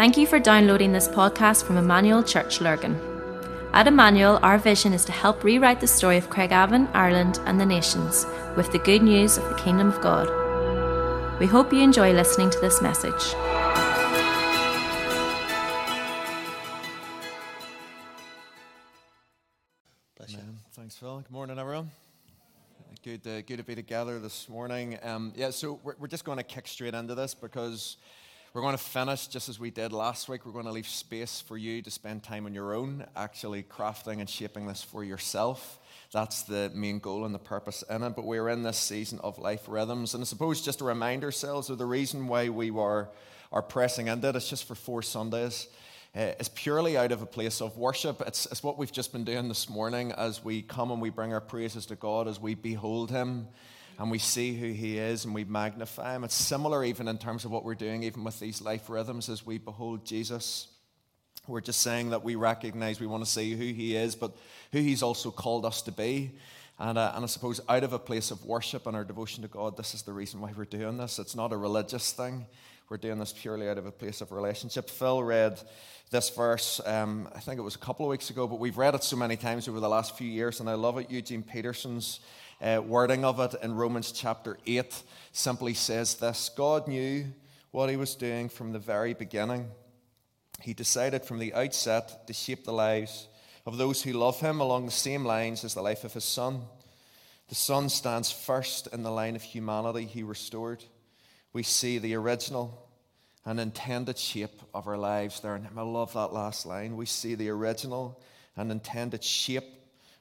Thank 0.00 0.16
you 0.16 0.26
for 0.26 0.40
downloading 0.40 0.92
this 0.92 1.08
podcast 1.08 1.64
from 1.64 1.76
Emmanuel 1.76 2.22
Church 2.22 2.62
Lurgan. 2.62 2.98
At 3.74 3.86
Emmanuel, 3.86 4.40
our 4.42 4.56
vision 4.56 4.94
is 4.94 5.04
to 5.04 5.12
help 5.12 5.44
rewrite 5.44 5.78
the 5.78 5.86
story 5.86 6.16
of 6.16 6.30
Craigavon, 6.30 6.88
Ireland, 6.94 7.38
and 7.44 7.60
the 7.60 7.66
nations 7.66 8.24
with 8.56 8.72
the 8.72 8.78
good 8.78 9.02
news 9.02 9.36
of 9.36 9.46
the 9.50 9.56
Kingdom 9.56 9.88
of 9.88 10.00
God. 10.00 10.26
We 11.38 11.44
hope 11.44 11.70
you 11.70 11.82
enjoy 11.82 12.14
listening 12.14 12.48
to 12.48 12.58
this 12.60 12.80
message. 12.80 13.12
Bless 20.16 20.32
you. 20.32 20.38
Thanks, 20.72 20.96
Phil. 20.96 21.18
Good 21.18 21.30
morning, 21.30 21.58
everyone. 21.58 21.90
Good, 23.04 23.26
uh, 23.26 23.42
good 23.42 23.58
to 23.58 23.64
be 23.64 23.74
together 23.74 24.18
this 24.18 24.48
morning. 24.48 24.98
Um, 25.02 25.34
yeah, 25.36 25.50
so 25.50 25.78
we're, 25.82 25.96
we're 25.98 26.06
just 26.06 26.24
going 26.24 26.38
to 26.38 26.44
kick 26.44 26.68
straight 26.68 26.94
into 26.94 27.14
this 27.14 27.34
because 27.34 27.98
we're 28.52 28.62
going 28.62 28.76
to 28.76 28.82
finish 28.82 29.28
just 29.28 29.48
as 29.48 29.60
we 29.60 29.70
did 29.70 29.92
last 29.92 30.28
week. 30.28 30.44
We're 30.44 30.52
going 30.52 30.64
to 30.64 30.72
leave 30.72 30.88
space 30.88 31.40
for 31.40 31.56
you 31.56 31.82
to 31.82 31.90
spend 31.90 32.24
time 32.24 32.46
on 32.46 32.54
your 32.54 32.74
own, 32.74 33.06
actually 33.14 33.62
crafting 33.62 34.18
and 34.18 34.28
shaping 34.28 34.66
this 34.66 34.82
for 34.82 35.04
yourself. 35.04 35.78
That's 36.12 36.42
the 36.42 36.72
main 36.74 36.98
goal 36.98 37.24
and 37.24 37.32
the 37.32 37.38
purpose 37.38 37.84
in 37.88 38.02
it. 38.02 38.16
But 38.16 38.24
we're 38.24 38.48
in 38.48 38.64
this 38.64 38.76
season 38.76 39.20
of 39.22 39.38
life 39.38 39.68
rhythms. 39.68 40.14
And 40.14 40.22
I 40.22 40.24
suppose 40.24 40.60
just 40.60 40.80
to 40.80 40.84
remind 40.84 41.22
ourselves 41.22 41.70
of 41.70 41.78
the 41.78 41.86
reason 41.86 42.26
why 42.26 42.48
we 42.48 42.72
were, 42.72 43.08
are 43.52 43.62
pressing 43.62 44.08
into 44.08 44.28
it, 44.28 44.34
it's 44.34 44.50
just 44.50 44.66
for 44.66 44.74
four 44.74 45.02
Sundays. 45.02 45.68
Uh, 46.12 46.34
it's 46.40 46.48
purely 46.48 46.96
out 46.96 47.12
of 47.12 47.22
a 47.22 47.26
place 47.26 47.60
of 47.60 47.78
worship. 47.78 48.20
It's, 48.26 48.46
it's 48.46 48.64
what 48.64 48.76
we've 48.76 48.90
just 48.90 49.12
been 49.12 49.22
doing 49.22 49.46
this 49.46 49.70
morning 49.70 50.10
as 50.10 50.42
we 50.42 50.62
come 50.62 50.90
and 50.90 51.00
we 51.00 51.10
bring 51.10 51.32
our 51.32 51.40
praises 51.40 51.86
to 51.86 51.94
God, 51.94 52.26
as 52.26 52.40
we 52.40 52.56
behold 52.56 53.12
Him 53.12 53.46
and 54.00 54.10
we 54.10 54.18
see 54.18 54.54
who 54.54 54.72
He 54.72 54.96
is 54.96 55.26
and 55.26 55.34
we 55.34 55.44
magnify 55.44 56.16
Him. 56.16 56.24
It's 56.24 56.34
similar 56.34 56.82
even 56.82 57.06
in 57.06 57.18
terms 57.18 57.44
of 57.44 57.50
what 57.50 57.66
we're 57.66 57.74
doing, 57.74 58.02
even 58.02 58.24
with 58.24 58.40
these 58.40 58.62
life 58.62 58.88
rhythms 58.88 59.28
as 59.28 59.44
we 59.44 59.58
behold 59.58 60.06
Jesus. 60.06 60.68
We're 61.46 61.60
just 61.60 61.82
saying 61.82 62.10
that 62.10 62.24
we 62.24 62.34
recognize 62.34 62.98
we 62.98 63.06
want 63.06 63.26
to 63.26 63.30
see 63.30 63.52
who 63.52 63.74
He 63.74 63.94
is, 63.94 64.16
but 64.16 64.34
who 64.72 64.78
He's 64.78 65.02
also 65.02 65.30
called 65.30 65.66
us 65.66 65.82
to 65.82 65.92
be. 65.92 66.30
And, 66.80 66.96
uh, 66.96 67.12
and 67.14 67.22
I 67.22 67.26
suppose 67.26 67.60
out 67.68 67.84
of 67.84 67.92
a 67.92 67.98
place 67.98 68.30
of 68.30 68.42
worship 68.46 68.86
and 68.86 68.96
our 68.96 69.04
devotion 69.04 69.42
to 69.42 69.48
God, 69.48 69.76
this 69.76 69.94
is 69.94 70.00
the 70.00 70.14
reason 70.14 70.40
why 70.40 70.54
we're 70.56 70.64
doing 70.64 70.96
this. 70.96 71.18
It's 71.18 71.36
not 71.36 71.52
a 71.52 71.56
religious 71.56 72.12
thing. 72.12 72.46
We're 72.88 72.96
doing 72.96 73.18
this 73.18 73.34
purely 73.34 73.68
out 73.68 73.76
of 73.76 73.84
a 73.84 73.92
place 73.92 74.22
of 74.22 74.32
relationship. 74.32 74.88
Phil 74.88 75.22
read 75.22 75.60
this 76.10 76.30
verse, 76.30 76.80
um, 76.86 77.28
I 77.34 77.40
think 77.40 77.58
it 77.58 77.62
was 77.62 77.74
a 77.74 77.80
couple 77.80 78.06
of 78.06 78.10
weeks 78.10 78.30
ago, 78.30 78.46
but 78.46 78.58
we've 78.58 78.78
read 78.78 78.94
it 78.94 79.04
so 79.04 79.14
many 79.14 79.36
times 79.36 79.68
over 79.68 79.78
the 79.78 79.90
last 79.90 80.16
few 80.16 80.26
years, 80.26 80.58
and 80.58 80.70
I 80.70 80.74
love 80.74 80.96
it. 80.96 81.10
Eugene 81.10 81.42
Peterson's 81.42 82.20
uh, 82.62 82.80
wording 82.82 83.26
of 83.26 83.40
it 83.40 83.54
in 83.62 83.74
Romans 83.74 84.10
chapter 84.10 84.56
8 84.66 85.02
simply 85.32 85.74
says 85.74 86.14
this 86.14 86.50
God 86.56 86.88
knew 86.88 87.26
what 87.72 87.90
he 87.90 87.96
was 87.96 88.14
doing 88.14 88.48
from 88.48 88.72
the 88.72 88.78
very 88.78 89.12
beginning. 89.12 89.68
He 90.62 90.72
decided 90.72 91.26
from 91.26 91.40
the 91.40 91.52
outset 91.52 92.26
to 92.26 92.32
shape 92.32 92.64
the 92.64 92.72
lives 92.72 93.28
of 93.70 93.78
those 93.78 94.02
who 94.02 94.12
love 94.12 94.40
him 94.40 94.60
along 94.60 94.84
the 94.84 94.90
same 94.90 95.24
lines 95.24 95.62
as 95.62 95.74
the 95.74 95.80
life 95.80 96.02
of 96.02 96.12
his 96.12 96.24
son. 96.24 96.62
The 97.48 97.54
son 97.54 97.88
stands 97.88 98.32
first 98.32 98.88
in 98.88 99.04
the 99.04 99.12
line 99.12 99.36
of 99.36 99.42
humanity 99.42 100.06
he 100.06 100.24
restored. 100.24 100.82
We 101.52 101.62
see 101.62 101.98
the 101.98 102.16
original 102.16 102.88
and 103.46 103.60
intended 103.60 104.18
shape 104.18 104.60
of 104.74 104.88
our 104.88 104.98
lives 104.98 105.38
there. 105.38 105.54
And 105.54 105.68
I 105.76 105.82
love 105.82 106.12
that 106.14 106.32
last 106.32 106.66
line. 106.66 106.96
We 106.96 107.06
see 107.06 107.36
the 107.36 107.48
original 107.50 108.20
and 108.56 108.72
intended 108.72 109.22
shape 109.22 109.68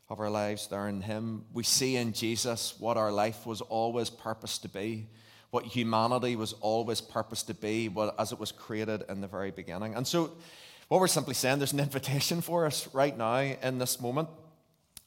of 0.09 0.19
our 0.19 0.29
lives 0.29 0.67
there 0.67 0.87
in 0.87 1.01
Him. 1.01 1.45
We 1.51 1.63
see 1.63 1.95
in 1.95 2.13
Jesus 2.13 2.75
what 2.77 2.97
our 2.97 3.11
life 3.11 3.47
was 3.47 3.61
always 3.61 4.11
purposed 4.11 4.61
to 4.61 4.69
be, 4.69 5.07
what 5.49 5.65
humanity 5.65 6.35
was 6.35 6.53
always 6.61 7.01
purposed 7.01 7.47
to 7.47 7.55
be, 7.55 7.89
as 8.19 8.31
it 8.31 8.39
was 8.39 8.51
created 8.51 9.05
in 9.09 9.21
the 9.21 9.27
very 9.27 9.49
beginning. 9.49 9.95
And 9.95 10.05
so, 10.05 10.33
what 10.89 10.99
we're 10.99 11.07
simply 11.07 11.35
saying, 11.35 11.59
there's 11.59 11.71
an 11.71 11.79
invitation 11.79 12.41
for 12.41 12.65
us 12.65 12.89
right 12.93 13.15
now 13.15 13.37
in 13.39 13.77
this 13.77 14.01
moment 14.01 14.27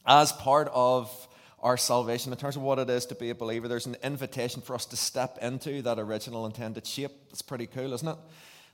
as 0.07 0.33
part 0.33 0.71
of 0.73 1.29
our 1.59 1.77
salvation, 1.77 2.33
in 2.33 2.39
terms 2.39 2.57
of 2.57 2.63
what 2.63 2.79
it 2.79 2.89
is 2.89 3.07
to 3.07 3.15
be 3.15 3.31
a 3.31 3.35
believer, 3.35 3.69
there's 3.69 3.87
an 3.87 3.97
invitation 4.03 4.63
for 4.63 4.75
us 4.75 4.87
to 4.87 4.97
step 4.97 5.39
into 5.43 5.83
that 5.83 5.99
original 5.99 6.47
intended 6.47 6.87
shape. 6.87 7.13
It's 7.31 7.43
pretty 7.43 7.67
cool, 7.67 7.93
isn't 7.93 8.09
it? 8.09 8.17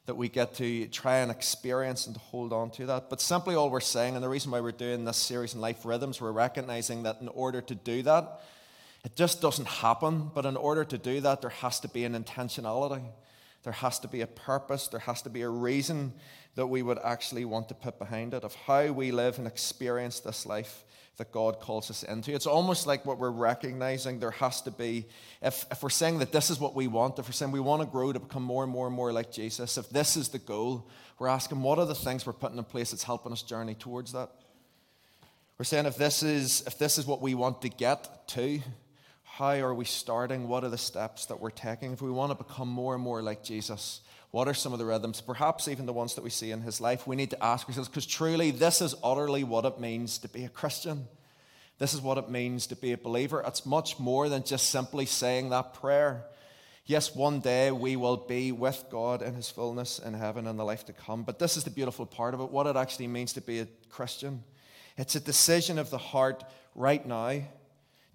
That 0.06 0.16
we 0.16 0.28
get 0.28 0.54
to 0.54 0.86
try 0.88 1.18
and 1.18 1.30
experience 1.30 2.06
and 2.06 2.14
to 2.14 2.20
hold 2.20 2.52
on 2.52 2.70
to 2.72 2.86
that. 2.86 3.10
But 3.10 3.20
simply 3.20 3.54
all 3.54 3.68
we're 3.68 3.80
saying, 3.80 4.14
and 4.14 4.24
the 4.24 4.28
reason 4.28 4.50
why 4.50 4.60
we're 4.60 4.72
doing 4.72 5.04
this 5.04 5.18
series 5.18 5.54
in 5.54 5.60
Life 5.60 5.84
Rhythms, 5.84 6.20
we're 6.20 6.32
recognizing 6.32 7.02
that 7.02 7.18
in 7.20 7.28
order 7.28 7.60
to 7.60 7.74
do 7.74 8.02
that, 8.02 8.40
it 9.04 9.16
just 9.16 9.42
doesn't 9.42 9.68
happen. 9.68 10.30
But 10.34 10.46
in 10.46 10.56
order 10.56 10.84
to 10.84 10.96
do 10.96 11.20
that, 11.20 11.42
there 11.42 11.50
has 11.50 11.80
to 11.80 11.88
be 11.88 12.04
an 12.04 12.22
intentionality. 12.22 13.02
There 13.64 13.72
has 13.74 13.98
to 13.98 14.08
be 14.08 14.22
a 14.22 14.26
purpose. 14.26 14.88
There 14.88 15.00
has 15.00 15.20
to 15.22 15.30
be 15.30 15.42
a 15.42 15.48
reason 15.48 16.14
that 16.58 16.66
we 16.66 16.82
would 16.82 16.98
actually 17.04 17.44
want 17.44 17.68
to 17.68 17.74
put 17.74 18.00
behind 18.00 18.34
it 18.34 18.42
of 18.42 18.52
how 18.52 18.90
we 18.90 19.12
live 19.12 19.38
and 19.38 19.46
experience 19.46 20.18
this 20.18 20.44
life 20.44 20.84
that 21.16 21.30
God 21.30 21.60
calls 21.60 21.88
us 21.88 22.02
into. 22.02 22.34
It's 22.34 22.48
almost 22.48 22.84
like 22.84 23.06
what 23.06 23.20
we're 23.20 23.30
recognizing 23.30 24.18
there 24.18 24.32
has 24.32 24.60
to 24.62 24.72
be, 24.72 25.06
if, 25.40 25.64
if 25.70 25.84
we're 25.84 25.88
saying 25.88 26.18
that 26.18 26.32
this 26.32 26.50
is 26.50 26.58
what 26.58 26.74
we 26.74 26.88
want, 26.88 27.16
if 27.20 27.28
we're 27.28 27.32
saying 27.32 27.52
we 27.52 27.60
want 27.60 27.82
to 27.82 27.86
grow 27.86 28.12
to 28.12 28.18
become 28.18 28.42
more 28.42 28.64
and 28.64 28.72
more 28.72 28.88
and 28.88 28.96
more 28.96 29.12
like 29.12 29.30
Jesus, 29.30 29.78
if 29.78 29.88
this 29.90 30.16
is 30.16 30.30
the 30.30 30.40
goal, 30.40 30.88
we're 31.20 31.28
asking 31.28 31.62
what 31.62 31.78
are 31.78 31.86
the 31.86 31.94
things 31.94 32.26
we're 32.26 32.32
putting 32.32 32.58
in 32.58 32.64
place 32.64 32.90
that's 32.90 33.04
helping 33.04 33.30
us 33.30 33.42
journey 33.42 33.76
towards 33.76 34.10
that? 34.10 34.28
We're 35.58 35.64
saying 35.64 35.86
if 35.86 35.94
this 35.94 36.24
is, 36.24 36.64
if 36.66 36.76
this 36.76 36.98
is 36.98 37.06
what 37.06 37.22
we 37.22 37.36
want 37.36 37.62
to 37.62 37.68
get 37.68 38.26
to, 38.30 38.60
how 39.22 39.54
are 39.60 39.74
we 39.74 39.84
starting? 39.84 40.48
What 40.48 40.64
are 40.64 40.70
the 40.70 40.76
steps 40.76 41.26
that 41.26 41.38
we're 41.38 41.50
taking? 41.50 41.92
If 41.92 42.02
we 42.02 42.10
want 42.10 42.36
to 42.36 42.44
become 42.44 42.66
more 42.66 42.94
and 42.94 43.02
more 43.02 43.22
like 43.22 43.44
Jesus, 43.44 44.00
what 44.30 44.46
are 44.46 44.54
some 44.54 44.72
of 44.72 44.78
the 44.78 44.84
rhythms, 44.84 45.20
perhaps 45.20 45.68
even 45.68 45.86
the 45.86 45.92
ones 45.92 46.14
that 46.14 46.24
we 46.24 46.30
see 46.30 46.50
in 46.50 46.60
his 46.60 46.80
life? 46.80 47.06
We 47.06 47.16
need 47.16 47.30
to 47.30 47.42
ask 47.42 47.66
ourselves, 47.66 47.88
because 47.88 48.06
truly, 48.06 48.50
this 48.50 48.82
is 48.82 48.94
utterly 49.02 49.42
what 49.42 49.64
it 49.64 49.80
means 49.80 50.18
to 50.18 50.28
be 50.28 50.44
a 50.44 50.50
Christian. 50.50 51.08
This 51.78 51.94
is 51.94 52.00
what 52.00 52.18
it 52.18 52.28
means 52.28 52.66
to 52.66 52.76
be 52.76 52.92
a 52.92 52.98
believer. 52.98 53.42
It's 53.46 53.64
much 53.64 53.98
more 53.98 54.28
than 54.28 54.42
just 54.42 54.68
simply 54.68 55.06
saying 55.06 55.50
that 55.50 55.74
prayer. 55.74 56.24
Yes, 56.84 57.14
one 57.14 57.40
day 57.40 57.70
we 57.70 57.96
will 57.96 58.16
be 58.16 58.50
with 58.52 58.84
God 58.90 59.22
in 59.22 59.34
his 59.34 59.50
fullness 59.50 59.98
in 59.98 60.14
heaven 60.14 60.46
in 60.46 60.56
the 60.56 60.64
life 60.64 60.84
to 60.86 60.92
come. 60.92 61.22
But 61.22 61.38
this 61.38 61.56
is 61.56 61.64
the 61.64 61.70
beautiful 61.70 62.06
part 62.06 62.34
of 62.34 62.40
it 62.40 62.50
what 62.50 62.66
it 62.66 62.76
actually 62.76 63.08
means 63.08 63.34
to 63.34 63.40
be 63.40 63.60
a 63.60 63.68
Christian. 63.88 64.42
It's 64.96 65.14
a 65.14 65.20
decision 65.20 65.78
of 65.78 65.90
the 65.90 65.98
heart 65.98 66.44
right 66.74 67.06
now 67.06 67.42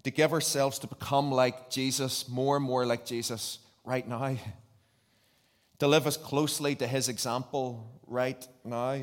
to 0.02 0.10
give 0.10 0.32
ourselves 0.32 0.78
to 0.80 0.86
become 0.86 1.32
like 1.32 1.70
Jesus, 1.70 2.28
more 2.28 2.56
and 2.56 2.64
more 2.64 2.84
like 2.84 3.06
Jesus 3.06 3.58
right 3.84 4.06
now 4.06 4.36
to 5.78 5.88
live 5.88 6.06
as 6.06 6.16
closely 6.16 6.74
to 6.76 6.86
his 6.86 7.08
example 7.08 7.90
right 8.06 8.46
now, 8.64 9.00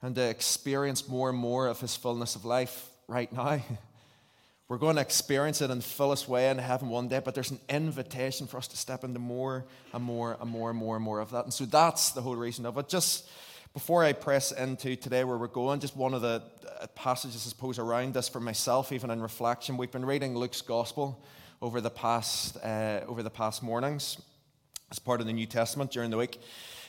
and 0.00 0.14
to 0.14 0.28
experience 0.28 1.08
more 1.08 1.30
and 1.30 1.38
more 1.38 1.66
of 1.66 1.80
his 1.80 1.96
fullness 1.96 2.36
of 2.36 2.44
life 2.44 2.88
right 3.08 3.32
now. 3.32 3.60
We're 4.68 4.78
going 4.78 4.96
to 4.96 5.02
experience 5.02 5.60
it 5.60 5.70
in 5.70 5.78
the 5.78 5.84
fullest 5.84 6.28
way 6.28 6.48
in 6.48 6.58
heaven 6.58 6.88
one 6.88 7.08
day, 7.08 7.20
but 7.22 7.34
there's 7.34 7.50
an 7.50 7.60
invitation 7.68 8.46
for 8.46 8.56
us 8.56 8.68
to 8.68 8.76
step 8.76 9.04
into 9.04 9.18
more 9.18 9.66
and 9.92 10.02
more 10.02 10.38
and 10.40 10.48
more 10.48 10.70
and 10.70 10.78
more 10.78 10.96
and 10.96 11.04
more 11.04 11.20
of 11.20 11.30
that. 11.32 11.44
And 11.44 11.52
so 11.52 11.66
that's 11.66 12.12
the 12.12 12.22
whole 12.22 12.36
reason 12.36 12.64
of 12.64 12.78
it. 12.78 12.88
Just 12.88 13.28
before 13.74 14.02
I 14.02 14.14
press 14.14 14.50
into 14.50 14.96
today 14.96 15.24
where 15.24 15.36
we're 15.36 15.48
going, 15.48 15.80
just 15.80 15.96
one 15.96 16.14
of 16.14 16.22
the 16.22 16.42
uh, 16.80 16.86
passages, 16.94 17.44
I 17.46 17.50
suppose, 17.50 17.78
around 17.78 18.14
this 18.14 18.30
for 18.30 18.40
myself, 18.40 18.92
even 18.92 19.10
in 19.10 19.20
reflection. 19.20 19.76
We've 19.76 19.90
been 19.90 20.06
reading 20.06 20.36
Luke's 20.36 20.62
Gospel 20.62 21.22
over 21.60 21.82
the 21.82 21.90
past, 21.90 22.56
uh, 22.64 23.00
over 23.06 23.22
the 23.22 23.30
past 23.30 23.62
mornings 23.62 24.16
as 24.92 24.98
part 24.98 25.22
of 25.22 25.26
the 25.26 25.32
New 25.32 25.46
Testament 25.46 25.90
during 25.90 26.10
the 26.10 26.18
week. 26.18 26.38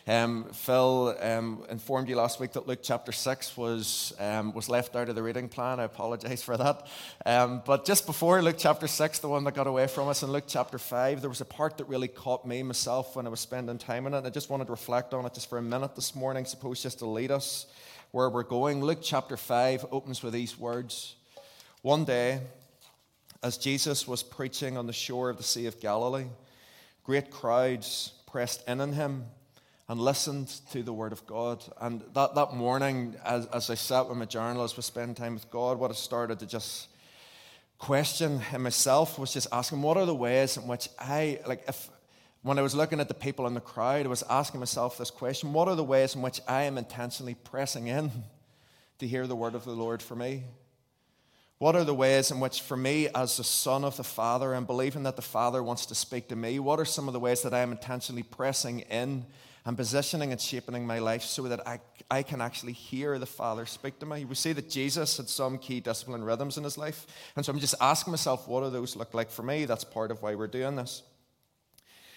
Um, 0.06 0.50
Phil 0.52 1.16
um, 1.22 1.64
informed 1.70 2.10
you 2.10 2.18
last 2.18 2.38
week 2.38 2.52
that 2.52 2.68
Luke 2.68 2.82
chapter 2.84 3.14
6 3.14 3.56
was, 3.56 4.14
um, 4.20 4.54
was 4.54 4.68
left 4.68 4.98
out 4.98 5.08
of 5.08 5.16
the 5.16 5.24
reading 5.24 5.48
plan. 5.48 5.80
I 5.80 5.84
apologize 5.84 6.44
for 6.44 6.58
that. 6.58 6.86
Um, 7.26 7.62
but 7.66 7.86
just 7.86 8.06
before 8.06 8.42
Luke 8.42 8.58
chapter 8.60 8.88
6, 8.88 9.20
the 9.20 9.30
one 9.30 9.46
that 9.46 9.54
got 9.54 9.68
away 9.68 9.88
from 9.88 10.10
us, 10.10 10.22
in 10.22 10.34
Luke 10.34 10.44
chapter 10.48 10.78
5, 10.78 11.22
there 11.22 11.30
was 11.30 11.40
a 11.40 11.46
part 11.46 11.78
that 11.78 11.86
really 11.86 12.10
caught 12.10 12.46
me 12.46 12.62
myself 12.62 13.16
when 13.16 13.26
I 13.26 13.30
was 13.30 13.40
spending 13.40 13.78
time 13.78 14.06
in 14.06 14.14
it. 14.14 14.26
I 14.26 14.30
just 14.30 14.50
wanted 14.50 14.66
to 14.66 14.72
reflect 14.72 15.14
on 15.14 15.26
it 15.26 15.34
just 15.34 15.50
for 15.50 15.58
a 15.58 15.62
minute 15.62 15.96
this 15.96 16.14
morning, 16.14 16.44
suppose 16.44 16.84
just 16.84 17.00
to 17.00 17.06
lead 17.06 17.32
us 17.32 17.68
where 18.12 18.30
we're 18.30 18.44
going. 18.44 18.84
Luke 18.84 19.00
chapter 19.02 19.38
5 19.38 19.86
opens 19.94 20.22
with 20.22 20.34
these 20.34 20.60
words 20.60 21.16
One 21.82 22.04
day, 22.04 22.42
as 23.42 23.58
Jesus 23.58 24.06
was 24.06 24.24
preaching 24.24 24.76
on 24.76 24.88
the 24.88 24.94
shore 24.94 25.30
of 25.30 25.38
the 25.38 25.44
Sea 25.44 25.68
of 25.68 25.80
Galilee, 25.80 26.26
Great 27.04 27.32
crowds 27.32 28.14
pressed 28.28 28.68
in 28.68 28.82
on 28.82 28.94
him 28.94 29.26
and 29.90 30.00
listened 30.00 30.48
to 30.72 30.82
the 30.82 30.94
word 30.94 31.12
of 31.12 31.26
God. 31.28 31.64
And 31.82 32.02
that, 32.14 32.36
that 32.36 32.54
morning, 32.54 33.16
as, 33.26 33.46
as 33.48 33.70
I 33.70 33.76
sat 33.76 34.08
with 34.08 34.18
my 34.18 34.26
journal, 34.26 34.64
as 34.64 34.78
we 34.78 34.84
spent 34.84 35.18
time 35.18 35.34
with 35.34 35.50
God, 35.52 35.78
what 35.78 35.92
I 35.92 35.94
started 35.94 36.40
to 36.40 36.46
just 36.46 36.88
question 37.78 38.42
in 38.54 38.62
myself 38.62 39.20
was 39.20 39.34
just 39.34 39.48
asking, 39.52 39.82
what 39.82 39.98
are 39.98 40.06
the 40.06 40.16
ways 40.16 40.56
in 40.56 40.68
which 40.68 40.88
I, 40.98 41.40
like, 41.46 41.64
if 41.68 41.90
when 42.42 42.60
I 42.60 42.62
was 42.62 42.76
looking 42.76 43.00
at 43.00 43.08
the 43.08 43.14
people 43.14 43.48
in 43.48 43.54
the 43.54 43.62
crowd, 43.62 44.06
I 44.06 44.10
was 44.10 44.24
asking 44.30 44.60
myself 44.60 44.98
this 44.98 45.10
question 45.10 45.54
what 45.54 45.68
are 45.68 45.76
the 45.76 45.84
ways 45.84 46.16
in 46.16 46.22
which 46.22 46.42
I 46.48 46.64
am 46.64 46.78
intentionally 46.78 47.36
pressing 47.36 47.88
in 47.88 48.12
to 49.00 49.08
hear 49.08 49.28
the 49.28 49.36
word 49.36 49.56
of 49.56 49.66
the 49.66 49.72
Lord 49.72 50.02
for 50.02 50.16
me? 50.16 50.44
What 51.64 51.78
are 51.78 51.86
the 51.86 51.94
ways 51.94 52.30
in 52.30 52.42
which, 52.42 52.60
for 52.60 52.76
me, 52.76 53.08
as 53.16 53.38
the 53.38 53.44
son 53.46 53.86
of 53.86 53.96
the 53.96 54.04
Father, 54.04 54.54
and 54.54 54.68
believing 54.68 55.04
that 55.04 55.16
the 55.16 55.22
Father 55.22 55.64
wants 55.64 55.86
to 55.86 55.96
speak 55.96 56.28
to 56.28 56.36
me, 56.36 56.60
what 56.60 56.78
are 56.78 56.84
some 56.84 57.08
of 57.08 57.14
the 57.14 57.22
ways 57.22 57.42
that 57.44 57.54
I 57.54 57.60
am 57.60 57.72
intentionally 57.72 58.22
pressing 58.22 58.82
in 58.82 59.26
and 59.66 59.78
positioning 59.78 60.34
and 60.34 60.42
shaping 60.42 60.86
my 60.86 61.00
life 61.00 61.22
so 61.22 61.44
that 61.44 61.66
I, 61.66 61.80
I 62.12 62.22
can 62.22 62.42
actually 62.42 62.74
hear 62.74 63.18
the 63.18 63.26
Father 63.26 63.66
speak 63.66 63.98
to 64.00 64.06
me. 64.06 64.26
We 64.26 64.36
see 64.36 64.52
that 64.52 64.70
Jesus 64.70 65.16
had 65.16 65.30
some 65.30 65.58
key 65.58 65.80
discipline 65.80 66.26
rhythms 66.26 66.58
in 66.58 66.66
his 66.66 66.78
life. 66.78 67.08
And 67.38 67.46
so 67.46 67.54
I'm 67.54 67.60
just 67.60 67.76
asking 67.80 68.12
myself, 68.12 68.46
what 68.46 68.66
do 68.66 68.70
those 68.70 68.98
look 68.98 69.14
like 69.14 69.32
for 69.32 69.44
me? 69.44 69.64
That's 69.64 69.86
part 69.86 70.12
of 70.12 70.22
why 70.22 70.36
we're 70.36 70.48
doing 70.48 70.76
this. 70.76 71.02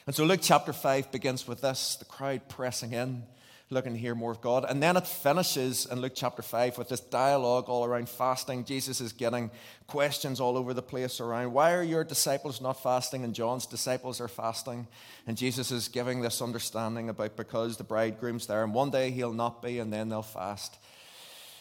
And 0.08 0.16
so 0.16 0.25
Luke 0.25 0.40
chapter 0.42 0.72
5 0.72 1.12
begins 1.12 1.46
with 1.46 1.60
this 1.60 1.94
the 1.94 2.04
crowd 2.04 2.49
pressing 2.49 2.94
in 2.94 3.22
looking 3.68 3.94
to 3.94 3.98
hear 3.98 4.14
more 4.14 4.30
of 4.30 4.40
God. 4.40 4.64
And 4.68 4.80
then 4.80 4.96
it 4.96 5.06
finishes 5.06 5.86
in 5.86 6.00
Luke 6.00 6.12
chapter 6.14 6.40
5 6.40 6.78
with 6.78 6.88
this 6.88 7.00
dialogue 7.00 7.68
all 7.68 7.84
around 7.84 8.08
fasting. 8.08 8.64
Jesus 8.64 9.00
is 9.00 9.12
getting 9.12 9.50
questions 9.88 10.40
all 10.40 10.56
over 10.56 10.72
the 10.72 10.82
place 10.82 11.20
around 11.20 11.52
why 11.52 11.72
are 11.72 11.82
your 11.82 12.04
disciples 12.04 12.60
not 12.60 12.80
fasting 12.80 13.24
and 13.24 13.34
John's 13.34 13.66
disciples 13.66 14.20
are 14.20 14.28
fasting? 14.28 14.86
And 15.26 15.36
Jesus 15.36 15.72
is 15.72 15.88
giving 15.88 16.20
this 16.20 16.40
understanding 16.40 17.08
about 17.08 17.36
because 17.36 17.76
the 17.76 17.84
bridegroom's 17.84 18.46
there 18.46 18.62
and 18.62 18.72
one 18.72 18.90
day 18.90 19.10
he'll 19.10 19.32
not 19.32 19.62
be 19.62 19.80
and 19.80 19.92
then 19.92 20.08
they'll 20.08 20.22
fast. 20.22 20.78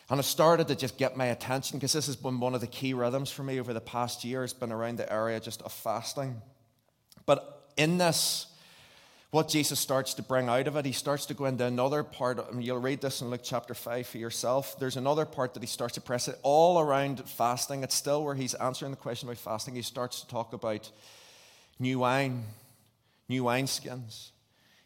And 0.07 0.19
it 0.19 0.23
started 0.23 0.67
to 0.67 0.75
just 0.75 0.99
get 0.99 1.17
my 1.17 1.25
attention 1.25 1.79
because 1.79 1.93
this 1.93 2.05
has 2.05 2.15
been 2.15 2.39
one 2.39 2.53
of 2.53 2.61
the 2.61 2.67
key 2.67 2.93
rhythms 2.93 3.31
for 3.31 3.41
me 3.41 3.59
over 3.59 3.73
the 3.73 3.81
past 3.81 4.23
year. 4.23 4.43
It's 4.43 4.53
been 4.53 4.71
around 4.71 4.97
the 4.97 5.11
area 5.11 5.39
just 5.39 5.63
of 5.63 5.71
fasting. 5.71 6.39
But 7.25 7.71
in 7.75 7.97
this, 7.97 8.45
what 9.35 9.49
Jesus 9.49 9.81
starts 9.81 10.13
to 10.13 10.23
bring 10.23 10.47
out 10.47 10.65
of 10.65 10.77
it, 10.77 10.85
he 10.85 10.93
starts 10.93 11.25
to 11.25 11.33
go 11.33 11.43
into 11.43 11.65
another 11.65 12.03
part. 12.03 12.53
Mean, 12.53 12.65
you'll 12.65 12.77
read 12.77 13.01
this 13.01 13.19
in 13.19 13.29
Luke 13.29 13.41
chapter 13.43 13.73
5 13.73 14.07
for 14.07 14.17
yourself. 14.17 14.79
There's 14.79 14.95
another 14.95 15.25
part 15.25 15.53
that 15.55 15.59
he 15.61 15.67
starts 15.67 15.95
to 15.95 16.01
press 16.01 16.29
it 16.29 16.39
all 16.41 16.79
around 16.79 17.21
fasting. 17.27 17.83
It's 17.83 17.95
still 17.95 18.23
where 18.23 18.33
he's 18.33 18.53
answering 18.53 18.91
the 18.91 18.97
question 18.97 19.27
about 19.27 19.37
fasting. 19.37 19.75
He 19.75 19.81
starts 19.81 20.21
to 20.21 20.27
talk 20.29 20.53
about 20.53 20.89
new 21.79 21.99
wine, 21.99 22.45
new 23.27 23.43
wineskins 23.43 24.29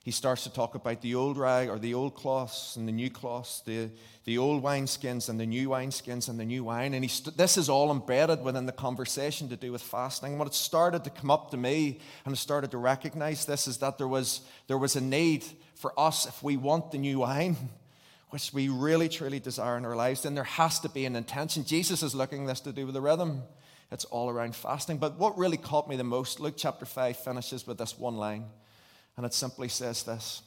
he 0.10 0.12
starts 0.12 0.42
to 0.42 0.52
talk 0.52 0.74
about 0.74 1.02
the 1.02 1.14
old 1.14 1.38
rag 1.38 1.70
or 1.70 1.78
the 1.78 1.94
old 1.94 2.16
cloths 2.16 2.76
and 2.78 2.88
the 2.88 2.92
new 2.92 3.12
cloths, 3.12 3.62
the, 3.68 3.92
the 4.26 4.40
old 4.40 4.64
wineskins 4.64 5.30
and 5.30 5.40
the 5.40 5.46
new 5.46 5.70
wineskins 5.70 6.28
and 6.28 6.40
the 6.40 6.46
new 6.46 6.64
wine. 6.64 6.96
And 6.96 7.04
he 7.04 7.08
st- 7.08 7.38
this 7.38 7.58
is 7.58 7.70
all 7.70 7.92
embedded 7.92 8.42
within 8.42 8.66
the 8.66 8.72
conversation 8.72 9.50
to 9.50 9.56
do 9.56 9.72
with 9.72 9.84
fasting. 9.84 10.32
And 10.32 10.40
what 10.40 10.48
it 10.48 10.56
started 10.56 11.04
to 11.04 11.12
come 11.12 11.30
up 11.30 11.52
to 11.52 11.58
me 11.58 12.00
and 12.26 12.34
I 12.34 12.36
started 12.36 12.72
to 12.72 12.80
recognize 12.80 13.46
this 13.46 13.68
is 13.68 13.78
that 13.78 14.00
there 14.00 14.08
was, 14.08 14.42
there 14.66 14.80
was 14.80 14.96
a 14.96 15.02
need 15.02 15.46
for 15.76 15.94
us 15.96 16.26
if 16.26 16.42
we 16.42 16.58
want 16.58 16.90
the 16.90 16.98
new 16.98 17.20
wine. 17.20 17.56
Which 18.32 18.52
we 18.52 18.68
really 18.68 19.10
truly 19.10 19.40
desire 19.40 19.78
in 19.78 19.86
our 19.86 19.96
lives, 19.96 20.24
then 20.24 20.34
there 20.34 20.44
has 20.44 20.80
to 20.80 20.90
be 20.90 21.06
an 21.06 21.16
intention. 21.16 21.66
Jesus 21.66 22.02
is 22.02 22.16
looking 22.16 22.48
this 22.48 22.62
to 22.62 22.72
do 22.72 22.86
with 22.86 22.96
the 22.96 23.02
rhythm. 23.02 23.44
It's 23.92 24.06
all 24.06 24.28
around 24.28 24.56
fasting. 24.56 24.98
But 24.98 25.20
what 25.20 25.38
really 25.38 25.58
caught 25.58 25.88
me 25.88 25.96
the 25.98 26.04
most, 26.04 26.40
Luke 26.40 26.56
chapter 26.58 26.86
5 26.86 27.16
finishes 27.16 27.68
with 27.68 27.78
this 27.78 27.98
one 28.00 28.18
line. 28.18 28.46
And 29.20 29.26
it 29.26 29.34
simply 29.34 29.68
says 29.68 30.04
this 30.04 30.44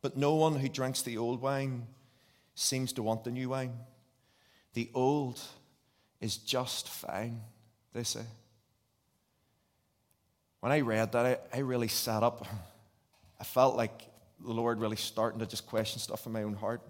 But 0.00 0.16
no 0.16 0.36
one 0.36 0.56
who 0.56 0.70
drinks 0.70 1.02
the 1.02 1.18
old 1.18 1.42
wine 1.42 1.86
seems 2.54 2.94
to 2.94 3.02
want 3.02 3.24
the 3.24 3.30
new 3.30 3.50
wine. 3.50 3.74
The 4.72 4.88
old 4.94 5.38
is 6.18 6.38
just 6.38 6.88
fine, 6.88 7.42
they 7.92 8.04
say. 8.04 8.22
When 10.60 10.72
I 10.72 10.80
read 10.80 11.12
that, 11.12 11.26
I, 11.26 11.58
I 11.58 11.60
really 11.60 11.88
sat 11.88 12.22
up. 12.22 12.46
I 13.38 13.44
felt 13.44 13.76
like 13.76 14.00
the 14.42 14.54
Lord 14.54 14.80
really 14.80 14.96
starting 14.96 15.40
to 15.40 15.46
just 15.46 15.66
question 15.66 16.00
stuff 16.00 16.24
in 16.24 16.32
my 16.32 16.42
own 16.42 16.54
heart. 16.54 16.80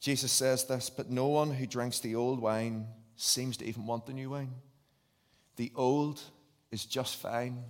Jesus 0.00 0.32
says 0.32 0.64
this, 0.64 0.88
but 0.88 1.10
no 1.10 1.26
one 1.26 1.50
who 1.50 1.66
drinks 1.66 2.00
the 2.00 2.14
old 2.14 2.40
wine 2.40 2.86
seems 3.16 3.58
to 3.58 3.66
even 3.66 3.84
want 3.84 4.06
the 4.06 4.14
new 4.14 4.30
wine. 4.30 4.54
The 5.56 5.70
old 5.76 6.22
is 6.70 6.86
just 6.86 7.16
fine. 7.16 7.64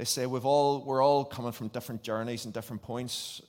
They 0.00 0.06
say 0.06 0.24
we've 0.24 0.46
all, 0.46 0.80
we're 0.80 1.04
all 1.04 1.26
coming 1.26 1.52
from 1.52 1.68
different 1.68 2.02
journeys 2.02 2.46
and 2.46 2.54
different 2.54 2.80
points. 2.80 3.42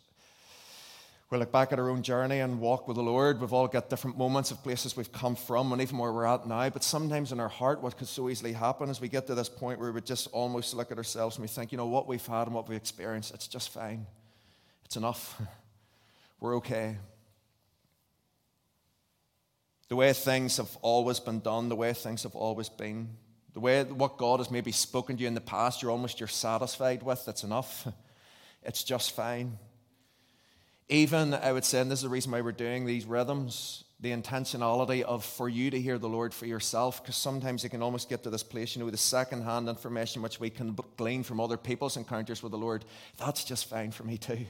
We 1.29 1.37
look 1.37 1.49
back 1.49 1.71
at 1.71 1.79
our 1.79 1.89
own 1.89 2.03
journey 2.03 2.39
and 2.39 2.59
walk 2.59 2.89
with 2.89 2.97
the 2.97 3.03
Lord. 3.03 3.39
We've 3.39 3.53
all 3.53 3.69
got 3.69 3.89
different 3.89 4.17
moments 4.17 4.51
of 4.51 4.61
places 4.61 4.97
we've 4.97 5.13
come 5.13 5.37
from 5.37 5.71
and 5.71 5.81
even 5.81 5.97
where 5.97 6.11
we're 6.11 6.25
at 6.25 6.45
now. 6.45 6.67
But 6.69 6.83
sometimes 6.83 7.31
in 7.31 7.39
our 7.39 7.47
heart, 7.47 7.81
what 7.81 7.95
could 7.97 8.09
so 8.09 8.29
easily 8.29 8.51
happen 8.51 8.89
is 8.89 8.99
we 8.99 9.07
get 9.07 9.27
to 9.27 9.33
this 9.33 9.47
point 9.47 9.79
where 9.79 9.93
we 9.93 10.01
just 10.01 10.27
almost 10.33 10.73
look 10.73 10.91
at 10.91 10.97
ourselves 10.97 11.37
and 11.37 11.41
we 11.41 11.47
think, 11.47 11.71
you 11.71 11.77
know, 11.77 11.85
what 11.85 12.05
we've 12.05 12.27
had 12.27 12.47
and 12.47 12.53
what 12.53 12.67
we've 12.67 12.77
experienced, 12.77 13.33
it's 13.33 13.47
just 13.47 13.69
fine. 13.69 14.05
It's 14.83 14.97
enough. 14.97 15.41
We're 16.41 16.57
okay. 16.57 16.97
The 19.87 19.95
way 19.95 20.11
things 20.11 20.57
have 20.57 20.77
always 20.81 21.21
been 21.21 21.39
done, 21.39 21.69
the 21.69 21.77
way 21.77 21.93
things 21.93 22.23
have 22.23 22.35
always 22.35 22.67
been, 22.67 23.07
the 23.53 23.59
way 23.59 23.83
what 23.83 24.17
God 24.17 24.39
has 24.39 24.49
maybe 24.49 24.71
spoken 24.71 25.17
to 25.17 25.21
you 25.21 25.27
in 25.27 25.33
the 25.33 25.41
past, 25.41 25.81
you're 25.81 25.91
almost 25.91 26.19
you're 26.19 26.27
satisfied 26.27 27.03
with. 27.03 27.25
That's 27.25 27.43
enough. 27.43 27.87
It's 28.63 28.83
just 28.83 29.13
fine. 29.13 29.57
Even 30.87 31.33
I 31.33 31.51
would 31.51 31.65
say, 31.65 31.81
and 31.81 31.89
this 31.89 31.97
is 31.97 32.03
the 32.03 32.09
reason 32.09 32.31
why 32.31 32.41
we're 32.41 32.51
doing 32.51 32.85
these 32.85 33.05
rhythms, 33.05 33.85
the 33.99 34.11
intentionality 34.11 35.01
of 35.01 35.25
for 35.25 35.49
you 35.49 35.71
to 35.71 35.81
hear 35.81 35.97
the 35.97 36.07
Lord 36.07 36.31
for 36.31 36.45
yourself, 36.45 37.01
because 37.01 37.15
sometimes 37.15 37.63
you 37.63 37.71
can 37.71 37.81
almost 37.81 38.07
get 38.07 38.21
to 38.21 38.29
this 38.29 38.43
place, 38.43 38.75
you 38.75 38.83
know, 38.83 38.89
the 38.91 38.97
second-hand 38.97 39.67
information 39.67 40.21
which 40.21 40.39
we 40.39 40.51
can 40.51 40.77
glean 40.95 41.23
from 41.23 41.39
other 41.39 41.57
people's 41.57 41.97
encounters 41.97 42.43
with 42.43 42.51
the 42.51 42.57
Lord. 42.59 42.85
That's 43.17 43.43
just 43.43 43.67
fine 43.67 43.89
for 43.89 44.03
me 44.03 44.19
too. 44.19 44.45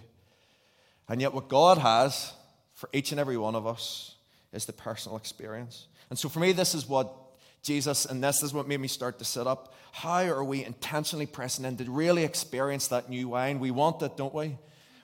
And 1.08 1.22
yet, 1.22 1.34
what 1.34 1.48
God 1.48 1.78
has 1.78 2.34
for 2.74 2.90
each 2.92 3.12
and 3.12 3.20
every 3.20 3.38
one 3.38 3.56
of 3.56 3.66
us 3.66 4.16
is 4.52 4.66
the 4.66 4.74
personal 4.74 5.18
experience. 5.18 5.88
And 6.10 6.20
so, 6.20 6.28
for 6.28 6.40
me, 6.40 6.52
this 6.52 6.76
is 6.76 6.88
what 6.88 7.14
Jesus, 7.62 8.06
and 8.06 8.24
this 8.24 8.42
is 8.42 8.54
what 8.54 8.68
made 8.68 8.80
me 8.80 8.88
start 8.88 9.20
to 9.20 9.26
sit 9.26 9.46
up. 9.46 9.74
How 9.92 10.24
are 10.24 10.44
we 10.44 10.66
intentionally 10.66 11.26
pressing 11.28 11.66
in 11.66 11.78
to 11.78 11.92
really 11.92 12.24
experience 12.24 12.88
that 12.88 13.10
new 13.10 13.30
wine? 13.30 13.60
We 13.60 13.72
want 13.72 14.02
it, 14.02 14.18
don't 14.18 14.34
we? 14.34 14.58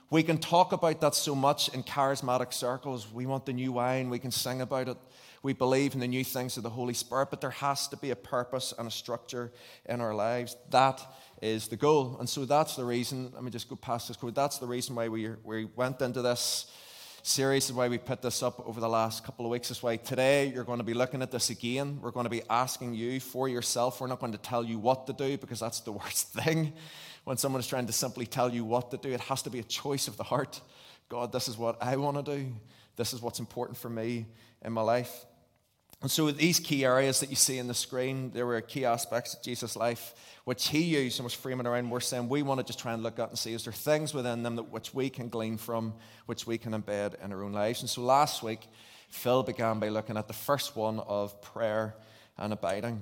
We 0.09 0.24
can 0.24 0.38
talk 0.38 0.71
about 0.71 1.01
that 1.01 1.15
so 1.15 1.36
much 1.36 1.69
in 1.69 1.83
charismatic 1.83 2.54
circles. 2.54 3.12
We 3.12 3.25
want 3.25 3.45
the 3.45 3.54
new 3.54 3.74
wine, 3.74 4.09
we 4.09 4.19
can 4.19 4.31
sing 4.31 4.62
about 4.62 4.88
it. 4.88 4.98
We 5.44 5.54
believe 5.54 5.94
in 5.94 6.00
the 6.00 6.07
new 6.07 6.24
things 6.24 6.57
of 6.57 6.63
the 6.63 6.69
Holy 6.69 6.94
Spirit, 6.94 7.30
but 7.30 7.42
there 7.42 7.51
has 7.51 7.88
to 7.89 7.98
be 7.98 8.09
a 8.09 8.15
purpose 8.15 8.74
and 8.77 8.88
a 8.88 8.92
structure 8.92 9.51
in 9.86 10.01
our 10.01 10.15
lives. 10.15 10.57
That 10.71 11.01
is 11.42 11.68
the 11.68 11.75
goal. 11.75 12.18
And 12.19 12.27
so 12.27 12.45
that's 12.45 12.75
the 12.75 12.86
reason, 12.86 13.31
let 13.33 13.44
me 13.44 13.51
just 13.51 13.69
go 13.69 13.75
past 13.75 14.07
this 14.07 14.18
quote. 14.18 14.33
That's 14.33 14.57
the 14.57 14.65
reason 14.65 14.95
why 14.95 15.09
we, 15.09 15.30
we 15.44 15.65
went 15.65 16.01
into 16.01 16.21
this 16.21 16.71
series 17.27 17.65
is 17.65 17.74
why 17.74 17.89
we 17.89 17.97
put 17.97 18.21
this 18.21 18.41
up 18.41 18.65
over 18.65 18.79
the 18.79 18.88
last 18.88 19.24
couple 19.25 19.45
of 19.45 19.51
weeks. 19.51 19.69
Is 19.69 19.83
why 19.83 19.97
today 19.97 20.47
you're 20.47 20.63
going 20.63 20.77
to 20.77 20.83
be 20.83 20.94
looking 20.94 21.21
at 21.21 21.29
this 21.29 21.50
again. 21.50 22.00
We're 22.01 22.12
going 22.12 22.24
to 22.24 22.29
be 22.29 22.41
asking 22.50 22.94
you 22.94 23.19
for 23.19 23.50
yourself. 23.50 24.00
We're 24.00 24.07
not 24.07 24.19
going 24.19 24.31
to 24.31 24.38
tell 24.38 24.63
you 24.63 24.79
what 24.79 25.07
to 25.07 25.13
do 25.13 25.38
because 25.38 25.59
that's 25.59 25.81
the 25.81 25.91
worst 26.01 26.29
thing. 26.29 26.74
When 27.25 27.35
someone 27.35 27.59
is 27.59 27.68
trying 27.68 27.88
to 27.88 27.94
simply 27.94 28.25
tell 28.25 28.53
you 28.53 28.63
what 28.63 28.91
to 28.91 28.97
do, 28.97 29.12
it 29.12 29.19
has 29.21 29.41
to 29.41 29.49
be 29.49 29.59
a 29.59 29.63
choice 29.63 30.07
of 30.07 30.16
the 30.16 30.23
heart. 30.23 30.61
God, 31.09 31.33
this 31.33 31.49
is 31.49 31.57
what 31.57 31.81
I 31.83 31.97
want 31.97 32.25
to 32.25 32.37
do. 32.37 32.54
This 32.95 33.13
is 33.13 33.21
what's 33.21 33.40
important 33.40 33.78
for 33.78 33.90
me 33.90 34.25
in 34.63 34.71
my 34.71 34.81
life. 34.81 35.25
And 36.01 36.11
so, 36.11 36.30
these 36.30 36.59
key 36.59 36.85
areas 36.85 37.19
that 37.21 37.30
you 37.30 37.35
see 37.35 37.57
in 37.57 37.68
the 37.68 37.73
screen, 37.73 38.30
there 38.31 38.45
were 38.45 38.61
key 38.61 38.85
aspects 38.85 39.33
of 39.33 39.42
Jesus' 39.42 39.75
life 39.75 40.13
which 40.44 40.69
he 40.69 40.81
used 40.81 41.19
and 41.19 41.25
was 41.25 41.33
framing 41.33 41.66
around. 41.68 41.89
We're 41.89 41.99
saying 41.99 42.30
we 42.30 42.44
want 42.44 42.59
to 42.59 42.66
just 42.66 42.80
try 42.80 42.94
and 42.94 43.04
look 43.04 43.19
at 43.19 43.30
and 43.30 43.37
see 43.37 43.54
is 43.54 43.63
there 43.63 43.73
things 43.73 44.13
within 44.13 44.44
them 44.44 44.56
that 44.57 44.71
which 44.71 44.94
we 44.94 45.09
can 45.09 45.27
glean 45.27 45.57
from, 45.57 45.94
which 46.27 46.47
we 46.47 46.57
can 46.57 46.71
embed 46.71 47.21
in 47.21 47.33
our 47.33 47.44
own 47.44 47.51
lives. 47.51 47.81
And 47.81 47.89
so, 47.89 48.01
last 48.01 48.44
week, 48.44 48.68
Phil 49.09 49.42
began 49.42 49.80
by 49.80 49.89
looking 49.89 50.18
at 50.18 50.27
the 50.27 50.33
first 50.33 50.75
one 50.75 50.99
of 50.99 51.42
prayer 51.42 51.95
and 52.37 52.54
abiding 52.54 53.01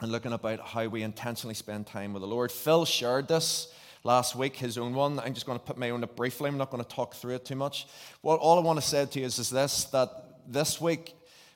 and 0.00 0.10
looking 0.10 0.32
about 0.32 0.60
how 0.60 0.86
we 0.88 1.02
intentionally 1.02 1.54
spend 1.54 1.86
time 1.86 2.12
with 2.12 2.22
the 2.22 2.28
Lord. 2.28 2.50
Phil 2.50 2.84
shared 2.84 3.28
this 3.28 3.72
last 4.02 4.34
week, 4.34 4.56
his 4.56 4.76
own 4.76 4.92
one. 4.94 5.20
I'm 5.20 5.34
just 5.34 5.46
going 5.46 5.58
to 5.58 5.64
put 5.64 5.78
my 5.78 5.90
own 5.90 6.02
up 6.02 6.16
briefly. 6.16 6.48
I'm 6.48 6.58
not 6.58 6.70
going 6.70 6.82
to 6.82 6.88
talk 6.88 7.14
through 7.14 7.36
it 7.36 7.44
too 7.44 7.56
much. 7.56 7.86
What 8.22 8.40
all 8.40 8.58
I 8.58 8.62
want 8.62 8.80
to 8.80 8.86
say 8.86 9.06
to 9.06 9.20
you 9.20 9.26
is, 9.26 9.38
is 9.38 9.50
this 9.50 9.84
that 9.84 10.10
this 10.46 10.80
week 10.80 11.14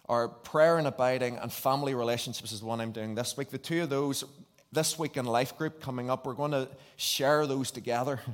our 0.09 0.29
prayer 0.29 0.79
and 0.79 0.87
abiding 0.87 1.37
and 1.37 1.53
family 1.53 1.95
relationships 1.95 2.53
is 2.53 2.61
the 2.61 2.67
one 2.67 2.81
I'm 2.81 2.93
doing 2.93 3.15
this 3.15 3.37
week. 3.37 3.51
The 3.51 3.59
two 3.59 3.83
of 3.83 3.91
those, 3.91 4.25
this 4.73 4.99
week 4.99 5.17
in 5.17 5.25
life 5.25 5.57
group 5.57 5.81
coming 5.81 6.11
up, 6.11 6.27
we're 6.27 6.35
going 6.35 6.53
to 6.53 6.69
share 6.97 7.47
those 7.47 7.71
together. 7.71 8.21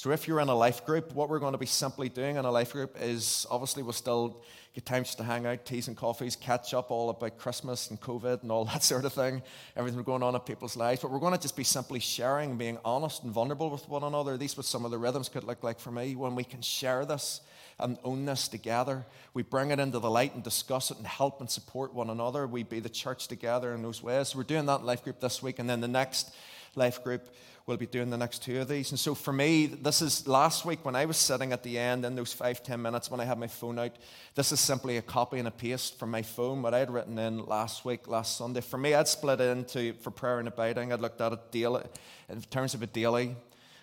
So 0.00 0.12
if 0.12 0.26
you're 0.26 0.40
in 0.40 0.48
a 0.48 0.54
life 0.54 0.86
group, 0.86 1.12
what 1.12 1.28
we're 1.28 1.40
going 1.40 1.52
to 1.52 1.58
be 1.58 1.66
simply 1.66 2.08
doing 2.08 2.36
in 2.36 2.46
a 2.46 2.50
life 2.50 2.72
group 2.72 2.96
is 3.02 3.46
obviously 3.50 3.82
we'll 3.82 3.92
still 3.92 4.42
get 4.74 4.86
times 4.86 5.14
to 5.16 5.22
hang 5.22 5.44
out, 5.44 5.66
teas 5.66 5.88
and 5.88 5.96
coffees, 5.96 6.36
catch 6.36 6.72
up 6.72 6.90
all 6.90 7.10
about 7.10 7.36
Christmas 7.36 7.90
and 7.90 8.00
COVID 8.00 8.40
and 8.40 8.50
all 8.50 8.64
that 8.72 8.82
sort 8.82 9.04
of 9.04 9.12
thing, 9.12 9.42
everything 9.76 10.02
going 10.02 10.22
on 10.22 10.34
in 10.34 10.40
people's 10.40 10.74
lives. 10.74 11.02
But 11.02 11.10
we're 11.10 11.18
going 11.18 11.34
to 11.34 11.38
just 11.38 11.54
be 11.54 11.64
simply 11.64 12.00
sharing, 12.00 12.56
being 12.56 12.78
honest 12.82 13.24
and 13.24 13.30
vulnerable 13.30 13.68
with 13.68 13.86
one 13.90 14.02
another. 14.02 14.38
These 14.38 14.56
what 14.56 14.64
some 14.64 14.86
of 14.86 14.90
the 14.90 14.96
rhythms 14.96 15.28
could 15.28 15.44
look 15.44 15.62
like 15.62 15.78
for 15.78 15.90
me 15.90 16.16
when 16.16 16.34
we 16.34 16.44
can 16.44 16.62
share 16.62 17.04
this 17.04 17.42
and 17.82 17.98
own 18.04 18.24
this 18.24 18.48
together. 18.48 19.06
We 19.34 19.42
bring 19.42 19.70
it 19.70 19.78
into 19.78 19.98
the 19.98 20.10
light 20.10 20.34
and 20.34 20.42
discuss 20.42 20.90
it 20.90 20.98
and 20.98 21.06
help 21.06 21.40
and 21.40 21.50
support 21.50 21.94
one 21.94 22.10
another. 22.10 22.46
We 22.46 22.62
be 22.62 22.80
the 22.80 22.88
church 22.88 23.28
together 23.28 23.74
in 23.74 23.82
those 23.82 24.02
ways. 24.02 24.34
We're 24.34 24.42
doing 24.42 24.66
that 24.66 24.84
life 24.84 25.04
group 25.04 25.20
this 25.20 25.42
week, 25.42 25.58
and 25.58 25.68
then 25.68 25.80
the 25.80 25.88
next 25.88 26.34
life 26.74 27.02
group 27.02 27.28
we'll 27.66 27.76
be 27.76 27.86
doing 27.86 28.10
the 28.10 28.16
next 28.16 28.42
two 28.42 28.60
of 28.60 28.68
these. 28.68 28.90
And 28.90 28.98
so 28.98 29.14
for 29.14 29.32
me, 29.32 29.66
this 29.66 30.02
is 30.02 30.26
last 30.26 30.64
week 30.64 30.84
when 30.84 30.96
I 30.96 31.04
was 31.04 31.16
sitting 31.16 31.52
at 31.52 31.62
the 31.62 31.78
end 31.78 32.04
in 32.04 32.16
those 32.16 32.32
five, 32.32 32.64
ten 32.64 32.82
minutes 32.82 33.10
when 33.10 33.20
I 33.20 33.24
had 33.24 33.38
my 33.38 33.46
phone 33.46 33.78
out. 33.78 33.92
This 34.34 34.50
is 34.50 34.58
simply 34.58 34.96
a 34.96 35.02
copy 35.02 35.38
and 35.38 35.46
a 35.46 35.52
paste 35.52 35.96
from 35.96 36.10
my 36.10 36.22
phone, 36.22 36.62
what 36.62 36.74
I 36.74 36.80
had 36.80 36.90
written 36.90 37.16
in 37.16 37.44
last 37.46 37.84
week, 37.84 38.08
last 38.08 38.36
Sunday. 38.36 38.60
For 38.60 38.76
me, 38.76 38.94
I'd 38.94 39.06
split 39.06 39.40
it 39.40 39.56
into, 39.56 39.92
for 40.00 40.10
prayer 40.10 40.40
and 40.40 40.48
abiding, 40.48 40.92
I'd 40.92 41.00
looked 41.00 41.20
at 41.20 41.32
it 41.32 41.52
daily, 41.52 41.84
in 42.28 42.40
terms 42.42 42.74
of 42.74 42.82
a 42.82 42.86
daily 42.88 43.36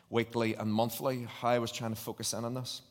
weekly, 0.09 0.55
and 0.55 0.69
monthly, 0.69 1.25
how 1.39 1.49
I 1.49 1.59
was 1.59 1.71
trying 1.71 1.93
to 1.93 2.01
focus 2.01 2.33
in 2.33 2.43
on 2.43 2.55
this. 2.55 2.81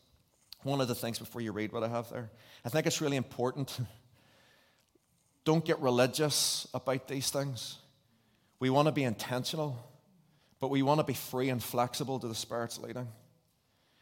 One 0.67 0.81
of 0.81 0.89
the 0.89 0.97
things 0.97 1.21
before 1.21 1.41
you 1.41 1.53
read 1.53 1.71
what 1.71 1.85
I 1.85 1.89
have 1.89 2.11
there, 2.11 2.29
I 2.65 2.71
think 2.71 2.89
it's 2.89 3.01
really 3.01 3.17
important. 3.17 3.79
Don't 5.45 5.65
get 5.65 5.79
religious 5.79 6.67
about 6.75 7.07
these 7.07 7.31
things. 7.31 7.79
We 8.59 8.69
want 8.69 8.87
to 8.87 8.93
be 8.93 9.05
intentional, 9.05 9.79
but 10.59 10.71
we 10.71 10.83
want 10.83 10.99
to 10.99 11.05
be 11.05 11.15
free 11.15 11.51
and 11.51 11.63
flexible 11.63 12.19
to 12.19 12.27
the 12.27 12.35
Spirit's 12.35 12.81
leading. 12.81 13.07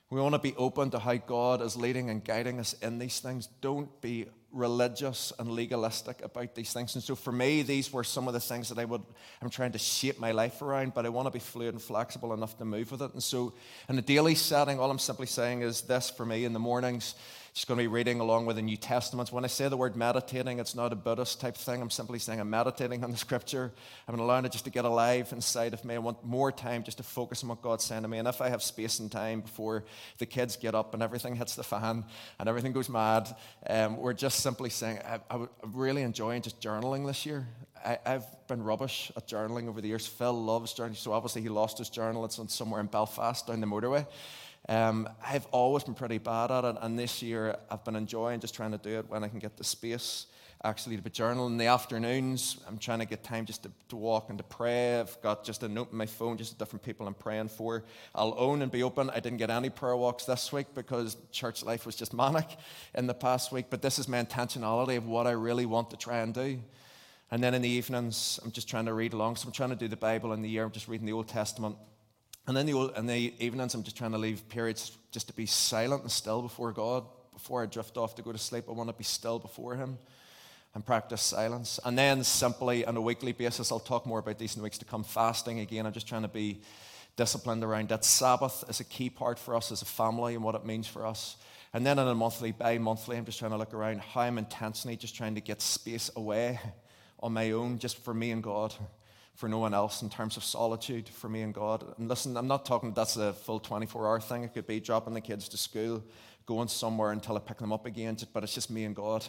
We 0.09 0.23
want 0.23 0.37
to 0.37 0.39
be 0.39 0.55
open 0.57 0.89
to 0.93 0.99
how 0.99 1.17
God 1.17 1.61
is 1.61 1.77
leading 1.77 2.09
and 2.09 2.25
guiding 2.25 2.59
us 2.59 2.73
in 2.81 2.99
these 2.99 3.21
things. 3.21 3.47
Don't 3.61 4.01
be 4.01 4.25
religious 4.55 5.33
and 5.39 5.51
legalistic 5.51 6.23
about 6.23 6.55
these 6.55 6.73
things. 6.73 6.95
And 6.95 7.05
so 7.05 7.15
for 7.15 7.33
me, 7.33 7.63
these 7.63 7.93
were 7.93 8.05
some 8.05 8.29
of 8.29 8.35
the 8.35 8.41
things 8.41 8.69
that 8.69 8.79
I 8.79 8.85
would 8.85 9.03
I'm 9.43 9.51
trying 9.51 9.73
to 9.73 9.79
shape 9.79 10.19
my 10.19 10.31
life 10.31 10.63
around, 10.63 10.95
but 10.95 11.05
I 11.05 11.09
want 11.09 11.27
to 11.27 11.31
be 11.31 11.41
fluid 11.41 11.75
and 11.75 11.83
flexible 11.83 12.33
enough 12.33 12.57
to 12.59 12.65
move 12.65 12.91
with 12.91 13.03
it. 13.03 13.13
And 13.13 13.23
so 13.23 13.53
in 13.89 13.97
the 13.97 14.03
daily 14.03 14.35
setting, 14.35 14.79
all 14.79 14.91
I'm 14.91 14.99
simply 14.99 15.27
saying 15.27 15.63
is 15.63 15.83
this 15.83 16.09
for 16.09 16.25
me 16.25 16.45
in 16.45 16.53
the 16.53 16.59
mornings 16.59 17.15
just 17.55 17.69
going 17.69 17.79
to 17.79 17.85
be 17.85 17.89
reading 17.89 18.19
along 18.19 18.47
with 18.47 18.57
the 18.57 18.63
New 18.63 18.77
Testament. 18.77 19.31
When 19.31 19.45
I 19.45 19.47
say 19.47 19.69
the 19.69 19.77
word 19.77 19.95
meditating, 19.95 20.59
it's 20.59 20.75
not 20.75 20.93
a 20.93 20.97
Buddhist 20.97 21.41
type 21.41 21.57
thing. 21.57 21.81
I'm 21.81 21.89
simply 21.89 22.19
saying 22.19 22.41
I'm 22.41 22.51
meditating 22.51 23.05
on 23.05 23.13
the 23.13 23.17
scripture. 23.17 23.71
I'm 24.09 24.19
allowing 24.19 24.45
it 24.45 24.51
just 24.51 24.65
to 24.65 24.73
get 24.73 24.85
alive 24.85 25.33
inside 25.33 25.73
of 25.73 25.85
me. 25.85 25.95
I 25.95 25.99
want 25.99 26.25
more 26.25 26.51
time 26.51 26.83
just 26.83 26.97
to 26.97 27.05
focus 27.05 27.45
on 27.45 27.51
what 27.51 27.63
God's 27.63 27.85
saying 27.85 28.03
to 28.03 28.09
me. 28.09 28.19
And 28.19 28.27
if 28.27 28.41
I 28.41 28.49
have 28.49 28.61
space 28.61 28.99
and 28.99 29.11
time 29.11 29.41
before 29.41 29.85
the 30.19 30.27
kids 30.27 30.57
get 30.57 30.75
up 30.75 30.95
and 30.95 31.03
everything 31.03 31.37
hits 31.37 31.55
the 31.55 31.63
fan 31.63 32.05
and 32.41 32.49
everything 32.49 32.73
goes 32.73 32.89
mad, 32.89 33.33
um, 33.71 33.99
we're 33.99 34.15
just 34.15 34.41
simply 34.41 34.69
saying, 34.69 34.99
I, 35.07 35.21
I'm 35.31 35.49
really 35.63 36.03
enjoying 36.03 36.43
just 36.43 36.61
journaling 36.61 37.07
this 37.07 37.25
year. 37.25 37.47
I, 37.85 37.99
have 38.05 38.27
been 38.49 38.65
rubbish 38.65 39.13
at 39.17 39.29
journaling 39.29 39.69
over 39.69 39.81
the 39.81 39.87
years. 39.87 40.09
Phil 40.09 40.33
loves 40.33 40.75
journaling, 40.75 40.97
so 40.97 41.13
obviously 41.13 41.43
he 41.43 41.51
lost 41.51 41.79
his 41.79 41.91
journal. 41.91 42.25
It's 42.25 42.39
on 42.41 42.49
somewhere 42.49 42.81
in 42.81 42.87
Belfast 42.87 43.47
down 43.47 43.61
the 43.61 43.67
motorway. 43.67 44.07
Um, 44.69 45.09
I've 45.25 45.47
always 45.47 45.85
been 45.85 45.95
pretty 45.95 46.19
bad 46.19 46.51
at 46.51 46.65
it, 46.65 46.77
and 46.81 46.99
this 46.99 47.23
year 47.23 47.57
I've 47.71 47.85
been 47.85 47.97
enjoying 47.97 48.41
just 48.41 48.55
trying 48.55 48.73
to 48.73 48.79
do 48.79 48.99
it 48.99 49.09
when 49.09 49.23
I 49.23 49.29
can 49.29 49.39
get 49.39 49.57
the 49.57 49.65
space 49.65 50.27
actually 50.65 50.97
to 50.97 51.03
be 51.03 51.11
journaling 51.11 51.49
in 51.49 51.57
the 51.59 51.67
afternoons. 51.67 52.57
I'm 52.67 52.79
trying 52.79 53.01
to 53.01 53.05
get 53.05 53.23
time 53.23 53.45
just 53.45 53.65
to, 53.65 53.71
to 53.91 53.97
walk 53.97 54.31
and 54.31 54.39
to 54.39 54.45
pray. 54.45 54.99
I've 54.99 55.21
got 55.21 55.45
just 55.45 55.63
a 55.63 55.69
note 55.69 55.93
in 55.93 55.99
my 55.99 56.07
phone, 56.07 56.39
just 56.39 56.59
different 56.59 56.83
people 56.83 57.07
I'm 57.07 57.15
praying 57.15 57.49
for. 57.49 57.85
I'll 58.15 58.35
own 58.39 58.63
and 58.63 58.73
be 58.73 58.83
open. 58.83 59.11
I 59.11 59.21
didn't 59.21 59.37
get 59.37 59.51
any 59.51 59.69
prayer 59.69 59.95
walks 59.95 60.25
this 60.25 60.53
week 60.53 60.69
because 60.75 61.19
church 61.31 61.63
life 61.63 61.85
was 61.85 61.95
just 61.95 62.15
manic 62.15 62.57
in 62.95 63.07
the 63.07 63.15
past 63.15 63.53
week, 63.53 63.67
but 63.69 63.83
this 63.83 63.99
is 63.99 64.09
my 64.09 64.23
intentionality 64.23 64.97
of 64.97 65.07
what 65.07 65.27
I 65.27 65.33
really 65.33 65.67
want 65.67 65.91
to 65.91 65.97
try 65.97 66.19
and 66.19 66.33
do. 66.33 66.61
And 67.31 67.43
then 67.43 67.53
in 67.53 67.63
the 67.63 67.69
evenings, 67.69 68.41
I'm 68.43 68.51
just 68.51 68.69
trying 68.69 68.87
to 68.87 68.95
read 68.95 69.13
along. 69.13 69.37
So 69.37 69.47
I'm 69.47 69.53
trying 69.53 69.71
to 69.71 69.77
do 69.77 69.89
the 69.89 69.97
Bible 69.97 70.33
in 70.33 70.41
the 70.41 70.49
year. 70.49 70.65
I'm 70.65 70.71
just 70.71 70.89
reading 70.89 71.07
the 71.07 71.13
Old 71.13 71.29
Testament 71.29 71.77
and 72.47 72.57
then 72.57 72.67
the, 72.67 72.93
in 72.97 73.07
the 73.07 73.35
evenings, 73.39 73.75
I'm 73.75 73.83
just 73.83 73.97
trying 73.97 74.13
to 74.13 74.19
leave 74.19 74.47
periods 74.49 74.97
just 75.11 75.29
to 75.29 75.33
be 75.33 75.47
silent 75.47 76.03
and 76.03 76.11
still 76.11 76.43
before 76.43 76.73
God. 76.73 77.05
Before 77.33 77.63
I 77.63 77.67
drift 77.67 77.97
off 77.97 78.15
to 78.17 78.23
go 78.23 78.33
to 78.33 78.39
sleep, 78.39 78.65
I 78.69 78.73
want 78.73 78.91
to 78.91 78.95
be 78.95 79.05
still 79.05 79.39
before 79.39 79.75
Him 79.75 79.99
and 80.75 80.85
practice 80.85 81.23
silence. 81.23 81.81
And 81.85 81.97
then 81.97 82.23
simply 82.23 82.85
on 82.85 82.97
a 82.97 83.01
weekly 83.01 83.33
basis, 83.33 83.73
I'll 83.73 83.81
talk 83.81 84.07
more 84.07 84.19
about 84.19 84.39
these 84.39 84.55
in 84.55 84.61
the 84.61 84.65
weeks 84.65 84.79
to 84.79 84.85
come. 84.85 85.05
Fasting 85.05 85.61
again, 85.61 85.87
I'm 85.87 85.93
just 85.93 86.07
trying 86.07 86.23
to 86.23 86.29
be 86.29 86.61
disciplined 87.17 87.65
around 87.65 87.89
that. 87.89 88.05
Sabbath 88.05 88.63
is 88.69 88.81
a 88.81 88.85
key 88.85 89.09
part 89.09 89.39
for 89.39 89.57
us 89.57 89.73
as 89.73 89.83
a 89.83 89.87
family 89.87 90.35
and 90.35 90.45
what 90.45 90.55
it 90.55 90.67
means 90.67 90.87
for 90.87 91.07
us. 91.07 91.37
And 91.73 91.85
then 91.85 91.99
on 91.99 92.07
a 92.07 92.15
monthly, 92.15 92.53
bi 92.53 92.79
monthly, 92.79 93.17
I'm 93.17 93.25
just 93.25 93.39
trying 93.39 93.53
to 93.53 93.57
look 93.57 93.73
around 93.73 94.01
how 94.01 94.21
I'm 94.21 94.39
intentionally 94.39 94.97
just 94.97 95.17
trying 95.17 95.35
to 95.37 95.41
get 95.41 95.63
space 95.63 96.11
away 96.15 96.61
on 97.21 97.33
my 97.33 97.53
own, 97.53 97.79
just 97.79 97.99
for 98.05 98.13
me 98.13 98.33
and 98.33 98.43
God 98.43 98.75
for 99.35 99.49
no 99.49 99.59
one 99.59 99.75
else 99.75 100.03
in 100.03 100.11
terms 100.11 100.37
of 100.37 100.45
solitude 100.45 101.09
for 101.09 101.29
me 101.29 101.43
and 101.43 101.53
God. 101.53 101.85
And 101.99 102.09
listen, 102.09 102.37
I'm 102.37 102.47
not 102.47 102.65
talking 102.65 102.93
that's 102.93 103.17
a 103.17 103.33
full 103.33 103.59
24 103.59 104.07
hour 104.07 104.21
thing. 104.21 104.45
It 104.45 104.55
could 104.55 104.67
be 104.67 104.81
dropping 104.81 105.15
the 105.15 105.21
kids 105.21 105.49
to 105.51 105.57
school, 105.57 106.03
going 106.47 106.69
somewhere 106.69 107.13
until 107.13 107.37
I 107.37 107.41
pick 107.41 107.59
them 107.59 107.73
up 107.73 107.87
again, 107.87 108.17
but 108.33 108.45
it's 108.45 108.55
just 108.55 108.71
me 108.71 108.85
and 108.85 108.95
God. 108.95 109.25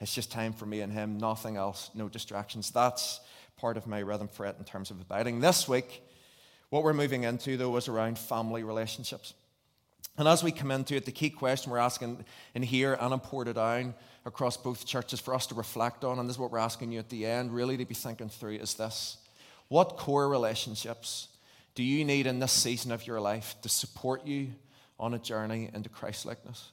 It's 0.00 0.14
just 0.14 0.30
time 0.30 0.52
for 0.52 0.66
me 0.66 0.80
and 0.80 0.92
Him, 0.92 1.18
nothing 1.18 1.56
else, 1.56 1.90
no 1.94 2.08
distractions. 2.08 2.70
That's 2.70 3.20
part 3.56 3.76
of 3.76 3.86
my 3.86 3.98
rhythm 4.00 4.28
for 4.28 4.46
it 4.46 4.56
in 4.58 4.64
terms 4.64 4.90
of 4.90 5.00
abiding. 5.00 5.40
This 5.40 5.68
week, 5.68 6.02
what 6.70 6.84
we're 6.84 6.94
moving 6.94 7.24
into, 7.24 7.56
though, 7.56 7.76
is 7.76 7.88
around 7.88 8.18
family 8.18 8.62
relationships. 8.62 9.34
And 10.16 10.26
as 10.28 10.42
we 10.42 10.52
come 10.52 10.70
into 10.70 10.96
it, 10.96 11.04
the 11.04 11.12
key 11.12 11.30
question 11.30 11.70
we're 11.70 11.78
asking 11.78 12.24
in 12.54 12.62
here 12.62 12.96
and 13.00 13.12
in 13.12 13.20
Portadown 13.20 13.94
across 14.24 14.56
both 14.56 14.86
churches 14.86 15.20
for 15.20 15.34
us 15.34 15.46
to 15.46 15.54
reflect 15.54 16.04
on, 16.04 16.18
and 16.18 16.28
this 16.28 16.36
is 16.36 16.38
what 16.38 16.50
we're 16.50 16.58
asking 16.58 16.92
you 16.92 16.98
at 16.98 17.08
the 17.08 17.24
end, 17.24 17.54
really 17.54 17.76
to 17.76 17.84
be 17.84 17.94
thinking 17.94 18.28
through, 18.28 18.56
is 18.56 18.74
this 18.74 19.18
what 19.70 19.96
core 19.96 20.28
relationships 20.28 21.28
do 21.76 21.84
you 21.84 22.04
need 22.04 22.26
in 22.26 22.40
this 22.40 22.50
season 22.50 22.90
of 22.90 23.06
your 23.06 23.20
life 23.20 23.54
to 23.62 23.68
support 23.68 24.26
you 24.26 24.48
on 24.98 25.14
a 25.14 25.18
journey 25.18 25.70
into 25.72 25.88
Christlikeness? 25.88 26.72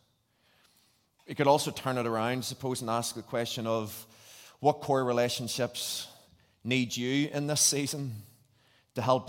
You 1.28 1.36
could 1.36 1.46
also 1.46 1.70
turn 1.70 2.00
it 2.00 2.08
around, 2.08 2.44
suppose, 2.44 2.82
and 2.82 2.90
ask 2.90 3.14
the 3.14 3.22
question 3.22 3.68
of 3.68 4.08
what 4.62 4.82
core 4.82 5.06
relationships 5.06 6.08
need 6.64 6.98
you 6.98 7.30
in 7.32 7.46
this 7.46 7.62
season 7.62 8.16
to 8.96 9.04
help, 9.04 9.28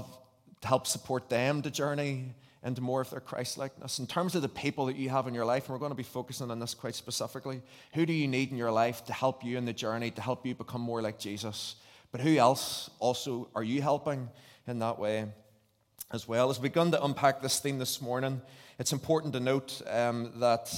to 0.63 0.67
help 0.67 0.87
support 0.87 1.29
them 1.29 1.61
to 1.61 1.71
journey 1.71 2.35
into 2.65 2.81
more 2.81 3.03
of 3.03 3.11
their 3.11 3.21
Christlikeness. 3.21 3.99
In 3.99 4.07
terms 4.07 4.35
of 4.35 4.41
the 4.41 4.49
people 4.49 4.87
that 4.87 4.97
you 4.97 5.11
have 5.11 5.27
in 5.27 5.35
your 5.35 5.45
life, 5.45 5.65
and 5.65 5.75
we're 5.75 5.79
going 5.79 5.91
to 5.93 5.95
be 5.95 6.03
focusing 6.03 6.51
on 6.51 6.59
this 6.59 6.73
quite 6.73 6.95
specifically, 6.95 7.61
who 7.93 8.07
do 8.07 8.15
you 8.15 8.29
need 8.29 8.51
in 8.51 8.57
your 8.57 8.73
life 8.73 9.05
to 9.05 9.13
help 9.13 9.45
you 9.45 9.59
in 9.59 9.67
the 9.67 9.75
journey, 9.75 10.11
to 10.13 10.23
help 10.23 10.47
you 10.47 10.55
become 10.55 10.81
more 10.81 11.03
like 11.03 11.19
Jesus? 11.19 11.77
But 12.11 12.21
who 12.23 12.37
else 12.37 12.91
also 12.99 13.49
are 13.55 13.62
you 13.62 13.83
helping 13.83 14.29
in 14.67 14.79
that 14.79 14.99
way 14.99 15.27
as 16.11 16.27
well? 16.27 16.50
As 16.50 16.59
we 16.59 16.69
begun 16.69 16.91
to 16.93 17.05
unpack 17.05 17.43
this 17.43 17.61
theme 17.61 17.79
this 17.79 18.00
morning, 18.00 18.41
it's 18.79 18.93
important 18.93 19.35
to 19.35 19.41
note 19.41 19.83
um, 19.88 20.33
that 20.37 20.73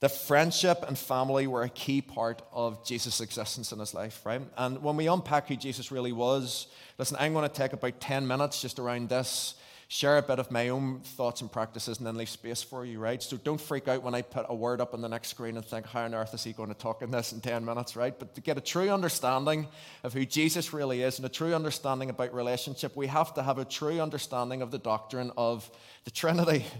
the 0.00 0.08
friendship 0.08 0.84
and 0.86 0.98
family 0.98 1.46
were 1.46 1.62
a 1.62 1.68
key 1.68 2.02
part 2.02 2.42
of 2.52 2.84
Jesus' 2.84 3.20
existence 3.20 3.72
in 3.72 3.78
his 3.78 3.94
life, 3.94 4.20
right? 4.24 4.42
And 4.56 4.82
when 4.82 4.96
we 4.96 5.06
unpack 5.06 5.48
who 5.48 5.56
Jesus 5.56 5.92
really 5.92 6.12
was, 6.12 6.66
listen, 6.98 7.16
I'm 7.20 7.32
going 7.32 7.48
to 7.48 7.54
take 7.54 7.72
about 7.72 8.00
10 8.00 8.26
minutes 8.26 8.60
just 8.60 8.78
around 8.78 9.08
this 9.08 9.54
share 9.92 10.16
a 10.16 10.22
bit 10.22 10.38
of 10.38 10.50
my 10.50 10.70
own 10.70 11.00
thoughts 11.00 11.42
and 11.42 11.52
practices 11.52 11.98
and 11.98 12.06
then 12.06 12.16
leave 12.16 12.30
space 12.30 12.62
for 12.62 12.86
you, 12.86 12.98
right? 12.98 13.22
So 13.22 13.36
don't 13.36 13.60
freak 13.60 13.88
out 13.88 14.02
when 14.02 14.14
I 14.14 14.22
put 14.22 14.46
a 14.48 14.54
word 14.54 14.80
up 14.80 14.94
on 14.94 15.02
the 15.02 15.08
next 15.08 15.28
screen 15.28 15.54
and 15.54 15.66
think, 15.66 15.84
how 15.84 16.04
on 16.04 16.14
earth 16.14 16.32
is 16.32 16.42
he 16.42 16.54
going 16.54 16.70
to 16.70 16.74
talk 16.74 17.02
in 17.02 17.10
this 17.10 17.34
in 17.34 17.42
10 17.42 17.62
minutes, 17.62 17.94
right? 17.94 18.18
But 18.18 18.34
to 18.36 18.40
get 18.40 18.56
a 18.56 18.62
true 18.62 18.88
understanding 18.88 19.68
of 20.02 20.14
who 20.14 20.24
Jesus 20.24 20.72
really 20.72 21.02
is 21.02 21.18
and 21.18 21.26
a 21.26 21.28
true 21.28 21.54
understanding 21.54 22.08
about 22.08 22.32
relationship, 22.32 22.96
we 22.96 23.06
have 23.08 23.34
to 23.34 23.42
have 23.42 23.58
a 23.58 23.66
true 23.66 24.00
understanding 24.00 24.62
of 24.62 24.70
the 24.70 24.78
doctrine 24.78 25.30
of 25.36 25.70
the 26.04 26.10
Trinity. 26.10 26.64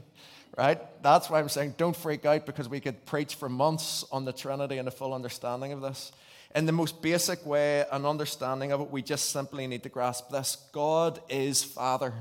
Right? 0.54 0.78
That's 1.02 1.31
why 1.31 1.40
I'm 1.40 1.49
saying 1.49 1.76
don't 1.78 1.97
freak 1.97 2.26
out 2.26 2.45
because 2.45 2.69
we 2.69 2.78
could 2.78 3.07
preach 3.07 3.37
for 3.37 3.49
months 3.49 4.04
on 4.12 4.26
the 4.26 4.35
Trinity 4.35 4.76
and 4.76 4.87
a 4.87 4.90
full 4.90 5.14
understanding 5.14 5.73
of 5.73 5.81
this. 5.81 6.12
In 6.54 6.66
the 6.66 6.73
most 6.73 7.00
basic 7.00 7.47
way, 7.47 7.87
an 7.90 8.04
understanding 8.04 8.71
of 8.71 8.83
it, 8.83 8.90
we 8.90 9.00
just 9.00 9.31
simply 9.31 9.66
need 9.66 9.83
to 9.85 9.88
grasp 9.88 10.28
this 10.28 10.59
God 10.71 11.21
is 11.31 11.64
Father. 11.64 12.12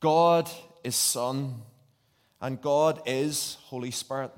God 0.00 0.50
is 0.82 0.96
Son, 0.96 1.62
and 2.40 2.60
God 2.60 3.00
is 3.06 3.56
Holy 3.64 3.90
Spirit. 3.90 4.30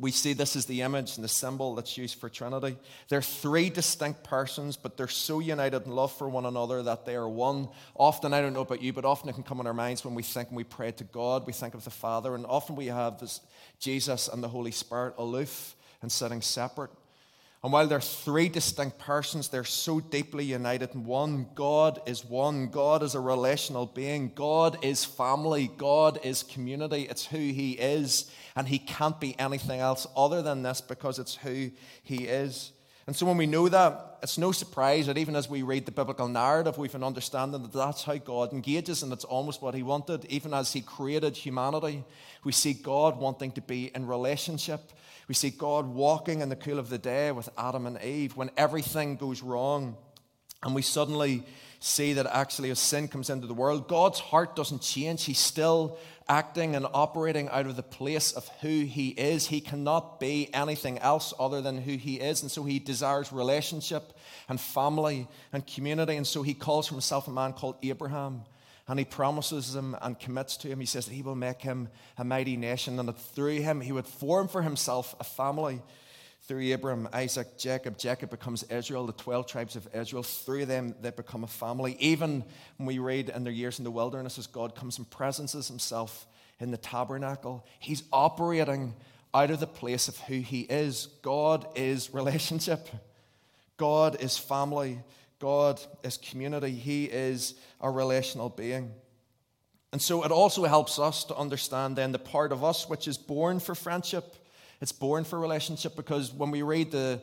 We 0.00 0.10
see 0.10 0.32
this 0.32 0.56
as 0.56 0.66
the 0.66 0.82
image 0.82 1.16
and 1.16 1.24
the 1.24 1.28
symbol 1.28 1.76
that's 1.76 1.96
used 1.96 2.18
for 2.18 2.28
Trinity. 2.28 2.76
They're 3.08 3.22
three 3.22 3.70
distinct 3.70 4.24
persons, 4.24 4.76
but 4.76 4.96
they're 4.96 5.06
so 5.06 5.38
united 5.38 5.86
in 5.86 5.92
love 5.92 6.12
for 6.12 6.28
one 6.28 6.46
another 6.46 6.82
that 6.82 7.06
they 7.06 7.14
are 7.14 7.28
one. 7.28 7.68
Often, 7.94 8.34
I 8.34 8.40
don't 8.40 8.52
know 8.52 8.60
about 8.62 8.82
you, 8.82 8.92
but 8.92 9.04
often 9.04 9.28
it 9.28 9.34
can 9.34 9.44
come 9.44 9.60
in 9.60 9.68
our 9.68 9.74
minds 9.74 10.04
when 10.04 10.16
we 10.16 10.24
think 10.24 10.48
and 10.48 10.56
we 10.56 10.64
pray 10.64 10.90
to 10.92 11.04
God, 11.04 11.46
we 11.46 11.52
think 11.52 11.74
of 11.74 11.84
the 11.84 11.90
Father, 11.90 12.34
and 12.34 12.44
often 12.44 12.74
we 12.74 12.86
have 12.86 13.20
this 13.20 13.40
Jesus 13.78 14.26
and 14.26 14.42
the 14.42 14.48
Holy 14.48 14.72
Spirit 14.72 15.14
aloof 15.16 15.76
and 16.02 16.10
sitting 16.10 16.42
separate. 16.42 16.90
And 17.64 17.72
while 17.72 17.86
they're 17.86 17.98
three 17.98 18.50
distinct 18.50 18.98
persons, 18.98 19.48
they're 19.48 19.64
so 19.64 19.98
deeply 19.98 20.44
united 20.44 20.94
in 20.94 21.06
one. 21.06 21.46
God 21.54 21.98
is 22.04 22.22
one. 22.22 22.68
God 22.68 23.02
is 23.02 23.14
a 23.14 23.20
relational 23.20 23.86
being. 23.86 24.32
God 24.34 24.84
is 24.84 25.02
family. 25.02 25.70
God 25.78 26.20
is 26.22 26.42
community. 26.42 27.08
It's 27.08 27.24
who 27.24 27.38
He 27.38 27.72
is. 27.72 28.30
And 28.54 28.68
He 28.68 28.78
can't 28.78 29.18
be 29.18 29.34
anything 29.38 29.80
else 29.80 30.06
other 30.14 30.42
than 30.42 30.62
this 30.62 30.82
because 30.82 31.18
it's 31.18 31.36
who 31.36 31.70
He 32.02 32.24
is. 32.24 32.73
And 33.06 33.14
so 33.14 33.26
when 33.26 33.36
we 33.36 33.46
know 33.46 33.68
that, 33.68 34.18
it's 34.22 34.38
no 34.38 34.52
surprise 34.52 35.06
that 35.06 35.18
even 35.18 35.36
as 35.36 35.48
we 35.48 35.62
read 35.62 35.84
the 35.84 35.92
biblical 35.92 36.26
narrative, 36.26 36.78
we've 36.78 36.94
an 36.94 37.04
understanding 37.04 37.62
that 37.62 37.72
that's 37.72 38.04
how 38.04 38.16
God 38.16 38.52
engages, 38.52 39.02
and 39.02 39.12
it's 39.12 39.24
almost 39.24 39.60
what 39.60 39.74
He 39.74 39.82
wanted. 39.82 40.24
Even 40.26 40.54
as 40.54 40.72
He 40.72 40.80
created 40.80 41.36
humanity, 41.36 42.04
we 42.44 42.52
see 42.52 42.72
God 42.72 43.18
wanting 43.18 43.52
to 43.52 43.60
be 43.60 43.90
in 43.94 44.06
relationship 44.06 44.92
we 45.28 45.34
see 45.34 45.50
God 45.50 45.86
walking 45.86 46.40
in 46.40 46.48
the 46.48 46.56
cool 46.56 46.78
of 46.78 46.90
the 46.90 46.98
day 46.98 47.32
with 47.32 47.48
Adam 47.56 47.86
and 47.86 48.00
Eve 48.02 48.36
when 48.36 48.50
everything 48.56 49.16
goes 49.16 49.42
wrong. 49.42 49.96
And 50.62 50.74
we 50.74 50.82
suddenly 50.82 51.44
see 51.84 52.14
that 52.14 52.26
actually, 52.26 52.70
as 52.70 52.78
sin 52.78 53.08
comes 53.08 53.28
into 53.28 53.46
the 53.46 53.54
world, 53.54 53.88
God's 53.88 54.18
heart 54.18 54.56
doesn't 54.56 54.80
change. 54.80 55.24
He's 55.24 55.38
still 55.38 55.98
acting 56.28 56.74
and 56.74 56.86
operating 56.94 57.48
out 57.50 57.66
of 57.66 57.76
the 57.76 57.82
place 57.82 58.32
of 58.32 58.48
who 58.62 58.84
He 58.84 59.10
is. 59.10 59.46
He 59.46 59.60
cannot 59.60 60.18
be 60.18 60.48
anything 60.54 60.98
else 61.00 61.34
other 61.38 61.60
than 61.60 61.82
who 61.82 61.96
He 61.96 62.16
is. 62.16 62.40
And 62.40 62.50
so 62.50 62.64
He 62.64 62.78
desires 62.78 63.32
relationship 63.32 64.14
and 64.48 64.58
family 64.58 65.28
and 65.52 65.66
community. 65.66 66.16
And 66.16 66.26
so 66.26 66.42
He 66.42 66.54
calls 66.54 66.88
for 66.88 66.94
Himself 66.94 67.28
a 67.28 67.30
man 67.30 67.52
called 67.52 67.76
Abraham. 67.82 68.44
And 68.86 68.98
he 68.98 69.06
promises 69.06 69.74
him 69.74 69.96
and 70.02 70.20
commits 70.20 70.58
to 70.58 70.68
him. 70.68 70.78
He 70.78 70.84
says 70.84 71.06
that 71.06 71.14
he 71.14 71.22
will 71.22 71.34
make 71.34 71.62
him 71.62 71.88
a 72.18 72.24
mighty 72.24 72.54
nation 72.58 72.98
and 72.98 73.08
that 73.08 73.18
through 73.18 73.60
him 73.60 73.80
he 73.80 73.92
would 73.92 74.06
form 74.06 74.46
for 74.46 74.60
himself 74.60 75.16
a 75.18 75.24
family. 75.24 75.80
Through 76.46 76.74
Abram, 76.74 77.08
Isaac, 77.12 77.56
Jacob, 77.56 77.96
Jacob 77.96 78.30
becomes 78.30 78.64
Israel, 78.64 79.06
the 79.06 79.12
12 79.14 79.46
tribes 79.46 79.76
of 79.76 79.88
Israel. 79.94 80.22
Through 80.22 80.66
them, 80.66 80.94
they 81.00 81.10
become 81.10 81.42
a 81.42 81.48
family. 81.48 81.96
Even 81.98 82.44
when 82.76 82.86
we 82.86 82.98
read 82.98 83.30
in 83.30 83.44
their 83.44 83.52
years 83.52 83.78
in 83.78 83.84
the 83.84 83.90
wilderness, 83.90 84.38
as 84.38 84.46
God 84.46 84.74
comes 84.74 84.98
and 84.98 85.08
presences 85.08 85.68
himself 85.68 86.26
in 86.60 86.70
the 86.70 86.76
tabernacle, 86.76 87.66
he's 87.78 88.02
operating 88.12 88.94
out 89.32 89.50
of 89.50 89.60
the 89.60 89.66
place 89.66 90.06
of 90.06 90.18
who 90.18 90.34
he 90.40 90.60
is. 90.62 91.08
God 91.22 91.66
is 91.74 92.10
relationship, 92.12 92.88
God 93.76 94.20
is 94.20 94.36
family. 94.36 95.00
God 95.44 95.78
is 96.02 96.16
community. 96.16 96.70
He 96.70 97.04
is 97.04 97.54
a 97.78 97.90
relational 97.90 98.48
being. 98.48 98.92
And 99.92 100.00
so 100.00 100.24
it 100.24 100.32
also 100.32 100.64
helps 100.64 100.98
us 100.98 101.24
to 101.24 101.36
understand 101.36 101.96
then 101.96 102.12
the 102.12 102.18
part 102.18 102.50
of 102.50 102.64
us 102.64 102.88
which 102.88 103.06
is 103.06 103.18
born 103.18 103.60
for 103.60 103.74
friendship. 103.74 104.36
It's 104.84 104.92
born 104.92 105.24
for 105.24 105.38
relationship 105.38 105.96
because 105.96 106.30
when 106.30 106.50
we 106.50 106.60
read 106.60 106.90
the 106.90 107.18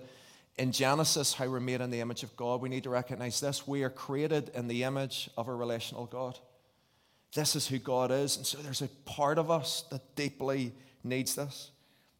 in 0.58 0.72
Genesis 0.72 1.32
how 1.32 1.48
we're 1.48 1.60
made 1.60 1.80
in 1.80 1.91
the 1.91 2.00
image 2.00 2.24
of 2.24 2.36
God, 2.36 2.60
we 2.60 2.70
need 2.70 2.86
to 2.86 2.89
recognize 2.89 3.39
this. 3.39 3.68
We 3.68 3.84
are 3.84 3.89
created 3.91 4.50
in 4.56 4.68
the 4.68 4.84
image 4.84 5.30
of 5.38 5.48
a 5.48 5.53
relational 5.53 6.08
God. 6.08 6.39
This 7.36 7.56
is 7.56 7.68
who 7.68 7.77
God 7.77 8.10
is. 8.10 8.36
And 8.36 8.48
so 8.48 8.58
there's 8.58 8.82
a 8.82 8.88
part 9.06 9.38
of 9.38 9.51
us 9.51 9.84
that 9.91 10.15
deeply 10.15 10.74
needs 11.03 11.36
this. 11.36 11.70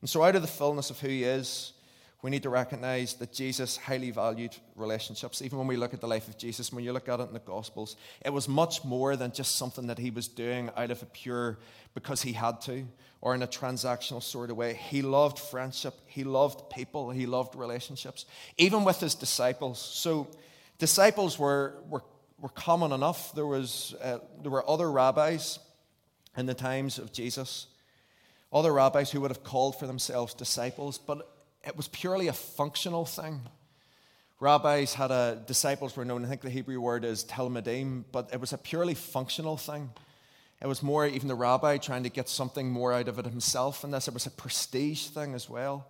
And 0.02 0.08
so 0.08 0.22
out 0.22 0.36
of 0.36 0.44
the 0.44 0.48
fullness 0.48 0.92
of 0.92 1.00
who 1.00 1.08
He 1.08 1.24
is, 1.24 1.74
we 2.22 2.30
need 2.30 2.44
to 2.44 2.50
recognize 2.50 3.16
that 3.16 3.34
Jesus 3.34 3.78
highly 3.78 4.12
valued 4.12 4.56
relationships. 4.76 5.42
Even 5.42 5.58
when 5.58 5.68
we 5.68 5.76
look 5.76 5.94
at 5.94 6.02
the 6.02 6.08
life 6.08 6.28
of 6.28 6.38
Jesus, 6.38 6.72
when 6.72 6.84
you 6.84 6.94
look 6.94 7.10
at 7.10 7.20
it 7.20 7.28
in 7.28 7.34
the 7.34 7.40
Gospels, 7.40 7.96
it 8.24 8.32
was 8.32 8.48
much 8.48 8.84
more 8.84 9.16
than 9.16 9.32
just 9.32 9.56
something 9.56 9.88
that 9.88 9.98
he 9.98 10.12
was 10.12 10.28
doing 10.28 10.70
out 10.78 10.92
of 10.92 11.02
a 11.02 11.08
pure 11.08 11.58
because 11.96 12.22
he 12.22 12.34
had 12.34 12.62
to 12.62 12.86
or 13.22 13.34
in 13.34 13.42
a 13.42 13.48
transactional 13.48 14.22
sort 14.22 14.52
of 14.52 14.58
way. 14.58 14.74
He 14.74 15.02
loved 15.02 15.40
friendship, 15.40 15.96
he 16.06 16.24
loved 16.24 16.70
people, 16.70 17.10
he 17.10 17.26
loved 17.26 17.56
relationships, 17.56 18.26
even 18.58 18.84
with 18.84 19.00
his 19.00 19.16
disciples. 19.16 19.80
So, 19.80 20.28
disciples 20.78 21.40
were, 21.40 21.76
were, 21.90 22.04
were 22.40 22.50
common 22.50 22.92
enough. 22.92 23.34
There, 23.34 23.46
was, 23.46 23.96
uh, 24.02 24.20
there 24.42 24.52
were 24.52 24.68
other 24.70 24.92
rabbis 24.92 25.60
in 26.36 26.46
the 26.46 26.54
times 26.54 26.98
of 26.98 27.12
Jesus, 27.12 27.68
other 28.54 28.74
rabbis 28.74 29.12
who 29.12 29.22
would 29.22 29.32
have 29.32 29.44
called 29.44 29.80
for 29.80 29.88
themselves 29.88 30.34
disciples, 30.34 30.98
but 30.98 31.28
it 31.64 31.78
was 31.78 31.88
purely 31.88 32.28
a 32.28 32.34
functional 32.34 33.06
thing. 33.06 33.42
Rabbis 34.40 34.96
had 34.96 35.12
a, 35.12 35.42
disciples 35.46 35.96
were 35.96 36.04
known, 36.04 36.26
I 36.26 36.28
think 36.28 36.42
the 36.42 36.50
Hebrew 36.50 36.80
word 36.80 37.06
is 37.06 37.24
talmidim, 37.24 38.06
but 38.12 38.30
it 38.34 38.42
was 38.42 38.54
a 38.54 38.58
purely 38.58 38.96
functional 38.96 39.56
thing. 39.56 39.92
It 40.62 40.68
was 40.68 40.82
more 40.82 41.06
even 41.06 41.28
the 41.28 41.36
rabbi 41.36 41.78
trying 41.78 42.04
to 42.04 42.10
get 42.10 42.28
something 42.28 42.70
more 42.70 42.94
out 42.94 43.08
of 43.08 43.20
it 43.20 43.26
himself 43.26 43.84
and 43.84 43.94
this. 43.94 44.08
It 44.08 44.14
was 44.14 44.26
a 44.26 44.32
prestige 44.32 45.08
thing 45.08 45.34
as 45.36 45.50
well. 45.50 45.88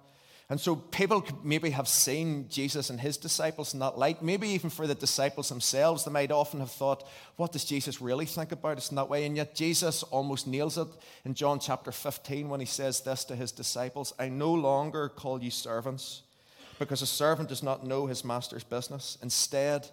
And 0.52 0.60
so 0.60 0.76
people 0.76 1.26
maybe 1.46 1.70
have 1.70 1.88
seen 1.88 2.50
Jesus 2.50 2.90
and 2.90 3.00
his 3.00 3.16
disciples 3.16 3.74
in 3.74 3.80
that 3.80 3.98
light. 3.98 4.22
Maybe 4.22 4.50
even 4.50 4.70
for 4.70 4.86
the 4.86 4.94
disciples 4.94 5.48
themselves, 5.48 6.04
they 6.04 6.12
might 6.12 6.30
often 6.30 6.60
have 6.60 6.72
thought, 6.72 7.08
what 7.38 7.54
does 7.54 7.64
Jesus 7.64 8.02
really 8.02 8.26
think 8.26 8.52
about 8.52 8.76
us 8.76 8.90
in 8.90 8.98
that 8.98 9.08
way? 9.08 9.26
And 9.26 9.38
yet 9.38 9.56
Jesus 9.56 10.04
almost 10.04 10.48
nails 10.48 10.78
it 10.78 10.90
in 11.24 11.36
John 11.36 11.58
chapter 11.62 11.94
15 11.94 12.50
when 12.50 12.60
he 12.60 12.66
says 12.66 13.00
this 13.00 13.24
to 13.26 13.36
his 13.38 13.54
disciples 13.54 14.14
I 14.20 14.28
no 14.28 14.54
longer 14.54 15.08
call 15.08 15.42
you 15.42 15.52
servants, 15.52 16.24
because 16.80 17.02
a 17.02 17.08
servant 17.08 17.48
does 17.48 17.64
not 17.64 17.88
know 17.88 18.08
his 18.08 18.26
master's 18.26 18.66
business. 18.66 19.18
Instead, 19.24 19.88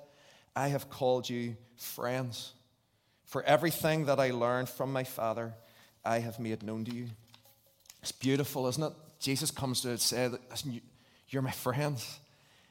I 0.57 0.67
have 0.69 0.91
called 0.91 1.31
you 1.31 1.57
friends. 1.77 2.53
For 3.27 3.45
everything 3.45 4.07
that 4.07 4.19
I 4.19 4.33
learned 4.33 4.69
from 4.69 4.93
my 4.93 5.05
Father, 5.05 5.55
I 6.05 6.19
have 6.19 6.41
made 6.41 6.65
known 6.65 6.85
to 6.87 6.93
you. 6.93 7.07
It's 8.03 8.11
beautiful, 8.11 8.67
isn't 8.67 8.83
it? 8.83 8.93
Jesus 9.21 9.51
comes 9.51 9.81
to 9.83 9.99
say, 9.99 10.29
Listen, 10.51 10.81
you're 11.29 11.43
my 11.43 11.51
friends. 11.51 12.21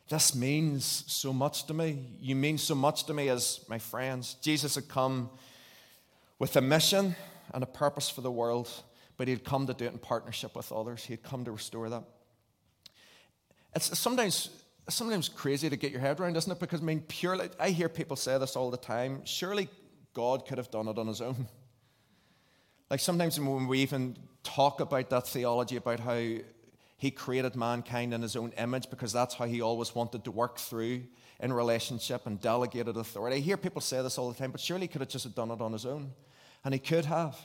This 0.09 0.33
means 0.33 1.03
so 1.07 1.33
much 1.33 1.65
to 1.67 1.73
me. 1.73 2.05
You 2.21 2.35
mean 2.35 2.57
so 2.57 2.75
much 2.75 3.05
to 3.05 3.13
me 3.13 3.29
as 3.29 3.59
my 3.67 3.77
friends. 3.77 4.35
Jesus 4.41 4.75
had 4.75 4.87
come 4.87 5.29
with 6.39 6.55
a 6.55 6.61
mission 6.61 7.15
and 7.53 7.61
a 7.61 7.67
purpose 7.67 8.09
for 8.09 8.21
the 8.21 8.31
world, 8.31 8.69
but 9.17 9.27
he 9.27 9.33
had 9.33 9.43
come 9.43 9.67
to 9.67 9.73
do 9.73 9.85
it 9.85 9.91
in 9.91 9.99
partnership 9.99 10.55
with 10.55 10.71
others. 10.71 11.03
He 11.03 11.13
had 11.13 11.23
come 11.23 11.43
to 11.45 11.51
restore 11.51 11.89
that. 11.89 12.03
It's 13.75 13.99
sometimes, 13.99 14.49
sometimes 14.87 15.27
crazy 15.27 15.69
to 15.69 15.75
get 15.75 15.91
your 15.91 16.01
head 16.01 16.19
around, 16.19 16.37
isn't 16.37 16.51
it? 16.51 16.59
Because 16.59 16.81
I 16.81 16.83
mean, 16.83 17.01
purely, 17.01 17.49
I 17.59 17.71
hear 17.71 17.89
people 17.89 18.15
say 18.15 18.37
this 18.37 18.55
all 18.55 18.71
the 18.71 18.77
time. 18.77 19.21
Surely 19.25 19.67
God 20.13 20.47
could 20.47 20.57
have 20.57 20.71
done 20.71 20.87
it 20.87 20.97
on 20.97 21.07
his 21.07 21.19
own. 21.19 21.47
Like 22.89 22.99
sometimes 22.99 23.39
when 23.39 23.67
we 23.67 23.79
even 23.79 24.17
talk 24.43 24.79
about 24.79 25.09
that 25.09 25.27
theology 25.27 25.75
about 25.75 25.99
how 25.99 26.37
he 26.97 27.11
created 27.11 27.55
mankind 27.55 28.13
in 28.13 28.21
his 28.21 28.35
own 28.35 28.53
image 28.57 28.89
because 28.89 29.11
that's 29.11 29.35
how 29.35 29.45
he 29.45 29.61
always 29.61 29.93
wanted 29.93 30.23
to 30.23 30.31
work 30.31 30.57
through 30.57 31.03
in 31.39 31.53
relationship 31.53 32.25
and 32.25 32.41
delegated 32.41 32.97
authority. 32.97 33.37
I 33.37 33.39
hear 33.39 33.57
people 33.57 33.81
say 33.81 34.01
this 34.01 34.17
all 34.17 34.31
the 34.31 34.37
time, 34.37 34.51
but 34.51 34.61
surely 34.61 34.83
he 34.83 34.87
could 34.87 35.01
have 35.01 35.09
just 35.09 35.35
done 35.35 35.51
it 35.51 35.61
on 35.61 35.73
his 35.73 35.85
own. 35.85 36.11
And 36.63 36.73
he 36.73 36.79
could 36.79 37.05
have. 37.05 37.37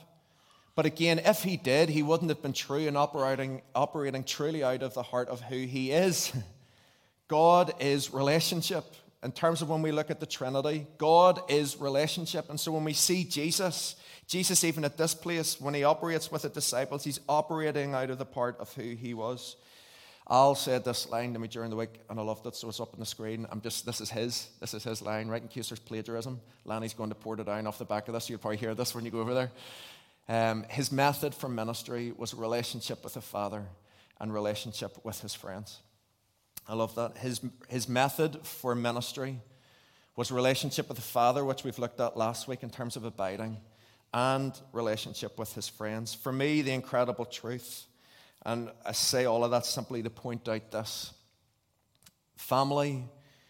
But 0.75 0.87
again, 0.87 1.19
if 1.19 1.43
he 1.43 1.55
did, 1.55 1.89
he 1.89 2.01
wouldn't 2.01 2.29
have 2.29 2.41
been 2.41 2.53
true 2.53 2.87
and 2.87 2.97
operating, 2.97 3.61
operating 3.75 4.23
truly 4.23 4.63
out 4.63 4.81
of 4.81 4.95
the 4.95 5.03
heart 5.03 5.29
of 5.29 5.41
who 5.41 5.57
he 5.57 5.91
is. 5.91 6.33
God 7.27 7.73
is 7.79 8.11
relationship 8.11 8.85
in 9.23 9.31
terms 9.31 9.61
of 9.61 9.69
when 9.69 9.81
we 9.81 9.91
look 9.91 10.11
at 10.11 10.19
the 10.19 10.25
Trinity, 10.25 10.85
God 10.97 11.49
is 11.49 11.79
relationship. 11.79 12.49
And 12.49 12.59
so 12.59 12.73
when 12.73 12.83
we 12.83 12.93
see 12.93 13.23
Jesus, 13.23 13.95
Jesus, 14.33 14.63
even 14.63 14.83
at 14.83 14.97
this 14.97 15.13
place, 15.13 15.61
when 15.61 15.75
he 15.75 15.83
operates 15.83 16.31
with 16.31 16.41
the 16.41 16.49
disciples, 16.49 17.03
he's 17.03 17.19
operating 17.29 17.93
out 17.93 18.09
of 18.09 18.17
the 18.17 18.25
part 18.25 18.59
of 18.59 18.73
who 18.73 18.95
he 18.95 19.13
was. 19.13 19.57
Al 20.27 20.55
said 20.55 20.83
this 20.83 21.07
line 21.07 21.33
to 21.33 21.39
me 21.39 21.47
during 21.47 21.69
the 21.69 21.75
week, 21.75 21.99
and 22.09 22.19
I 22.19 22.23
loved 22.23 22.47
it, 22.47 22.55
so 22.55 22.67
it's 22.67 22.79
up 22.79 22.95
on 22.95 22.99
the 22.99 23.05
screen. 23.05 23.45
I'm 23.51 23.61
just, 23.61 23.85
this 23.85 24.01
is 24.01 24.09
his, 24.09 24.47
this 24.59 24.73
is 24.73 24.83
his 24.83 25.03
line, 25.03 25.27
right 25.27 25.43
in 25.43 25.49
case 25.49 25.69
there's 25.69 25.77
plagiarism. 25.77 26.41
Lanny's 26.65 26.95
going 26.95 27.11
to 27.11 27.15
Portadown 27.15 27.67
off 27.67 27.77
the 27.77 27.85
back 27.85 28.07
of 28.07 28.15
this. 28.15 28.27
You'll 28.27 28.39
probably 28.39 28.57
hear 28.57 28.73
this 28.73 28.95
when 28.95 29.05
you 29.05 29.11
go 29.11 29.19
over 29.19 29.35
there. 29.35 29.51
Um, 30.27 30.65
his 30.67 30.91
method 30.91 31.35
for 31.35 31.47
ministry 31.47 32.11
was 32.17 32.33
relationship 32.33 33.03
with 33.03 33.13
the 33.13 33.21
Father 33.21 33.63
and 34.19 34.33
relationship 34.33 34.97
with 35.03 35.21
his 35.21 35.35
friends. 35.35 35.79
I 36.67 36.73
love 36.73 36.95
that. 36.95 37.17
His, 37.17 37.39
his 37.67 37.87
method 37.87 38.39
for 38.47 38.73
ministry 38.73 39.41
was 40.15 40.31
relationship 40.31 40.87
with 40.87 40.97
the 40.97 41.03
Father, 41.03 41.45
which 41.45 41.63
we've 41.63 41.77
looked 41.77 41.99
at 42.01 42.17
last 42.17 42.47
week 42.47 42.63
in 42.63 42.71
terms 42.71 42.95
of 42.95 43.03
abiding, 43.03 43.57
and 44.13 44.53
relationship 44.71 45.39
with 45.39 45.53
his 45.53 45.67
friends. 45.67 46.13
For 46.13 46.31
me, 46.31 46.61
the 46.61 46.71
incredible 46.71 47.25
truth, 47.25 47.85
and 48.45 48.69
I 48.85 48.91
say 48.91 49.25
all 49.25 49.43
of 49.43 49.51
that 49.51 49.65
simply 49.65 50.03
to 50.03 50.09
point 50.09 50.47
out 50.47 50.71
this 50.71 51.13
family, 52.35 53.03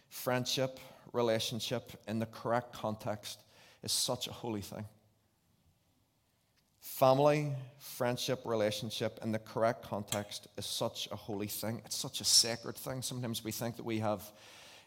friendship, 0.10 0.80
relationship 1.12 1.92
in 2.08 2.20
the 2.20 2.26
correct 2.26 2.74
context 2.74 3.40
is 3.84 3.92
such 3.92 4.28
a 4.28 4.32
holy 4.32 4.62
thing. 4.62 4.86
Family, 6.80 7.52
friendship, 7.80 8.42
relationship 8.46 9.20
in 9.24 9.32
the 9.32 9.40
correct 9.40 9.84
context 9.84 10.48
is 10.58 10.66
such 10.66 11.08
a 11.12 11.16
holy 11.16 11.48
thing. 11.48 11.82
It's 11.86 11.96
such 11.96 12.22
a 12.22 12.26
sacred 12.26 12.76
thing. 12.76 13.02
Sometimes 13.02 13.44
we 13.44 13.52
think 13.52 13.78
that 13.78 13.86
we 13.86 14.00
have 14.00 14.22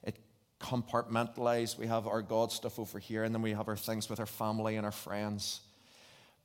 it 0.03 0.17
compartmentalized. 0.61 1.79
We 1.79 1.87
have 1.87 2.07
our 2.07 2.23
God 2.23 2.53
stuff 2.53 2.79
over 2.79 2.99
here, 2.99 3.25
and 3.25 3.35
then 3.35 3.43
we 3.43 3.53
have 3.53 3.69
our 3.69 3.77
things 3.77 4.09
with 4.09 4.21
our 4.21 4.27
family 4.27 4.77
and 4.77 4.85
our 4.85 4.93
friends. 4.93 5.61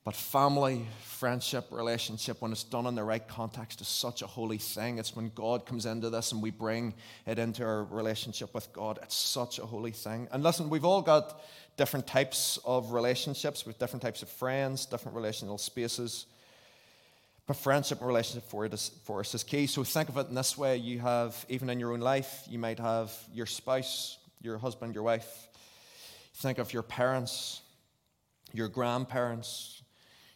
But 0.04 0.16
family, 0.16 0.84
friendship, 1.04 1.66
relationship, 1.70 2.42
when 2.42 2.50
it's 2.50 2.64
done 2.64 2.86
in 2.86 2.96
the 2.96 3.04
right 3.04 3.26
context, 3.26 3.80
is 3.80 3.86
such 3.86 4.20
a 4.22 4.26
holy 4.26 4.58
thing. 4.58 4.98
It's 4.98 5.14
when 5.14 5.30
God 5.34 5.64
comes 5.64 5.86
into 5.86 6.10
this 6.10 6.32
and 6.32 6.42
we 6.42 6.50
bring 6.50 6.94
it 7.24 7.38
into 7.38 7.62
our 7.64 7.84
relationship 7.84 8.52
with 8.52 8.72
God. 8.72 8.98
It's 9.02 9.14
such 9.14 9.60
a 9.60 9.66
holy 9.66 9.92
thing. 9.92 10.26
And 10.32 10.42
listen, 10.42 10.68
we've 10.70 10.84
all 10.84 11.02
got 11.02 11.40
different 11.76 12.08
types 12.08 12.58
of 12.64 12.92
relationships 12.92 13.64
with 13.64 13.78
different 13.78 14.02
types 14.02 14.22
of 14.22 14.28
friends, 14.28 14.86
different 14.86 15.14
relational 15.14 15.56
spaces. 15.56 16.26
But 17.46 17.56
friendship 17.56 17.98
and 17.98 18.08
relationship 18.08 18.48
for, 18.48 18.64
it 18.64 18.74
is, 18.74 18.90
for 19.04 19.20
us 19.20 19.34
is 19.34 19.44
key. 19.44 19.66
So 19.68 19.84
think 19.84 20.08
of 20.08 20.16
it 20.16 20.28
in 20.28 20.34
this 20.34 20.58
way 20.58 20.76
you 20.78 20.98
have, 20.98 21.46
even 21.48 21.70
in 21.70 21.78
your 21.78 21.92
own 21.92 22.00
life, 22.00 22.42
you 22.48 22.58
might 22.58 22.80
have 22.80 23.12
your 23.32 23.46
spouse, 23.46 24.18
your 24.40 24.58
husband, 24.58 24.94
your 24.94 25.04
wife. 25.04 25.48
Think 26.34 26.58
of 26.58 26.72
your 26.72 26.82
parents, 26.82 27.60
your 28.52 28.68
grandparents. 28.68 29.81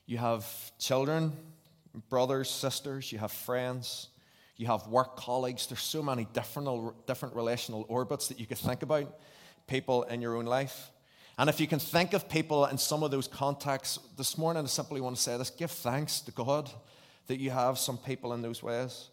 You 0.07 0.19
have 0.19 0.47
children, 0.79 1.33
brothers, 2.09 2.49
sisters, 2.49 3.11
you 3.11 3.19
have 3.19 3.33
friends, 3.33 4.09
you 4.57 4.67
have 4.67 4.87
work 4.87 5.17
colleagues. 5.17 5.67
There's 5.67 5.83
so 5.83 6.03
many 6.03 6.29
different, 6.33 7.07
different 7.07 7.35
relational 7.35 7.85
orbits 7.89 8.29
that 8.29 8.39
you 8.39 8.47
could 8.47 8.59
think 8.59 8.83
about, 8.83 9.19
people 9.67 10.05
in 10.05 10.23
your 10.23 10.37
own 10.37 10.45
life. 10.45 10.91
And 11.39 11.51
if 11.51 11.61
you 11.61 11.67
can 11.67 11.81
think 11.81 12.13
of 12.13 12.29
people 12.29 12.67
in 12.67 12.79
some 12.79 13.03
of 13.03 13.11
those 13.11 13.29
contexts, 13.29 13.99
this 14.17 14.39
morning 14.39 14.63
I 14.63 14.67
simply 14.67 15.01
want 15.01 15.17
to 15.17 15.23
say 15.23 15.37
this 15.37 15.51
give 15.51 15.71
thanks 15.71 16.21
to 16.21 16.33
God 16.33 16.71
that 17.27 17.41
you 17.41 17.51
have 17.51 17.77
some 17.77 17.99
people 17.99 18.33
in 18.33 18.43
those 18.43 18.63
ways. 18.63 19.11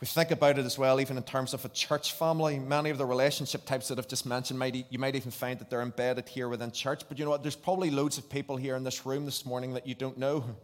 We 0.00 0.06
think 0.06 0.30
about 0.30 0.58
it 0.58 0.64
as 0.64 0.78
well, 0.78 1.00
even 1.00 1.16
in 1.16 1.24
terms 1.24 1.54
of 1.54 1.64
a 1.64 1.68
church 1.68 2.12
family. 2.12 2.60
Many 2.60 2.90
of 2.90 2.98
the 2.98 3.06
relationship 3.06 3.64
types 3.64 3.88
that 3.88 3.98
I've 3.98 4.06
just 4.06 4.26
mentioned, 4.26 4.56
might, 4.56 4.86
you 4.90 4.98
might 4.98 5.16
even 5.16 5.32
find 5.32 5.58
that 5.58 5.70
they're 5.70 5.82
embedded 5.82 6.28
here 6.28 6.48
within 6.48 6.70
church. 6.70 7.02
But 7.08 7.18
you 7.18 7.24
know 7.24 7.32
what? 7.32 7.42
There's 7.42 7.56
probably 7.56 7.90
loads 7.90 8.16
of 8.16 8.30
people 8.30 8.56
here 8.56 8.76
in 8.76 8.84
this 8.84 9.04
room 9.04 9.24
this 9.24 9.44
morning 9.44 9.74
that 9.74 9.86
you 9.86 9.94
don't 9.94 10.18
know. 10.18 10.44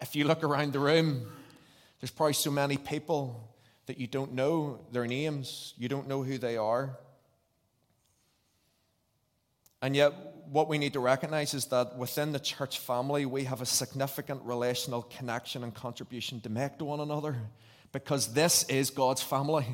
If 0.00 0.16
you 0.16 0.26
look 0.26 0.42
around 0.42 0.72
the 0.74 0.80
room, 0.80 1.24
there's 2.00 2.10
probably 2.10 2.34
so 2.34 2.50
many 2.50 2.76
people 2.76 3.48
that 3.86 3.96
you 3.96 4.06
don't 4.06 4.34
know 4.34 4.80
their 4.92 5.06
names, 5.06 5.72
you 5.78 5.88
don't 5.88 6.08
know 6.08 6.22
who 6.22 6.36
they 6.36 6.58
are. 6.58 6.98
And 9.80 9.94
yet, 9.94 10.12
what 10.50 10.68
we 10.68 10.76
need 10.76 10.92
to 10.94 11.00
recognize 11.00 11.54
is 11.54 11.66
that 11.66 11.96
within 11.96 12.32
the 12.32 12.40
church 12.40 12.80
family, 12.80 13.24
we 13.24 13.44
have 13.44 13.62
a 13.62 13.66
significant 13.66 14.42
relational 14.42 15.02
connection 15.02 15.62
and 15.62 15.72
contribution 15.72 16.40
to 16.40 16.50
make 16.50 16.76
to 16.78 16.84
one 16.84 17.00
another 17.00 17.36
because 17.94 18.34
this 18.34 18.64
is 18.64 18.90
God's 18.90 19.22
family. 19.22 19.64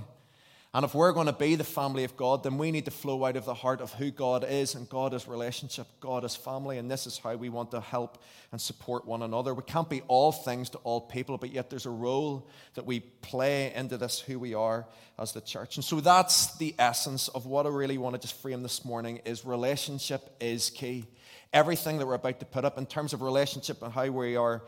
And 0.75 0.85
if 0.85 0.95
we're 0.95 1.13
going 1.13 1.27
to 1.27 1.33
be 1.33 1.57
the 1.57 1.65
family 1.65 2.05
of 2.05 2.17
God, 2.17 2.45
then 2.45 2.59
we 2.59 2.71
need 2.71 2.85
to 2.85 2.91
flow 2.93 3.25
out 3.25 3.35
of 3.35 3.47
the 3.47 3.55
heart 3.55 3.81
of 3.81 3.93
who 3.95 4.13
God 4.13 4.45
is, 4.49 4.77
and 4.77 4.89
God 4.89 5.15
is 5.15 5.27
relationship, 5.27 5.89
God 6.01 6.23
is 6.23 6.37
family, 6.37 6.77
and 6.79 6.89
this 6.89 7.09
is 7.09 7.19
how 7.19 7.35
we 7.35 7.49
want 7.49 7.73
to 7.73 7.81
help 7.81 8.23
and 8.53 8.61
support 8.61 9.07
one 9.07 9.23
another. 9.23 9.55
We 9.55 9.63
can't 9.63 9.89
be 9.89 10.03
all 10.03 10.31
things 10.33 10.69
to 10.71 10.79
all 10.85 11.01
people, 11.01 11.39
but 11.39 11.51
yet 11.51 11.71
there's 11.71 11.87
a 11.87 11.91
role 11.91 12.47
that 12.75 12.85
we 12.85 13.01
play 13.01 13.73
into 13.75 13.97
this 13.97 14.21
who 14.21 14.39
we 14.39 14.53
are 14.53 14.87
as 15.19 15.33
the 15.33 15.41
church. 15.41 15.77
And 15.77 15.85
so 15.85 15.99
that's 15.99 16.57
the 16.59 16.75
essence 16.79 17.29
of 17.29 17.47
what 17.47 17.67
I 17.67 17.71
really 17.71 17.99
want 17.99 18.15
to 18.15 18.21
just 18.21 18.41
frame 18.41 18.63
this 18.63 18.85
morning 18.85 19.23
is 19.25 19.47
relationship 19.47 20.37
is 20.41 20.69
key. 20.71 21.07
Everything 21.55 21.99
that 21.99 22.07
we're 22.07 22.15
about 22.15 22.39
to 22.39 22.47
put 22.47 22.67
up 22.67 22.77
in 22.77 22.87
terms 22.87 23.13
of 23.13 23.23
relationship 23.23 23.83
and 23.83 23.93
how 23.93 24.09
we 24.09 24.37
are 24.37 24.63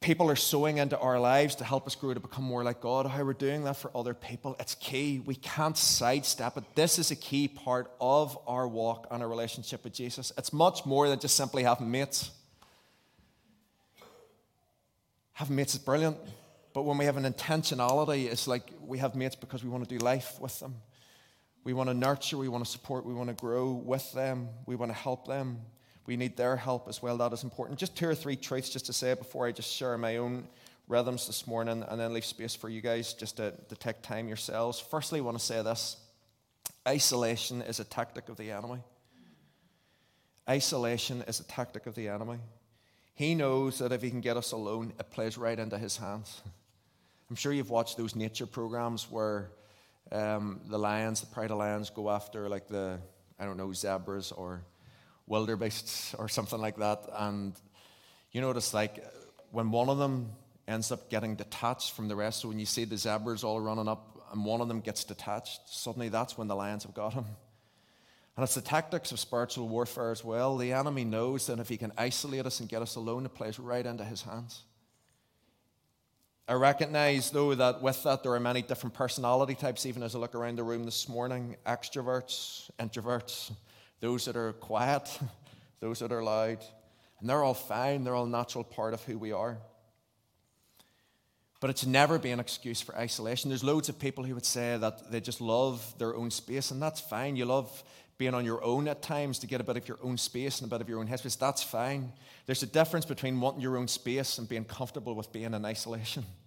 people 0.00 0.30
are 0.30 0.36
sowing 0.36 0.76
into 0.78 0.98
our 0.98 1.18
lives 1.18 1.54
to 1.56 1.64
help 1.64 1.86
us 1.86 1.94
grow 1.94 2.12
to 2.12 2.20
become 2.20 2.44
more 2.44 2.62
like 2.62 2.80
God, 2.80 3.06
how 3.06 3.24
we're 3.24 3.32
doing 3.32 3.64
that 3.64 3.76
for 3.76 3.90
other 3.96 4.12
people, 4.12 4.54
it's 4.60 4.74
key. 4.74 5.20
We 5.24 5.34
can't 5.34 5.76
sidestep 5.76 6.58
it. 6.58 6.64
This 6.74 6.98
is 6.98 7.10
a 7.10 7.16
key 7.16 7.48
part 7.48 7.90
of 8.00 8.38
our 8.46 8.68
walk 8.68 9.06
and 9.10 9.22
our 9.22 9.28
relationship 9.28 9.82
with 9.82 9.94
Jesus. 9.94 10.30
It's 10.36 10.52
much 10.52 10.84
more 10.84 11.08
than 11.08 11.18
just 11.18 11.36
simply 11.36 11.62
having 11.62 11.90
mates. 11.90 12.30
Having 15.32 15.56
mates 15.56 15.74
is 15.74 15.80
brilliant, 15.80 16.16
but 16.74 16.82
when 16.82 16.98
we 16.98 17.06
have 17.06 17.16
an 17.16 17.24
intentionality, 17.24 18.30
it's 18.30 18.46
like 18.46 18.70
we 18.80 18.98
have 18.98 19.14
mates 19.14 19.34
because 19.34 19.64
we 19.64 19.70
want 19.70 19.88
to 19.88 19.98
do 19.98 20.04
life 20.04 20.38
with 20.38 20.60
them. 20.60 20.74
We 21.64 21.72
want 21.72 21.88
to 21.88 21.94
nurture, 21.94 22.36
we 22.36 22.48
want 22.48 22.62
to 22.64 22.70
support, 22.70 23.06
we 23.06 23.14
want 23.14 23.30
to 23.30 23.34
grow 23.34 23.72
with 23.72 24.12
them, 24.12 24.50
we 24.66 24.76
want 24.76 24.92
to 24.92 24.96
help 24.96 25.26
them. 25.26 25.60
We 26.06 26.16
need 26.16 26.36
their 26.36 26.56
help 26.56 26.88
as 26.88 27.02
well. 27.02 27.16
That 27.16 27.32
is 27.32 27.44
important. 27.44 27.78
Just 27.78 27.96
two 27.96 28.08
or 28.08 28.14
three 28.14 28.36
truths 28.36 28.68
just 28.68 28.86
to 28.86 28.92
say 28.92 29.14
before 29.14 29.46
I 29.46 29.52
just 29.52 29.72
share 29.72 29.96
my 29.96 30.18
own 30.18 30.46
rhythms 30.86 31.26
this 31.26 31.46
morning 31.46 31.82
and 31.88 31.98
then 31.98 32.12
leave 32.12 32.24
space 32.24 32.54
for 32.54 32.68
you 32.68 32.80
guys 32.80 33.14
just 33.14 33.38
to, 33.38 33.52
to 33.68 33.76
take 33.76 34.02
time 34.02 34.28
yourselves. 34.28 34.78
Firstly, 34.78 35.20
I 35.20 35.22
want 35.22 35.38
to 35.38 35.44
say 35.44 35.62
this 35.62 35.96
isolation 36.86 37.62
is 37.62 37.80
a 37.80 37.84
tactic 37.84 38.28
of 38.28 38.36
the 38.36 38.50
enemy. 38.50 38.80
Isolation 40.48 41.22
is 41.26 41.40
a 41.40 41.44
tactic 41.44 41.86
of 41.86 41.94
the 41.94 42.08
enemy. 42.08 42.38
He 43.14 43.34
knows 43.34 43.78
that 43.78 43.92
if 43.92 44.02
he 44.02 44.10
can 44.10 44.20
get 44.20 44.36
us 44.36 44.52
alone, 44.52 44.92
it 44.98 45.10
plays 45.10 45.38
right 45.38 45.58
into 45.58 45.78
his 45.78 45.96
hands. 45.96 46.42
I'm 47.30 47.36
sure 47.36 47.52
you've 47.52 47.70
watched 47.70 47.96
those 47.96 48.14
nature 48.14 48.44
programs 48.44 49.10
where 49.10 49.50
um, 50.12 50.60
the 50.66 50.78
lions, 50.78 51.20
the 51.20 51.26
pride 51.26 51.50
of 51.50 51.56
lions, 51.56 51.88
go 51.88 52.10
after 52.10 52.48
like 52.48 52.68
the, 52.68 52.98
I 53.38 53.46
don't 53.46 53.56
know, 53.56 53.72
zebras 53.72 54.32
or 54.32 54.62
wildebeests 55.26 56.14
or 56.14 56.28
something 56.28 56.60
like 56.60 56.76
that. 56.76 57.04
And 57.14 57.54
you 58.32 58.40
notice, 58.40 58.74
like 58.74 59.04
when 59.50 59.70
one 59.70 59.88
of 59.88 59.98
them 59.98 60.32
ends 60.66 60.90
up 60.90 61.10
getting 61.10 61.36
detached 61.36 61.92
from 61.92 62.08
the 62.08 62.16
rest. 62.16 62.40
So 62.40 62.48
when 62.48 62.58
you 62.58 62.66
see 62.66 62.84
the 62.84 62.96
zebras 62.96 63.44
all 63.44 63.60
running 63.60 63.88
up 63.88 64.26
and 64.32 64.44
one 64.44 64.60
of 64.60 64.68
them 64.68 64.80
gets 64.80 65.04
detached, 65.04 65.60
suddenly 65.66 66.08
that's 66.08 66.36
when 66.38 66.48
the 66.48 66.56
lions 66.56 66.84
have 66.84 66.94
got 66.94 67.12
him. 67.12 67.26
And 68.36 68.42
it's 68.42 68.56
the 68.56 68.60
tactics 68.60 69.12
of 69.12 69.20
spiritual 69.20 69.68
warfare 69.68 70.10
as 70.10 70.24
well. 70.24 70.56
The 70.56 70.72
enemy 70.72 71.04
knows 71.04 71.46
that 71.46 71.60
if 71.60 71.68
he 71.68 71.76
can 71.76 71.92
isolate 71.96 72.46
us 72.46 72.58
and 72.58 72.68
get 72.68 72.82
us 72.82 72.96
alone, 72.96 73.26
it 73.26 73.34
plays 73.34 73.60
right 73.60 73.86
into 73.86 74.04
his 74.04 74.22
hands. 74.22 74.62
I 76.48 76.54
recognize, 76.54 77.30
though, 77.30 77.54
that 77.54 77.80
with 77.80 78.02
that 78.02 78.22
there 78.22 78.32
are 78.32 78.40
many 78.40 78.60
different 78.60 78.94
personality 78.94 79.54
types, 79.54 79.86
even 79.86 80.02
as 80.02 80.14
I 80.14 80.18
look 80.18 80.34
around 80.34 80.56
the 80.56 80.64
room 80.64 80.84
this 80.84 81.08
morning 81.08 81.56
extroverts, 81.64 82.70
introverts, 82.78 83.52
those 84.00 84.24
that 84.26 84.36
are 84.36 84.52
quiet, 84.54 85.18
those 85.80 86.00
that 86.00 86.12
are 86.12 86.22
loud. 86.22 86.58
And 87.20 87.28
they're 87.28 87.42
all 87.42 87.54
fine, 87.54 88.04
they're 88.04 88.14
all 88.14 88.26
natural 88.26 88.64
part 88.64 88.94
of 88.94 89.02
who 89.04 89.18
we 89.18 89.32
are. 89.32 89.58
But 91.60 91.70
it's 91.70 91.86
never 91.86 92.18
be 92.18 92.30
an 92.30 92.40
excuse 92.40 92.82
for 92.82 92.94
isolation. 92.94 93.48
There's 93.48 93.64
loads 93.64 93.88
of 93.88 93.98
people 93.98 94.24
who 94.24 94.34
would 94.34 94.44
say 94.44 94.76
that 94.76 95.10
they 95.10 95.20
just 95.20 95.40
love 95.40 95.94
their 95.98 96.14
own 96.14 96.30
space, 96.30 96.70
and 96.70 96.82
that's 96.82 97.00
fine. 97.00 97.36
You 97.36 97.46
love 97.46 97.82
being 98.18 98.34
on 98.34 98.44
your 98.44 98.62
own 98.62 98.86
at 98.86 99.02
times 99.02 99.38
to 99.40 99.46
get 99.46 99.60
a 99.60 99.64
bit 99.64 99.76
of 99.76 99.88
your 99.88 99.98
own 100.02 100.18
space 100.18 100.60
and 100.60 100.70
a 100.70 100.74
bit 100.74 100.80
of 100.80 100.88
your 100.88 101.00
own 101.00 101.08
headspace. 101.08 101.38
That's 101.38 101.62
fine. 101.62 102.12
There's 102.46 102.62
a 102.62 102.66
difference 102.66 103.06
between 103.06 103.40
wanting 103.40 103.62
your 103.62 103.76
own 103.76 103.88
space 103.88 104.38
and 104.38 104.48
being 104.48 104.64
comfortable 104.64 105.14
with 105.14 105.32
being 105.32 105.54
in 105.54 105.64
isolation. 105.64 106.24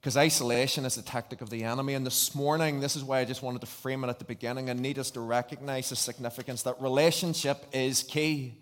Because 0.00 0.16
isolation 0.16 0.84
is 0.84 0.96
a 0.96 1.02
tactic 1.02 1.40
of 1.40 1.50
the 1.50 1.64
enemy. 1.64 1.94
And 1.94 2.06
this 2.06 2.34
morning, 2.34 2.80
this 2.80 2.94
is 2.94 3.02
why 3.02 3.18
I 3.18 3.24
just 3.24 3.42
wanted 3.42 3.60
to 3.62 3.66
frame 3.66 4.04
it 4.04 4.08
at 4.08 4.20
the 4.20 4.24
beginning. 4.24 4.70
I 4.70 4.74
need 4.74 4.98
us 4.98 5.10
to 5.12 5.20
recognize 5.20 5.88
the 5.88 5.96
significance 5.96 6.62
that 6.62 6.80
relationship 6.80 7.66
is 7.72 8.04
key. 8.04 8.54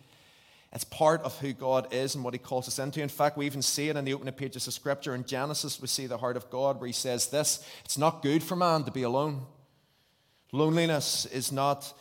It's 0.73 0.85
part 0.85 1.23
of 1.23 1.39
who 1.39 1.53
God 1.53 1.93
is 1.93 2.15
and 2.15 2.25
what 2.25 2.35
He 2.35 2.39
calls 2.39 2.69
us 2.69 2.79
into. 2.79 3.03
In 3.03 3.09
fact, 3.09 3.37
we 3.37 3.47
even 3.47 3.63
see 3.63 3.89
it 3.89 3.97
in 3.97 4.05
the 4.05 4.15
opening 4.15 4.35
pages 4.35 4.67
of 4.67 4.73
Scripture. 4.73 5.15
In 5.15 5.25
Genesis, 5.25 5.81
we 5.81 5.89
see 5.89 6.07
the 6.07 6.19
heart 6.19 6.37
of 6.37 6.51
God 6.51 6.81
where 6.81 6.87
He 6.87 6.93
says 6.93 7.29
this 7.29 7.67
It's 7.85 7.99
not 7.99 8.23
good 8.23 8.43
for 8.43 8.57
man 8.57 8.85
to 8.85 8.91
be 8.91 9.03
alone. 9.03 9.43
Loneliness 10.53 11.27
is 11.27 11.53
not, 11.53 11.93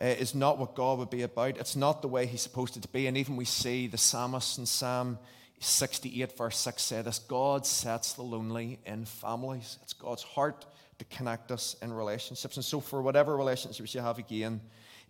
uh, 0.00 0.06
is 0.06 0.34
not 0.34 0.58
what 0.58 0.74
God 0.74 0.98
would 0.98 1.10
be 1.10 1.22
about. 1.22 1.58
It's 1.58 1.76
not 1.76 2.02
the 2.02 2.08
way 2.08 2.26
He's 2.26 2.42
supposed 2.42 2.76
it 2.76 2.82
to 2.82 2.88
be. 2.88 3.06
And 3.06 3.16
even 3.16 3.36
we 3.36 3.44
see 3.44 3.86
the 3.86 3.98
psalmist 3.98 4.58
in 4.58 4.66
Psalm 4.66 5.18
68, 5.60 6.36
verse 6.36 6.56
6 6.58 6.82
said 6.82 7.04
this 7.04 7.18
God 7.18 7.66
sets 7.66 8.14
the 8.14 8.22
lonely 8.22 8.80
in 8.86 9.04
families. 9.04 9.78
It's 9.82 9.92
God's 9.92 10.22
heart 10.22 10.66
to 10.98 11.04
connect 11.04 11.52
us 11.52 11.76
in 11.82 11.92
relationships. 11.92 12.56
And 12.56 12.64
so, 12.64 12.80
for 12.80 13.02
whatever 13.02 13.36
relationships 13.36 13.94
you 13.94 14.00
have 14.00 14.18
again 14.18 14.62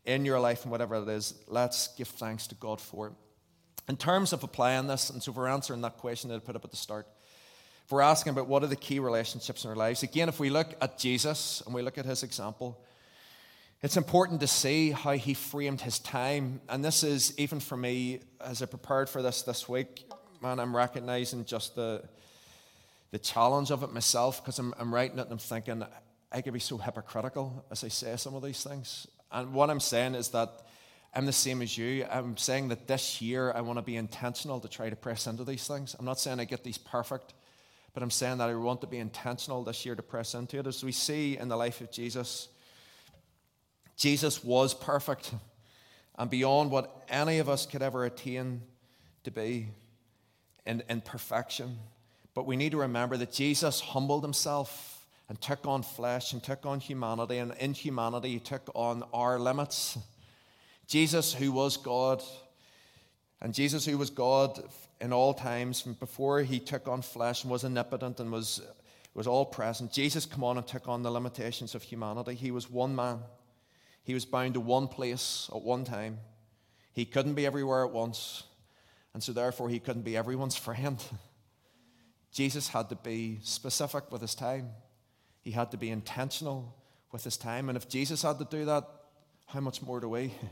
in 0.05 0.25
your 0.25 0.41
life 0.41 0.63
and 0.63 0.73
whatever 0.73 0.97
it 0.97 1.09
is, 1.09 1.35
let's 1.47 1.89
give 1.97 2.09
thanks 2.09 2.49
to 2.49 2.55
God 2.57 2.81
for 2.81 3.09
it. 3.09 3.13
In 3.89 3.97
terms 3.97 4.33
of 4.33 4.43
applying 4.43 4.89
this, 4.89 5.11
and 5.11 5.23
so 5.23 5.33
for 5.33 5.49
answering 5.49 5.81
that 5.83 5.99
question 5.99 6.31
that 6.31 6.37
I 6.37 6.39
put 6.41 6.57
up 6.57 6.65
at 6.65 6.71
the 6.71 6.77
start, 6.77 7.07
if 7.85 7.93
we're 7.93 8.03
asking 8.03 8.33
about 8.33 8.47
what 8.47 8.63
are 8.63 8.69
the 8.69 8.77
key 8.77 8.99
relationships 8.99 9.65
in 9.65 9.71
our 9.71 9.77
lives, 9.77 10.03
again, 10.03 10.29
if 10.29 10.39
we 10.39 10.51
look 10.51 10.75
at 10.81 10.99
Jesus 10.99 11.63
and 11.65 11.75
we 11.75 11.83
look 11.83 11.99
at 11.99 12.05
his 12.05 12.23
example, 12.23 12.81
it's 13.83 13.97
important 13.97 14.41
to 14.41 14.47
see 14.47 14.91
how 14.91 15.13
he 15.13 15.35
framed 15.35 15.81
his 15.81 15.99
time. 15.99 16.61
And 16.69 16.85
this 16.85 17.03
is, 17.03 17.37
even 17.39 17.61
for 17.61 17.77
me, 17.77 18.21
as 18.41 18.63
I 18.63 18.67
prepared 18.67 19.09
for 19.09 19.23
this 19.23 19.43
this 19.43 19.69
week, 19.69 20.05
man, 20.40 20.59
I'm 20.59 20.74
recognizing 20.74 21.44
just 21.44 21.74
the, 21.74 22.03
the 23.11 23.18
challenge 23.18 23.70
of 23.70 23.83
it 23.83 23.92
myself 23.92 24.42
because 24.42 24.59
I'm, 24.59 24.74
I'm 24.79 24.92
writing 24.92 25.18
it 25.18 25.22
and 25.22 25.33
I'm 25.33 25.38
thinking 25.38 25.85
I 26.33 26.40
could 26.40 26.53
be 26.53 26.61
so 26.61 26.79
hypocritical 26.79 27.64
as 27.70 27.85
I 27.85 27.88
say 27.88 28.16
some 28.16 28.35
of 28.35 28.42
these 28.42 28.62
things. 28.62 29.07
And 29.31 29.53
what 29.53 29.70
I'm 29.70 29.81
saying 29.81 30.14
is 30.14 30.29
that 30.29 30.50
I'm 31.14 31.26
the 31.26 31.33
same 31.33 31.61
as 31.61 31.76
you. 31.76 32.07
I'm 32.11 32.37
saying 32.37 32.68
that 32.68 32.87
this 32.87 33.20
year 33.20 33.53
I 33.53 33.61
want 33.61 33.79
to 33.79 33.83
be 33.83 33.96
intentional 33.96 34.61
to 34.61 34.68
try 34.68 34.88
to 34.88 34.96
press 34.96 35.26
into 35.26 35.44
these 35.44 35.66
things. 35.66 35.94
I'm 35.98 36.05
not 36.05 36.20
saying 36.20 36.40
I 36.40 36.44
get 36.44 36.64
these 36.64 36.79
perfect, 36.79 37.35
but 37.92 38.03
I'm 38.03 38.11
saying 38.11 38.38
that 38.38 38.48
I 38.48 38.55
want 38.55 38.81
to 38.83 38.87
be 38.87 38.98
intentional 38.98 39.64
this 39.64 39.85
year 39.85 39.96
to 39.96 40.03
press 40.03 40.35
into 40.35 40.59
it. 40.59 40.66
As 40.66 40.85
we 40.85 40.92
see 40.92 41.37
in 41.37 41.48
the 41.48 41.57
life 41.57 41.81
of 41.81 41.90
Jesus, 41.90 42.48
Jesus 43.96 44.42
was 44.42 44.72
perfect 44.72 45.35
and 46.16 46.31
beyond 46.31 46.70
what 46.70 47.05
any 47.09 47.38
of 47.38 47.48
us 47.48 47.66
could 47.66 47.83
ever 47.83 48.05
attain 48.05 48.62
to 49.24 49.31
be 49.31 49.68
in, 50.66 50.83
in 50.88 51.01
perfection. 51.01 51.79
But 52.35 52.46
we 52.46 52.57
need 52.57 52.73
to 52.73 52.79
remember 52.79 53.16
that 53.16 53.33
Jesus 53.33 53.81
humbled 53.81 54.23
himself 54.23 55.07
and 55.29 55.40
took 55.40 55.66
on 55.66 55.83
flesh 55.83 56.33
and 56.33 56.42
took 56.42 56.66
on 56.66 56.81
humanity, 56.81 57.38
and 57.38 57.53
in 57.61 57.73
humanity, 57.73 58.31
he 58.31 58.40
took 58.40 58.68
on 58.75 59.05
our 59.14 59.38
limits. 59.38 59.96
Jesus, 60.88 61.33
who 61.33 61.53
was 61.53 61.77
God, 61.77 62.20
and 63.40 63.55
Jesus, 63.55 63.87
who 63.87 63.96
was 63.96 64.11
God 64.11 64.61
in 65.01 65.12
all 65.12 65.33
times, 65.33 65.83
before 65.83 66.40
he 66.42 66.59
took 66.59 66.88
on 66.88 67.01
flesh 67.01 67.44
and 67.44 67.51
was 67.51 67.64
omnipotent 67.64 68.18
and 68.18 68.33
was, 68.33 68.61
was 69.14 69.29
all 69.29 69.46
present, 69.46 69.92
Jesus 69.92 70.27
come 70.27 70.42
on 70.42 70.59
and 70.59 70.66
took 70.66 70.88
on 70.88 71.05
the 71.05 71.11
limitations 71.12 71.77
of 71.77 71.83
humanity. 71.83 72.35
He 72.35 72.51
was 72.51 72.68
one 72.68 72.96
man. 72.96 73.20
He 74.03 74.14
was 74.14 74.25
bound 74.25 74.55
to 74.55 74.61
one 74.61 74.88
place 74.88 75.49
at 75.55 75.62
one 75.62 75.85
time. 75.85 76.18
He 76.92 77.05
couldn't 77.05 77.35
be 77.35 77.46
everywhere 77.46 77.85
at 77.85 77.92
once. 77.92 78.42
And 79.12 79.23
so, 79.23 79.33
therefore, 79.33 79.68
he 79.68 79.79
couldn't 79.79 80.03
be 80.03 80.16
everyone's 80.16 80.57
friend. 80.66 81.03
Jesus 82.33 82.68
had 82.68 82.88
to 82.90 82.94
be 82.94 83.38
specific 83.42 84.11
with 84.12 84.20
his 84.20 84.35
time, 84.35 84.70
he 85.40 85.51
had 85.51 85.70
to 85.70 85.77
be 85.77 85.90
intentional 85.90 86.75
with 87.12 87.25
his 87.25 87.37
time. 87.37 87.68
And 87.68 87.77
if 87.77 87.88
Jesus 87.88 88.23
had 88.23 88.38
to 88.38 88.44
do 88.44 88.64
that, 88.66 88.85
how 89.46 89.61
much 89.61 89.83
more 89.83 90.01
do 90.01 90.09
we? 90.09 90.33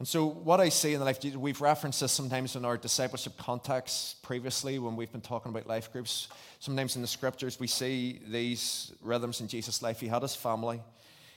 And 0.00 0.08
so, 0.08 0.24
what 0.24 0.60
I 0.60 0.70
see 0.70 0.94
in 0.94 0.98
the 0.98 1.04
life, 1.04 1.22
we've 1.22 1.60
referenced 1.60 2.00
this 2.00 2.10
sometimes 2.10 2.56
in 2.56 2.64
our 2.64 2.78
discipleship 2.78 3.36
context 3.36 4.22
previously 4.22 4.78
when 4.78 4.96
we've 4.96 5.12
been 5.12 5.20
talking 5.20 5.50
about 5.50 5.66
life 5.66 5.92
groups. 5.92 6.28
Sometimes 6.58 6.96
in 6.96 7.02
the 7.02 7.06
scriptures, 7.06 7.60
we 7.60 7.66
see 7.66 8.18
these 8.26 8.92
rhythms 9.02 9.42
in 9.42 9.48
Jesus' 9.48 9.82
life. 9.82 10.00
He 10.00 10.08
had 10.08 10.22
his 10.22 10.34
family, 10.34 10.80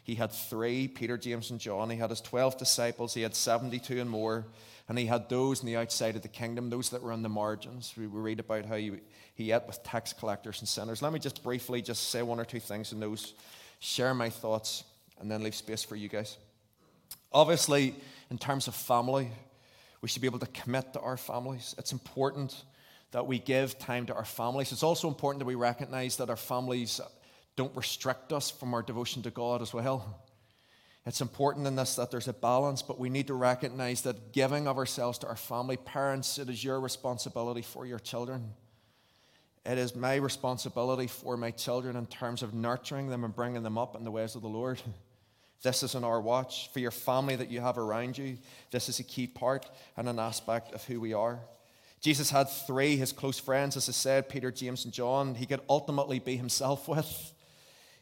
he 0.05 0.15
had 0.15 0.31
three 0.31 0.87
Peter, 0.87 1.17
James, 1.17 1.51
and 1.51 1.59
John. 1.59 1.89
He 1.89 1.97
had 1.97 2.09
his 2.09 2.21
12 2.21 2.57
disciples, 2.57 3.13
he 3.13 3.23
had 3.23 3.35
72 3.35 3.99
and 3.99 4.09
more. 4.09 4.45
And 4.89 4.97
he 4.97 5.05
had 5.05 5.29
those 5.29 5.61
on 5.61 5.65
the 5.65 5.77
outside 5.77 6.15
of 6.15 6.21
the 6.21 6.27
kingdom, 6.27 6.69
those 6.69 6.89
that 6.89 7.01
were 7.01 7.13
on 7.13 7.23
the 7.23 7.29
margins. 7.29 7.93
We, 7.97 8.05
read 8.05 8.39
about 8.39 8.65
how 8.65 8.75
he, 8.75 8.91
he 9.33 9.51
ate 9.51 9.65
with 9.65 9.81
tax 9.83 10.11
collectors 10.11 10.59
and 10.59 10.67
sinners. 10.67 11.01
Let 11.01 11.13
me 11.13 11.19
just 11.19 11.41
briefly 11.41 11.81
just 11.81 12.09
say 12.09 12.21
one 12.21 12.39
or 12.39 12.45
two 12.45 12.59
things 12.59 12.91
in 12.91 12.99
those, 12.99 13.33
share 13.79 14.13
my 14.13 14.29
thoughts, 14.29 14.83
and 15.19 15.31
then 15.31 15.41
leave 15.41 15.55
space 15.55 15.83
for 15.83 15.95
you 15.95 16.09
guys. 16.09 16.37
Obviously, 17.31 17.95
in 18.29 18.37
terms 18.37 18.67
of 18.67 18.75
family, 18.75 19.31
we 20.01 20.09
should 20.09 20.21
be 20.21 20.27
able 20.27 20.39
to 20.39 20.47
commit 20.47 20.91
to 20.93 20.99
our 20.99 21.17
families. 21.17 21.75
It's 21.77 21.93
important 21.93 22.63
that 23.11 23.25
we 23.25 23.39
give 23.39 23.79
time 23.79 24.05
to 24.07 24.15
our 24.15 24.25
families. 24.25 24.71
It's 24.71 24.83
also 24.83 25.07
important 25.07 25.39
that 25.39 25.45
we 25.45 25.55
recognize 25.55 26.17
that 26.17 26.29
our 26.29 26.35
families 26.35 26.99
don't 27.55 27.75
restrict 27.75 28.33
us 28.33 28.51
from 28.51 28.73
our 28.73 28.81
devotion 28.81 29.21
to 29.23 29.29
God 29.29 29.61
as 29.61 29.73
well. 29.73 30.22
It's 31.05 31.21
important 31.21 31.67
in 31.67 31.75
this 31.75 31.95
that 31.95 32.11
there's 32.11 32.29
a 32.29 32.33
balance, 32.33 32.81
but 32.81 32.97
we 32.97 33.09
need 33.09 33.27
to 33.27 33.33
recognize 33.33 34.01
that 34.03 34.31
giving 34.31 34.67
of 34.67 34.77
ourselves 34.77 35.17
to 35.19 35.27
our 35.27 35.35
family, 35.35 35.75
parents, 35.75 36.37
it 36.37 36.49
is 36.49 36.63
your 36.63 36.79
responsibility 36.79 37.61
for 37.61 37.85
your 37.85 37.99
children. 37.99 38.53
It 39.65 39.77
is 39.77 39.95
my 39.95 40.15
responsibility 40.15 41.07
for 41.07 41.37
my 41.37 41.51
children 41.51 41.95
in 41.95 42.05
terms 42.05 42.41
of 42.41 42.53
nurturing 42.53 43.09
them 43.09 43.23
and 43.23 43.35
bringing 43.35 43.63
them 43.63 43.77
up 43.77 43.95
in 43.95 44.03
the 44.03 44.11
ways 44.11 44.35
of 44.35 44.41
the 44.41 44.49
Lord. 44.49 44.81
This 45.61 45.81
is 45.81 45.95
in 45.95 46.03
our 46.03 46.19
watch. 46.19 46.69
For 46.73 46.79
your 46.79 46.91
family 46.91 47.37
that 47.37 47.49
you 47.49 47.61
have 47.61 47.77
around 47.77 48.17
you, 48.17 48.37
this 48.71 48.89
is 48.89 48.99
a 48.99 49.03
key 49.03 49.27
part 49.27 49.65
and 49.95 50.09
an 50.09 50.19
aspect 50.19 50.73
of 50.73 50.83
who 50.83 50.99
we 50.99 51.13
are. 51.13 51.39
Jesus 52.01 52.29
had 52.29 52.49
three, 52.49 52.97
his 52.97 53.13
close 53.13 53.39
friends, 53.39 53.77
as 53.77 53.87
I 53.87 53.93
said, 53.93 54.27
Peter, 54.27 54.51
James, 54.51 54.83
and 54.83 54.93
John, 54.93 55.35
he 55.35 55.45
could 55.45 55.61
ultimately 55.69 56.19
be 56.19 56.35
himself 56.35 56.87
with. 56.89 57.33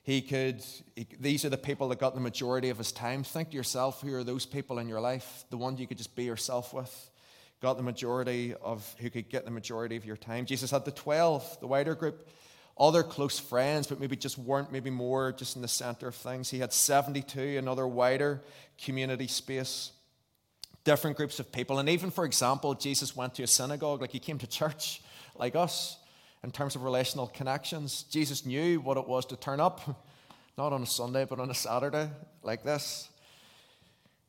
He 0.03 0.21
could, 0.21 0.63
he, 0.95 1.07
these 1.19 1.45
are 1.45 1.49
the 1.49 1.57
people 1.57 1.89
that 1.89 1.99
got 1.99 2.15
the 2.15 2.21
majority 2.21 2.69
of 2.69 2.77
his 2.77 2.91
time. 2.91 3.23
Think 3.23 3.51
to 3.51 3.55
yourself, 3.55 4.01
who 4.01 4.13
are 4.15 4.23
those 4.23 4.45
people 4.45 4.79
in 4.79 4.87
your 4.87 4.99
life? 4.99 5.45
The 5.49 5.57
ones 5.57 5.79
you 5.79 5.87
could 5.87 5.97
just 5.97 6.15
be 6.15 6.23
yourself 6.23 6.73
with. 6.73 7.09
Got 7.61 7.77
the 7.77 7.83
majority 7.83 8.55
of, 8.55 8.95
who 8.99 9.11
could 9.11 9.29
get 9.29 9.45
the 9.45 9.51
majority 9.51 9.95
of 9.95 10.05
your 10.05 10.17
time. 10.17 10.47
Jesus 10.47 10.71
had 10.71 10.85
the 10.85 10.91
12, 10.91 11.59
the 11.59 11.67
wider 11.67 11.93
group, 11.93 12.27
other 12.79 13.03
close 13.03 13.37
friends, 13.37 13.85
but 13.85 13.99
maybe 13.99 14.15
just 14.15 14.39
weren't 14.39 14.71
maybe 14.71 14.89
more 14.89 15.31
just 15.33 15.55
in 15.55 15.61
the 15.61 15.67
center 15.67 16.07
of 16.07 16.15
things. 16.15 16.49
He 16.49 16.57
had 16.57 16.73
72, 16.73 17.57
another 17.59 17.87
wider 17.87 18.41
community 18.83 19.27
space, 19.27 19.91
different 20.83 21.15
groups 21.15 21.39
of 21.39 21.51
people. 21.51 21.77
And 21.77 21.87
even, 21.87 22.09
for 22.09 22.25
example, 22.25 22.73
Jesus 22.73 23.15
went 23.15 23.35
to 23.35 23.43
a 23.43 23.47
synagogue, 23.47 24.01
like 24.01 24.11
he 24.11 24.19
came 24.19 24.39
to 24.39 24.47
church 24.47 25.03
like 25.35 25.55
us 25.55 25.97
in 26.43 26.51
terms 26.51 26.75
of 26.75 26.83
relational 26.83 27.27
connections. 27.27 28.03
Jesus 28.09 28.45
knew 28.45 28.79
what 28.79 28.97
it 28.97 29.07
was 29.07 29.25
to 29.27 29.35
turn 29.35 29.59
up, 29.59 29.81
not 30.57 30.73
on 30.73 30.83
a 30.83 30.87
Sunday, 30.87 31.25
but 31.25 31.39
on 31.39 31.49
a 31.49 31.55
Saturday 31.55 32.09
like 32.43 32.63
this. 32.63 33.09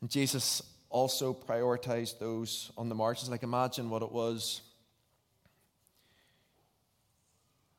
And 0.01 0.11
Jesus 0.11 0.63
also 0.91 1.33
prioritized 1.33 2.19
those 2.19 2.71
on 2.77 2.89
the 2.89 2.95
margins. 2.95 3.31
Like, 3.31 3.43
imagine 3.43 3.89
what 3.89 4.03
it 4.03 4.13
was 4.13 4.61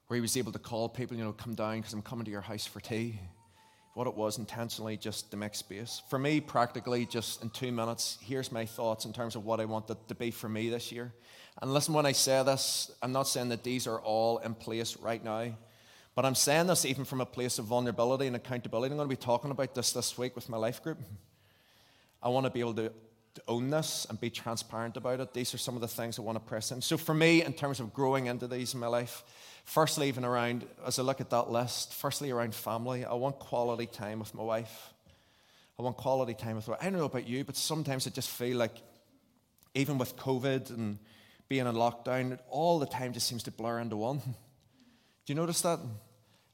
where 0.08 0.18
he 0.18 0.22
was 0.22 0.38
able 0.38 0.52
to 0.52 0.60
call 0.60 0.90
people, 0.90 1.18
you 1.18 1.24
know, 1.24 1.32
come 1.32 1.56
down 1.56 1.78
because 1.78 1.94
I'm 1.94 2.02
coming 2.02 2.26
to 2.26 2.30
your 2.30 2.42
house 2.42 2.68
for 2.68 2.80
tea. 2.80 3.20
What 3.96 4.06
it 4.06 4.16
was 4.16 4.38
intentionally 4.38 4.96
just 4.96 5.32
to 5.32 5.38
make 5.38 5.56
space. 5.56 6.04
For 6.08 6.20
me, 6.20 6.40
practically, 6.40 7.08
just 7.08 7.42
in 7.42 7.50
two 7.50 7.72
minutes, 7.72 8.18
here's 8.22 8.52
my 8.52 8.66
thoughts 8.66 9.06
in 9.06 9.14
terms 9.14 9.36
of 9.36 9.46
what 9.46 9.60
I 9.60 9.66
want 9.66 9.88
that 9.88 10.08
to 10.10 10.16
be 10.16 10.30
for 10.30 10.48
me 10.48 10.70
this 10.70 10.92
year. 10.92 11.12
And 11.62 11.74
listen, 11.74 11.94
when 11.94 12.06
I 12.06 12.12
say 12.14 12.44
this, 12.44 12.92
I'm 13.02 13.12
not 13.12 13.28
saying 13.28 13.50
that 13.50 13.64
these 13.64 13.88
are 13.88 14.00
all 14.00 14.40
in 14.40 14.54
place 14.56 14.98
right 14.98 15.24
now, 15.24 15.52
but 16.16 16.26
I'm 16.26 16.36
saying 16.36 16.68
this 16.68 16.86
even 16.86 17.06
from 17.06 17.22
a 17.22 17.26
place 17.26 17.60
of 17.60 17.66
vulnerability 17.66 18.28
and 18.28 18.36
accountability. 18.36 18.92
I'm 18.92 18.98
going 18.98 19.10
to 19.10 19.16
be 19.16 19.22
talking 19.22 19.52
about 19.52 19.74
this 19.76 19.94
this 19.94 20.18
week 20.18 20.36
with 20.36 20.50
my 20.50 20.58
life 20.58 20.84
group. 20.84 20.98
I 22.22 22.30
want 22.30 22.46
to 22.46 22.50
be 22.50 22.60
able 22.60 22.74
to, 22.76 22.90
to 22.90 23.42
own 23.48 23.70
this 23.70 24.06
and 24.10 24.20
be 24.20 24.30
transparent 24.30 24.98
about 24.98 25.20
it. 25.20 25.34
These 25.34 25.54
are 25.54 25.58
some 25.58 25.76
of 25.76 25.82
the 25.82 25.88
things 25.88 26.18
I 26.18 26.22
want 26.22 26.38
to 26.38 26.44
press 26.44 26.72
in. 26.72 26.82
So, 26.82 26.98
for 26.98 27.14
me, 27.14 27.44
in 27.44 27.54
terms 27.54 27.80
of 27.80 27.94
growing 27.94 28.28
into 28.28 28.48
these 28.48 28.74
in 28.74 28.80
my 28.80 28.88
life, 28.88 29.24
firstly, 29.66 30.08
even 30.08 30.24
around, 30.24 30.66
as 30.86 31.00
I 31.00 31.04
look 31.04 31.22
at 31.22 31.30
that 31.32 31.52
list, 31.52 31.94
firstly, 31.94 32.32
around 32.32 32.56
family, 32.56 33.06
I 33.06 33.14
want 33.14 33.40
quality 33.40 33.88
time 33.88 34.20
with 34.20 34.34
my 34.34 34.44
wife. 34.44 34.94
I 35.80 35.82
want 35.82 35.98
quality 35.98 36.34
time 36.34 36.56
with 36.56 36.68
her. 36.68 36.78
I 36.80 36.86
don't 36.86 36.94
know 36.94 37.06
about 37.06 37.28
you, 37.28 37.44
but 37.44 37.56
sometimes 37.56 38.08
I 38.08 38.12
just 38.12 38.30
feel 38.30 38.58
like, 38.58 38.76
even 39.76 39.98
with 39.98 40.16
COVID 40.16 40.70
and 40.70 41.00
being 41.48 41.68
in 41.68 41.76
lockdown, 41.76 42.40
all 42.50 42.80
the 42.80 42.86
time 42.86 43.14
just 43.14 43.28
seems 43.28 43.44
to 43.44 43.52
blur 43.52 43.80
into 43.80 43.98
one. 43.98 44.18
Do 45.26 45.34
you 45.34 45.36
notice 45.36 45.62
that? 45.62 45.80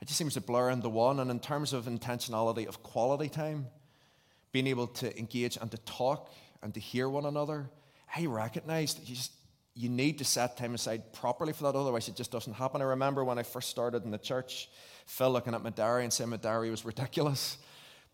It 0.02 0.08
just 0.08 0.18
seems 0.18 0.36
to 0.36 0.42
blur 0.42 0.70
into 0.70 0.90
one. 0.90 1.20
And 1.20 1.32
in 1.32 1.40
terms 1.40 1.74
of 1.74 1.86
intentionality 1.86 2.68
of 2.68 2.84
quality 2.84 3.30
time, 3.30 3.68
being 4.52 4.68
able 4.68 4.88
to 4.88 5.18
engage 5.18 5.58
and 5.58 5.70
to 5.72 5.78
talk 5.80 6.32
and 6.62 6.74
to 6.74 6.80
hear 6.80 7.10
one 7.10 7.26
another, 7.26 7.70
I 8.16 8.26
recognize 8.26 8.96
that 8.96 9.08
you 9.08 9.16
just 9.16 9.32
you 9.76 9.88
need 9.88 10.18
to 10.18 10.26
set 10.26 10.58
time 10.58 10.76
aside 10.76 11.14
properly 11.14 11.54
for 11.54 11.64
that, 11.64 11.78
otherwise 11.78 12.10
it 12.10 12.16
just 12.16 12.32
doesn't 12.32 12.54
happen. 12.54 12.82
I 12.82 12.86
remember 12.86 13.24
when 13.24 13.40
I 13.40 13.44
first 13.44 13.70
started 13.70 14.04
in 14.04 14.12
the 14.12 14.18
church, 14.18 14.70
Phil 15.06 15.32
looking 15.32 15.54
at 15.54 15.64
my 15.64 15.70
diary 15.70 16.04
and 16.04 16.12
saying 16.12 16.30
my 16.30 16.38
diary 16.38 16.70
was 16.70 16.84
ridiculous 16.84 17.58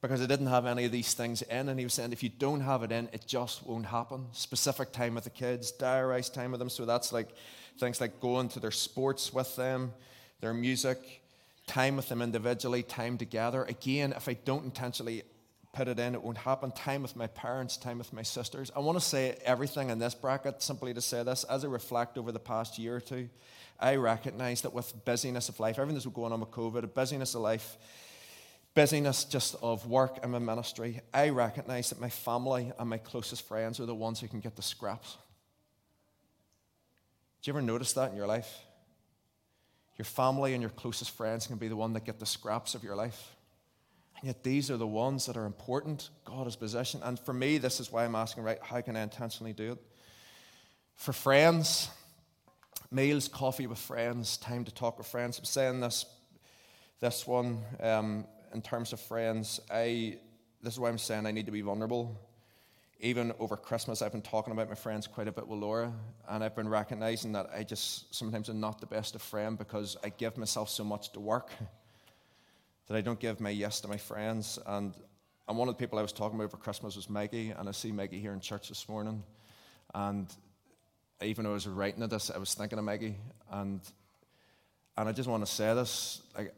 because 0.01 0.21
I 0.21 0.25
didn't 0.25 0.47
have 0.47 0.65
any 0.65 0.85
of 0.85 0.91
these 0.91 1.13
things 1.13 1.41
in. 1.41 1.69
And 1.69 1.79
he 1.79 1.85
was 1.85 1.93
saying, 1.93 2.11
if 2.11 2.21
you 2.21 2.29
don't 2.29 2.61
have 2.61 2.83
it 2.83 2.91
in, 2.91 3.09
it 3.11 3.25
just 3.25 3.65
won't 3.65 3.85
happen. 3.85 4.27
Specific 4.31 4.91
time 4.91 5.15
with 5.15 5.23
the 5.23 5.29
kids, 5.29 5.71
diarized 5.71 6.33
time 6.33 6.51
with 6.51 6.59
them. 6.59 6.69
So 6.69 6.85
that's 6.85 7.11
like 7.11 7.29
things 7.79 7.99
like 7.99 8.19
going 8.19 8.49
to 8.49 8.59
their 8.59 8.71
sports 8.71 9.33
with 9.33 9.55
them, 9.55 9.93
their 10.41 10.53
music, 10.53 11.21
time 11.67 11.95
with 11.95 12.09
them 12.09 12.21
individually, 12.21 12.83
time 12.83 13.17
together. 13.17 13.63
Again, 13.63 14.13
if 14.15 14.29
I 14.29 14.33
don't 14.33 14.65
intentionally 14.65 15.23
put 15.73 15.87
it 15.87 15.99
in, 15.99 16.15
it 16.15 16.23
won't 16.23 16.37
happen. 16.37 16.71
Time 16.71 17.01
with 17.01 17.15
my 17.15 17.27
parents, 17.27 17.75
time 17.75 17.97
with 17.97 18.13
my 18.13 18.21
sisters. 18.21 18.71
I 18.75 18.79
want 18.79 18.97
to 18.97 19.03
say 19.03 19.37
everything 19.43 19.89
in 19.89 19.99
this 19.99 20.15
bracket 20.15 20.61
simply 20.61 20.93
to 20.93 21.01
say 21.01 21.23
this 21.23 21.43
as 21.45 21.65
I 21.65 21.67
reflect 21.67 22.17
over 22.17 22.31
the 22.31 22.39
past 22.39 22.79
year 22.79 22.95
or 22.95 23.01
two. 23.01 23.29
I 23.79 23.95
recognize 23.95 24.61
that 24.61 24.73
with 24.73 24.93
busyness 25.03 25.49
of 25.49 25.59
life, 25.59 25.77
everything 25.77 25.95
that's 25.95 26.05
going 26.05 26.31
on 26.31 26.39
with 26.39 26.51
COVID, 26.51 26.83
a 26.83 26.87
busyness 26.87 27.35
of 27.35 27.41
life, 27.41 27.77
busyness 28.75 29.23
just 29.23 29.55
of 29.63 29.87
work 29.87 30.19
and 30.21 30.31
my 30.33 30.39
ministry, 30.39 30.99
I 31.13 31.29
recognize 31.29 31.89
that 31.89 31.99
my 31.99 32.09
family 32.09 32.71
and 32.77 32.89
my 32.89 32.97
closest 32.97 33.47
friends 33.47 33.79
are 33.79 33.85
the 33.85 33.95
ones 33.95 34.19
who 34.19 34.27
can 34.27 34.41
get 34.41 34.55
the 34.55 34.61
scraps. 34.61 35.17
Do 37.41 37.49
you 37.49 37.53
ever 37.53 37.61
notice 37.61 37.93
that 37.93 38.11
in 38.11 38.17
your 38.17 38.27
life? 38.27 38.59
Your 39.97 40.05
family 40.05 40.53
and 40.53 40.61
your 40.61 40.71
closest 40.71 41.11
friends 41.11 41.47
can 41.47 41.55
be 41.55 41.69
the 41.69 41.75
one 41.75 41.93
that 41.93 42.03
get 42.03 42.19
the 42.19 42.25
scraps 42.25 42.75
of 42.75 42.83
your 42.83 42.95
life. 42.95 43.35
And 44.17 44.27
yet 44.27 44.43
these 44.43 44.69
are 44.69 44.77
the 44.77 44.87
ones 44.87 45.25
that 45.25 45.37
are 45.37 45.45
important. 45.45 46.09
God 46.25 46.43
has 46.45 46.55
positioned. 46.55 47.03
And 47.05 47.17
for 47.19 47.33
me, 47.33 47.57
this 47.57 47.79
is 47.79 47.91
why 47.91 48.03
I'm 48.03 48.15
asking, 48.15 48.43
right, 48.43 48.59
how 48.61 48.81
can 48.81 48.97
I 48.97 49.01
intentionally 49.01 49.53
do 49.53 49.73
it? 49.73 49.77
For 50.95 51.13
friends, 51.13 51.89
meals, 52.91 53.27
coffee 53.29 53.67
with 53.67 53.79
friends, 53.79 54.37
time 54.37 54.65
to 54.65 54.73
talk 54.73 54.97
with 54.97 55.07
friends. 55.07 55.39
I'm 55.39 55.45
saying 55.45 55.79
this, 55.79 56.05
this 56.99 57.25
one 57.25 57.59
um, 57.79 58.25
in 58.55 58.61
terms 58.61 58.93
of 58.93 59.01
friends, 59.01 59.59
I 59.69 60.17
this 60.63 60.73
is 60.73 60.79
why 60.79 60.87
I'm 60.87 60.97
saying 60.97 61.25
I 61.25 61.31
need 61.31 61.45
to 61.45 61.51
be 61.51 61.61
vulnerable. 61.61 62.17
Even 63.01 63.33
over 63.37 63.57
Christmas, 63.57 64.01
I've 64.01 64.13
been 64.13 64.21
talking 64.21 64.53
about 64.53 64.69
my 64.69 64.75
friends 64.75 65.07
quite 65.07 65.27
a 65.27 65.31
bit 65.31 65.45
with 65.45 65.59
Laura, 65.59 65.91
and 66.29 66.41
I've 66.41 66.55
been 66.55 66.69
recognizing 66.69 67.33
that 67.33 67.49
I 67.53 67.63
just 67.63 68.15
sometimes 68.15 68.49
am 68.49 68.61
not 68.61 68.79
the 68.79 68.87
best 68.87 69.13
of 69.13 69.21
friend 69.21 69.57
because 69.57 69.97
I 70.05 70.09
give 70.09 70.37
myself 70.37 70.69
so 70.69 70.85
much 70.85 71.11
to 71.11 71.19
work 71.19 71.51
that 72.87 72.95
I 72.95 73.01
don't 73.01 73.19
give 73.19 73.41
my 73.41 73.49
yes 73.49 73.81
to 73.81 73.89
my 73.89 73.97
friends. 73.97 74.57
And, 74.65 74.93
and 75.49 75.57
one 75.57 75.67
of 75.67 75.75
the 75.75 75.79
people 75.79 75.99
I 75.99 76.01
was 76.01 76.13
talking 76.13 76.35
about 76.35 76.45
over 76.45 76.57
Christmas 76.57 76.95
was 76.95 77.09
Maggie, 77.09 77.49
and 77.49 77.67
I 77.67 77.73
see 77.73 77.91
Maggie 77.91 78.21
here 78.21 78.31
in 78.31 78.39
church 78.39 78.69
this 78.69 78.87
morning. 78.87 79.21
And 79.93 80.33
even 81.21 81.43
though 81.43 81.51
I 81.51 81.55
was 81.55 81.67
writing 81.67 82.07
this, 82.07 82.31
I 82.31 82.37
was 82.37 82.53
thinking 82.53 82.79
of 82.79 82.85
Maggie, 82.85 83.17
and 83.51 83.81
and 84.97 85.09
I 85.09 85.11
just 85.11 85.27
want 85.27 85.45
to 85.45 85.51
say 85.51 85.73
this: 85.73 86.21
like 86.37 86.55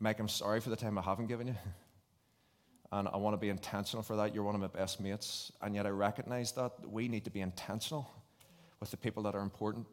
Mike, 0.00 0.18
I'm 0.18 0.28
sorry 0.28 0.60
for 0.60 0.70
the 0.70 0.76
time 0.76 0.98
I 0.98 1.02
haven't 1.02 1.26
given 1.26 1.48
you. 1.48 1.56
And 2.92 3.08
I 3.08 3.16
want 3.16 3.34
to 3.34 3.38
be 3.38 3.48
intentional 3.48 4.04
for 4.04 4.14
that. 4.14 4.32
You're 4.32 4.44
one 4.44 4.54
of 4.54 4.60
my 4.60 4.68
best 4.68 5.00
mates. 5.00 5.50
And 5.60 5.74
yet 5.74 5.84
I 5.84 5.88
recognize 5.88 6.52
that 6.52 6.72
we 6.88 7.08
need 7.08 7.24
to 7.24 7.30
be 7.30 7.40
intentional 7.40 8.08
with 8.78 8.92
the 8.92 8.96
people 8.96 9.24
that 9.24 9.34
are 9.34 9.40
important. 9.40 9.86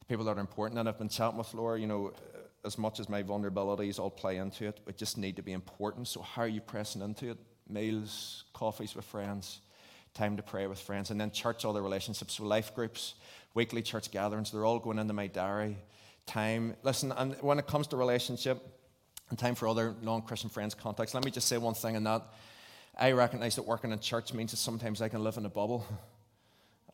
The 0.00 0.06
people 0.06 0.24
that 0.24 0.36
are 0.36 0.40
important. 0.40 0.80
And 0.80 0.88
I've 0.88 0.98
been 0.98 1.08
chatting 1.08 1.38
with 1.38 1.54
Laura, 1.54 1.78
you 1.78 1.86
know, 1.86 2.12
as 2.64 2.76
much 2.76 2.98
as 2.98 3.08
my 3.08 3.22
vulnerabilities 3.22 4.00
all 4.00 4.10
play 4.10 4.38
into 4.38 4.66
it, 4.66 4.80
we 4.84 4.94
just 4.94 5.16
need 5.16 5.36
to 5.36 5.42
be 5.42 5.52
important. 5.52 6.08
So 6.08 6.20
how 6.20 6.42
are 6.42 6.48
you 6.48 6.60
pressing 6.60 7.02
into 7.02 7.30
it? 7.30 7.38
Meals, 7.68 8.44
coffees 8.52 8.96
with 8.96 9.04
friends, 9.04 9.60
time 10.14 10.36
to 10.38 10.42
pray 10.42 10.66
with 10.66 10.80
friends, 10.80 11.10
and 11.10 11.20
then 11.20 11.30
church, 11.30 11.64
all 11.64 11.72
the 11.72 11.82
relationships, 11.82 12.34
so 12.34 12.44
life 12.44 12.74
groups, 12.74 13.14
weekly 13.54 13.82
church 13.82 14.10
gatherings, 14.10 14.50
they're 14.50 14.64
all 14.64 14.78
going 14.78 14.98
into 14.98 15.12
my 15.12 15.28
diary. 15.28 15.76
Time. 16.26 16.74
Listen, 16.82 17.12
and 17.12 17.36
when 17.42 17.58
it 17.58 17.66
comes 17.66 17.86
to 17.88 17.96
relationship, 17.96 18.77
and 19.30 19.38
time 19.38 19.54
for 19.54 19.68
other 19.68 19.94
non 20.02 20.22
Christian 20.22 20.50
friends 20.50 20.74
contacts. 20.74 21.14
Let 21.14 21.24
me 21.24 21.30
just 21.30 21.48
say 21.48 21.58
one 21.58 21.74
thing 21.74 21.94
in 21.94 22.04
that. 22.04 22.22
I 22.98 23.12
recognize 23.12 23.56
that 23.56 23.62
working 23.62 23.92
in 23.92 23.98
church 24.00 24.32
means 24.32 24.50
that 24.50 24.56
sometimes 24.56 25.00
I 25.00 25.08
can 25.08 25.22
live 25.22 25.36
in 25.36 25.46
a 25.46 25.50
bubble. 25.50 25.86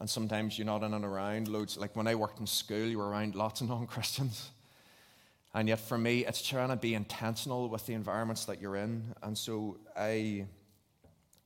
And 0.00 0.10
sometimes 0.10 0.58
you're 0.58 0.66
not 0.66 0.82
in 0.82 0.92
and 0.92 1.04
around 1.04 1.46
loads. 1.46 1.76
Like 1.76 1.94
when 1.94 2.08
I 2.08 2.16
worked 2.16 2.40
in 2.40 2.48
school, 2.48 2.84
you 2.84 2.98
were 2.98 3.08
around 3.08 3.36
lots 3.36 3.60
of 3.60 3.68
non 3.70 3.86
Christians. 3.86 4.50
And 5.54 5.68
yet, 5.68 5.78
for 5.78 5.96
me, 5.96 6.26
it's 6.26 6.42
trying 6.42 6.70
to 6.70 6.76
be 6.76 6.94
intentional 6.94 7.68
with 7.68 7.86
the 7.86 7.94
environments 7.94 8.44
that 8.46 8.60
you're 8.60 8.74
in. 8.74 9.14
And 9.22 9.38
so, 9.38 9.78
I, 9.96 10.46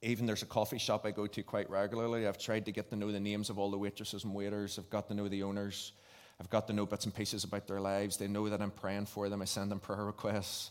even 0.01 0.25
there's 0.25 0.43
a 0.43 0.47
coffee 0.47 0.79
shop 0.79 1.05
I 1.05 1.11
go 1.11 1.27
to 1.27 1.43
quite 1.43 1.69
regularly. 1.69 2.27
I've 2.27 2.39
tried 2.39 2.65
to 2.65 2.73
get 2.73 2.89
to 2.89 2.97
know 2.97 3.13
the 3.13 3.21
names 3.21 3.51
of 3.51 3.59
all 3.59 3.71
the 3.71 3.77
waitresses 3.77 4.25
and 4.25 4.35
waiters. 4.35 4.79
I've 4.79 4.89
got 4.89 5.09
to 5.09 5.15
know 5.15 5.29
the 5.29 5.43
owners. 5.43 5.93
I've 6.41 6.49
got 6.49 6.67
to 6.69 6.73
know 6.73 6.87
bits 6.87 7.05
and 7.05 7.15
pieces 7.15 7.45
about 7.45 7.67
their 7.67 7.81
lives. 7.81 8.17
They 8.17 8.29
know 8.29 8.49
that 8.49 8.63
I'm 8.63 8.71
praying 8.71 9.07
for 9.07 9.29
them. 9.29 9.43
I 9.43 9.45
send 9.45 9.71
them 9.71 9.81
prayer 9.81 10.05
requests, 10.05 10.71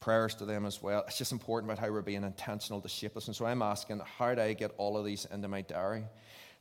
prayers 0.00 0.34
to 0.36 0.44
them 0.44 0.66
as 0.66 0.82
well. 0.82 1.04
It's 1.06 1.18
just 1.18 1.32
important 1.32 1.70
about 1.70 1.84
how 1.84 1.92
we're 1.92 2.02
being 2.02 2.24
intentional 2.24 2.80
to 2.80 2.88
shape 2.88 3.16
us. 3.16 3.26
And 3.26 3.36
so, 3.36 3.46
I'm 3.46 3.62
asking, 3.62 4.00
how 4.18 4.34
do 4.34 4.42
I 4.42 4.52
get 4.52 4.72
all 4.76 4.96
of 4.96 5.04
these 5.04 5.26
into 5.32 5.48
my 5.48 5.62
diary? 5.62 6.04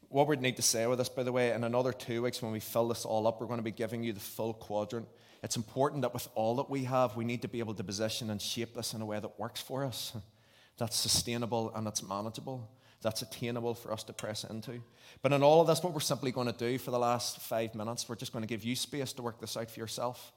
What 0.10 0.28
we 0.28 0.36
need 0.38 0.56
to 0.58 0.62
say 0.62 0.86
with 0.88 1.00
this, 1.00 1.10
by 1.10 1.24
the 1.24 1.32
way, 1.32 1.52
in 1.52 1.64
another 1.64 1.92
two 1.92 2.22
weeks 2.22 2.42
when 2.42 2.52
we 2.52 2.60
fill 2.60 2.88
this 2.88 3.06
all 3.06 3.28
up, 3.28 3.42
we're 3.42 3.48
going 3.48 3.60
to 3.60 3.64
be 3.64 3.72
giving 3.72 4.04
you 4.04 4.14
the 4.14 4.20
full 4.20 4.54
quadrant 4.54 5.08
it's 5.46 5.58
important 5.58 6.02
that 6.02 6.12
with 6.12 6.28
all 6.34 6.56
that 6.56 6.72
we 6.72 6.86
have, 6.86 7.16
we 7.16 7.24
need 7.24 7.44
to 7.44 7.48
be 7.48 7.60
able 7.60 7.76
to 7.76 7.84
position 7.84 8.32
and 8.32 8.42
shape 8.42 8.74
this 8.74 8.96
in 8.96 9.02
a 9.02 9.06
way 9.06 9.20
that 9.20 9.40
works 9.40 9.62
for 9.62 9.86
us, 9.86 10.12
that's 10.80 10.98
sustainable 10.98 11.72
and 11.76 11.86
that's 11.86 12.02
manageable, 12.02 12.68
that's 13.04 13.22
attainable 13.22 13.76
for 13.76 13.94
us 13.94 14.04
to 14.06 14.14
press 14.14 14.44
into. 14.44 14.82
But 15.22 15.34
in 15.34 15.44
all 15.44 15.62
of 15.62 15.68
this, 15.68 15.84
what 15.84 15.94
we're 15.94 16.00
simply 16.00 16.32
going 16.32 16.48
to 16.48 16.58
do 16.58 16.80
for 16.80 16.90
the 16.90 16.98
last 16.98 17.42
five 17.42 17.76
minutes, 17.76 18.10
we're 18.10 18.16
just 18.16 18.34
going 18.34 18.42
to 18.42 18.48
give 18.48 18.64
you 18.64 18.76
space 18.76 19.14
to 19.14 19.22
work 19.22 19.40
this 19.40 19.56
out 19.56 19.70
for 19.70 19.80
yourself. 19.80 20.34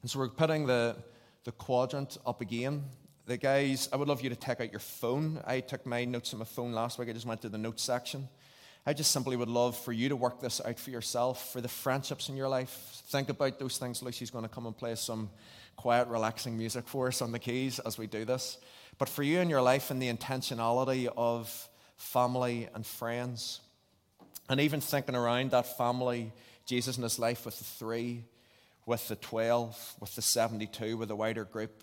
And 0.00 0.10
so 0.10 0.20
we're 0.20 0.30
putting 0.30 0.66
the, 0.66 0.96
the 1.46 1.52
quadrant 1.52 2.18
up 2.26 2.40
again. 2.40 2.82
The 3.26 3.36
guys, 3.36 3.88
I 3.92 3.96
would 3.96 4.08
love 4.08 4.20
you 4.20 4.30
to 4.30 4.36
take 4.36 4.60
out 4.60 4.72
your 4.72 4.80
phone. 4.80 5.40
I 5.46 5.60
took 5.60 5.86
my 5.86 6.04
notes 6.04 6.32
on 6.32 6.40
my 6.40 6.44
phone 6.44 6.72
last 6.72 6.98
week. 6.98 7.08
I 7.08 7.12
just 7.12 7.24
went 7.24 7.40
to 7.42 7.48
the 7.48 7.56
notes 7.56 7.84
section. 7.84 8.28
I 8.84 8.92
just 8.92 9.12
simply 9.12 9.36
would 9.36 9.48
love 9.48 9.78
for 9.78 9.92
you 9.92 10.08
to 10.08 10.16
work 10.16 10.40
this 10.40 10.60
out 10.60 10.76
for 10.80 10.90
yourself, 10.90 11.52
for 11.52 11.60
the 11.60 11.68
friendships 11.68 12.28
in 12.28 12.36
your 12.36 12.48
life. 12.48 13.00
Think 13.06 13.28
about 13.28 13.60
those 13.60 13.78
things. 13.78 14.02
Lucy's 14.02 14.32
going 14.32 14.42
to 14.42 14.48
come 14.48 14.66
and 14.66 14.76
play 14.76 14.96
some 14.96 15.30
quiet, 15.76 16.08
relaxing 16.08 16.58
music 16.58 16.88
for 16.88 17.06
us 17.06 17.22
on 17.22 17.30
the 17.30 17.38
keys 17.38 17.78
as 17.78 17.96
we 17.96 18.08
do 18.08 18.24
this. 18.24 18.58
But 18.98 19.08
for 19.08 19.22
you 19.22 19.38
in 19.38 19.48
your 19.48 19.62
life 19.62 19.92
and 19.92 20.02
the 20.02 20.12
intentionality 20.12 21.08
of 21.16 21.68
family 21.96 22.68
and 22.74 22.84
friends, 22.84 23.60
and 24.48 24.60
even 24.60 24.80
thinking 24.80 25.14
around 25.14 25.52
that 25.52 25.76
family, 25.76 26.32
Jesus 26.64 26.96
and 26.96 27.04
his 27.04 27.20
life 27.20 27.44
with 27.44 27.56
the 27.58 27.64
three, 27.64 28.24
with 28.86 29.08
the 29.08 29.16
12, 29.16 29.96
with 30.00 30.14
the 30.14 30.22
72, 30.22 30.96
with 30.96 31.08
the 31.08 31.16
wider 31.16 31.44
group, 31.44 31.82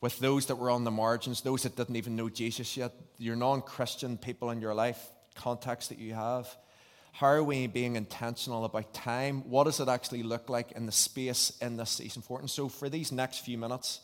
with 0.00 0.18
those 0.18 0.46
that 0.46 0.56
were 0.56 0.68
on 0.68 0.84
the 0.84 0.90
margins, 0.90 1.40
those 1.40 1.62
that 1.62 1.76
didn't 1.76 1.96
even 1.96 2.16
know 2.16 2.28
Jesus 2.28 2.76
yet, 2.76 2.92
your 3.18 3.36
non 3.36 3.62
Christian 3.62 4.18
people 4.18 4.50
in 4.50 4.60
your 4.60 4.74
life, 4.74 5.00
contacts 5.34 5.88
that 5.88 5.98
you 5.98 6.14
have? 6.14 6.54
How 7.12 7.28
are 7.28 7.44
we 7.44 7.68
being 7.68 7.94
intentional 7.94 8.64
about 8.64 8.92
time? 8.92 9.48
What 9.48 9.64
does 9.64 9.78
it 9.78 9.88
actually 9.88 10.24
look 10.24 10.48
like 10.48 10.72
in 10.72 10.86
the 10.86 10.92
space 10.92 11.56
in 11.60 11.76
this 11.76 11.90
season 11.90 12.22
for 12.22 12.38
it? 12.38 12.42
And 12.42 12.50
so, 12.50 12.68
for 12.68 12.88
these 12.88 13.12
next 13.12 13.44
few 13.44 13.56
minutes, 13.56 14.00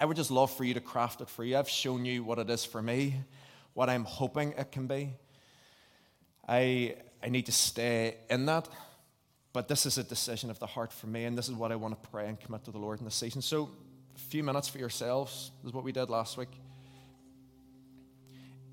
I 0.00 0.06
would 0.06 0.16
just 0.16 0.30
love 0.30 0.50
for 0.50 0.64
you 0.64 0.74
to 0.74 0.80
craft 0.80 1.20
it 1.20 1.28
for 1.28 1.44
you. 1.44 1.56
I've 1.58 1.68
shown 1.68 2.04
you 2.04 2.24
what 2.24 2.38
it 2.38 2.48
is 2.48 2.64
for 2.64 2.80
me, 2.80 3.16
what 3.74 3.90
I'm 3.90 4.04
hoping 4.04 4.54
it 4.56 4.72
can 4.72 4.86
be. 4.86 5.12
I, 6.48 6.96
I 7.22 7.28
need 7.28 7.46
to 7.46 7.52
stay 7.52 8.16
in 8.28 8.46
that, 8.46 8.68
but 9.54 9.68
this 9.68 9.86
is 9.86 9.96
a 9.98 10.02
decision 10.02 10.50
of 10.50 10.58
the 10.58 10.66
heart 10.66 10.92
for 10.92 11.06
me, 11.06 11.24
and 11.24 11.38
this 11.38 11.48
is 11.48 11.54
what 11.54 11.70
I 11.70 11.76
want 11.76 12.02
to 12.02 12.08
pray 12.10 12.28
and 12.28 12.38
commit 12.38 12.64
to 12.64 12.72
the 12.72 12.78
Lord 12.78 12.98
in 12.98 13.04
this 13.04 13.14
season. 13.14 13.40
So, 13.40 13.70
a 14.16 14.18
few 14.18 14.42
minutes 14.42 14.68
for 14.68 14.78
yourselves 14.78 15.52
is 15.64 15.72
what 15.72 15.84
we 15.84 15.92
did 15.92 16.10
last 16.10 16.36
week. 16.36 16.48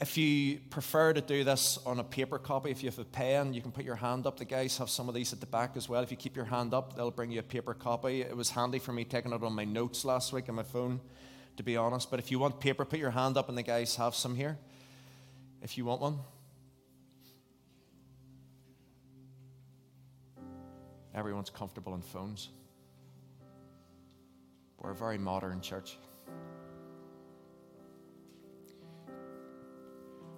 If 0.02 0.18
you 0.18 0.60
prefer 0.72 1.14
to 1.14 1.22
do 1.22 1.44
this 1.44 1.78
on 1.86 2.00
a 2.00 2.04
paper 2.04 2.40
copy, 2.40 2.72
if 2.72 2.82
you 2.82 2.90
have 2.90 2.98
a 2.98 3.06
pen, 3.06 3.54
you 3.54 3.62
can 3.62 3.72
put 3.72 3.86
your 3.86 3.96
hand 3.96 4.26
up. 4.26 4.40
The 4.40 4.46
guys 4.46 4.80
have 4.80 4.90
some 4.90 5.08
of 5.08 5.14
these 5.14 5.32
at 5.34 5.40
the 5.40 5.46
back 5.46 5.78
as 5.78 5.88
well. 5.88 6.02
If 6.02 6.10
you 6.10 6.18
keep 6.18 6.36
your 6.36 6.46
hand 6.46 6.74
up, 6.74 6.96
they'll 6.96 7.12
bring 7.12 7.30
you 7.30 7.42
a 7.42 7.44
paper 7.44 7.76
copy. 7.76 8.22
It 8.22 8.36
was 8.36 8.50
handy 8.50 8.80
for 8.80 8.92
me 8.92 9.06
taking 9.06 9.34
it 9.34 9.44
on 9.44 9.54
my 9.54 9.66
notes 9.66 10.04
last 10.04 10.34
week 10.34 10.50
on 10.50 10.56
my 10.56 10.64
phone, 10.64 11.00
to 11.58 11.64
be 11.64 11.78
honest. 11.78 12.10
But 12.10 12.20
if 12.20 12.32
you 12.32 12.40
want 12.40 12.60
paper, 12.60 12.86
put 12.86 12.98
your 12.98 13.12
hand 13.12 13.38
up, 13.38 13.50
and 13.50 13.58
the 13.58 13.64
guys 13.64 13.96
have 13.98 14.16
some 14.16 14.36
here. 14.36 14.58
If 15.62 15.78
you 15.78 15.86
want 15.86 16.02
one. 16.02 16.18
Everyone's 21.22 21.52
comfortable 21.52 21.94
in 21.94 22.02
phones. 22.02 22.50
We're 24.80 24.90
a 24.90 24.96
very 24.96 25.20
modern 25.20 25.62
church. 25.62 25.96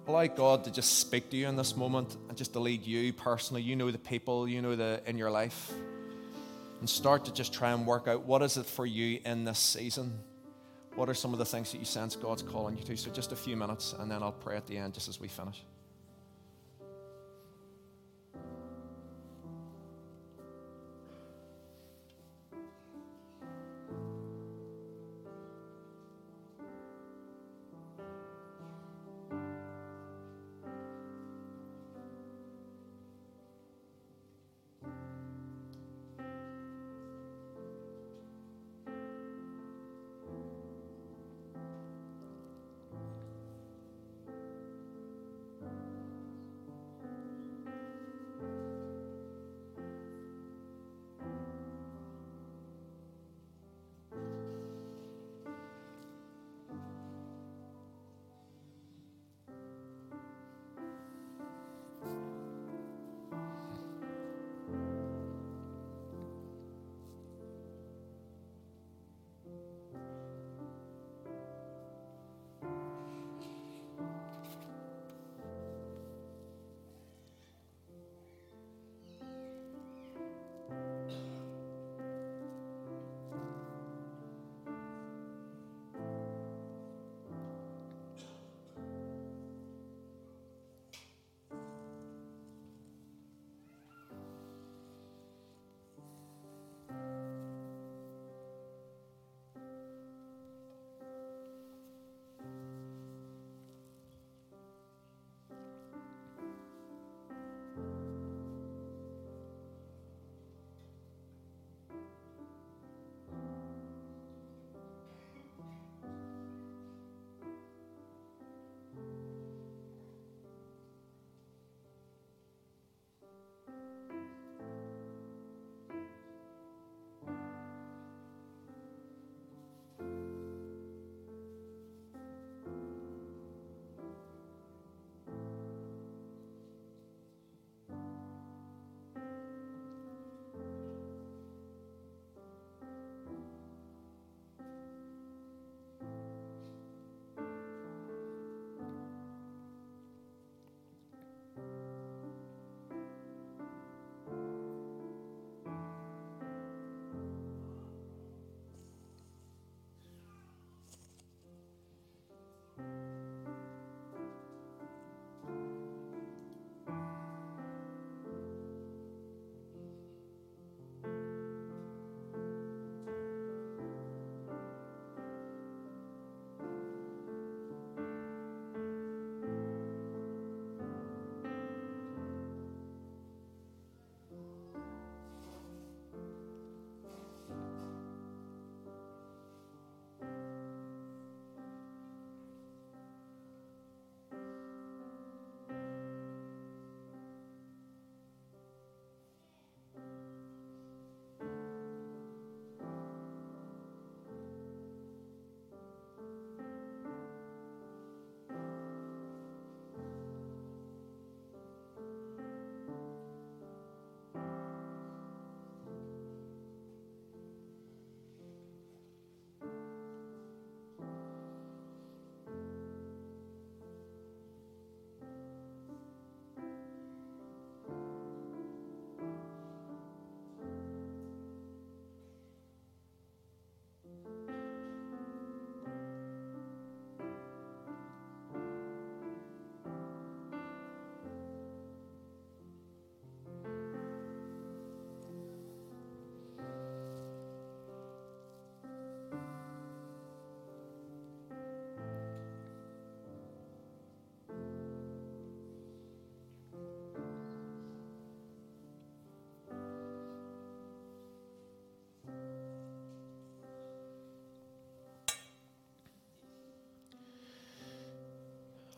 allow 0.06 0.26
God 0.26 0.64
to 0.64 0.70
just 0.70 0.98
speak 0.98 1.30
to 1.30 1.38
you 1.38 1.48
in 1.48 1.56
this 1.56 1.74
moment 1.74 2.18
and 2.28 2.36
just 2.36 2.52
to 2.52 2.60
lead 2.60 2.84
you 2.84 3.14
personally. 3.14 3.62
You 3.62 3.76
know 3.76 3.90
the 3.90 3.96
people, 3.96 4.46
you 4.46 4.60
know 4.60 4.76
the 4.76 5.00
in 5.06 5.16
your 5.16 5.30
life. 5.30 5.72
And 6.80 6.90
start 6.90 7.24
to 7.24 7.32
just 7.32 7.54
try 7.54 7.72
and 7.72 7.86
work 7.86 8.06
out 8.06 8.24
what 8.26 8.42
is 8.42 8.58
it 8.58 8.66
for 8.66 8.84
you 8.84 9.20
in 9.24 9.46
this 9.46 9.58
season? 9.58 10.18
What 10.96 11.08
are 11.08 11.14
some 11.14 11.32
of 11.32 11.38
the 11.38 11.46
things 11.46 11.72
that 11.72 11.78
you 11.78 11.86
sense 11.86 12.14
God's 12.14 12.42
calling 12.42 12.76
you 12.76 12.84
to? 12.84 12.96
So 12.98 13.10
just 13.10 13.32
a 13.32 13.36
few 13.36 13.56
minutes 13.56 13.94
and 13.98 14.10
then 14.10 14.22
I'll 14.22 14.32
pray 14.32 14.58
at 14.58 14.66
the 14.66 14.76
end 14.76 14.92
just 14.92 15.08
as 15.08 15.18
we 15.18 15.28
finish. 15.28 15.64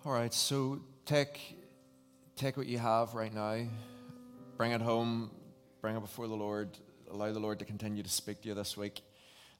All 0.06 0.12
right, 0.12 0.32
so 0.32 0.78
take, 1.04 1.58
take 2.36 2.56
what 2.56 2.68
you 2.68 2.78
have 2.78 3.14
right 3.14 3.34
now, 3.34 3.66
bring 4.56 4.70
it 4.70 4.80
home, 4.80 5.32
bring 5.80 5.96
it 5.96 6.00
before 6.00 6.28
the 6.28 6.36
Lord, 6.36 6.68
allow 7.10 7.32
the 7.32 7.40
Lord 7.40 7.58
to 7.58 7.64
continue 7.64 8.04
to 8.04 8.08
speak 8.08 8.42
to 8.42 8.48
you 8.48 8.54
this 8.54 8.76
week. 8.76 9.00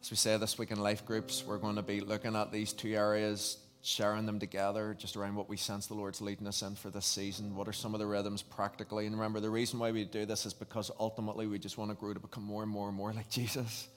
As 0.00 0.08
we 0.08 0.16
say 0.16 0.36
this 0.36 0.56
week 0.56 0.70
in 0.70 0.78
life 0.78 1.04
groups, 1.04 1.42
we're 1.44 1.58
going 1.58 1.74
to 1.74 1.82
be 1.82 1.98
looking 1.98 2.36
at 2.36 2.52
these 2.52 2.72
two 2.72 2.94
areas, 2.94 3.58
sharing 3.82 4.24
them 4.24 4.38
together, 4.38 4.94
just 4.96 5.16
around 5.16 5.34
what 5.34 5.48
we 5.48 5.56
sense 5.56 5.88
the 5.88 5.94
Lord's 5.94 6.20
leading 6.20 6.46
us 6.46 6.62
in 6.62 6.76
for 6.76 6.90
this 6.90 7.06
season. 7.06 7.56
What 7.56 7.66
are 7.66 7.72
some 7.72 7.92
of 7.92 7.98
the 7.98 8.06
rhythms 8.06 8.42
practically? 8.42 9.06
And 9.06 9.16
remember, 9.16 9.40
the 9.40 9.50
reason 9.50 9.80
why 9.80 9.90
we 9.90 10.04
do 10.04 10.26
this 10.26 10.46
is 10.46 10.54
because 10.54 10.92
ultimately 11.00 11.48
we 11.48 11.58
just 11.58 11.76
want 11.76 11.90
to 11.90 11.96
grow 11.96 12.14
to 12.14 12.20
become 12.20 12.44
more 12.44 12.62
and 12.62 12.70
more 12.70 12.86
and 12.86 12.96
more 12.96 13.12
like 13.12 13.28
Jesus. 13.30 13.88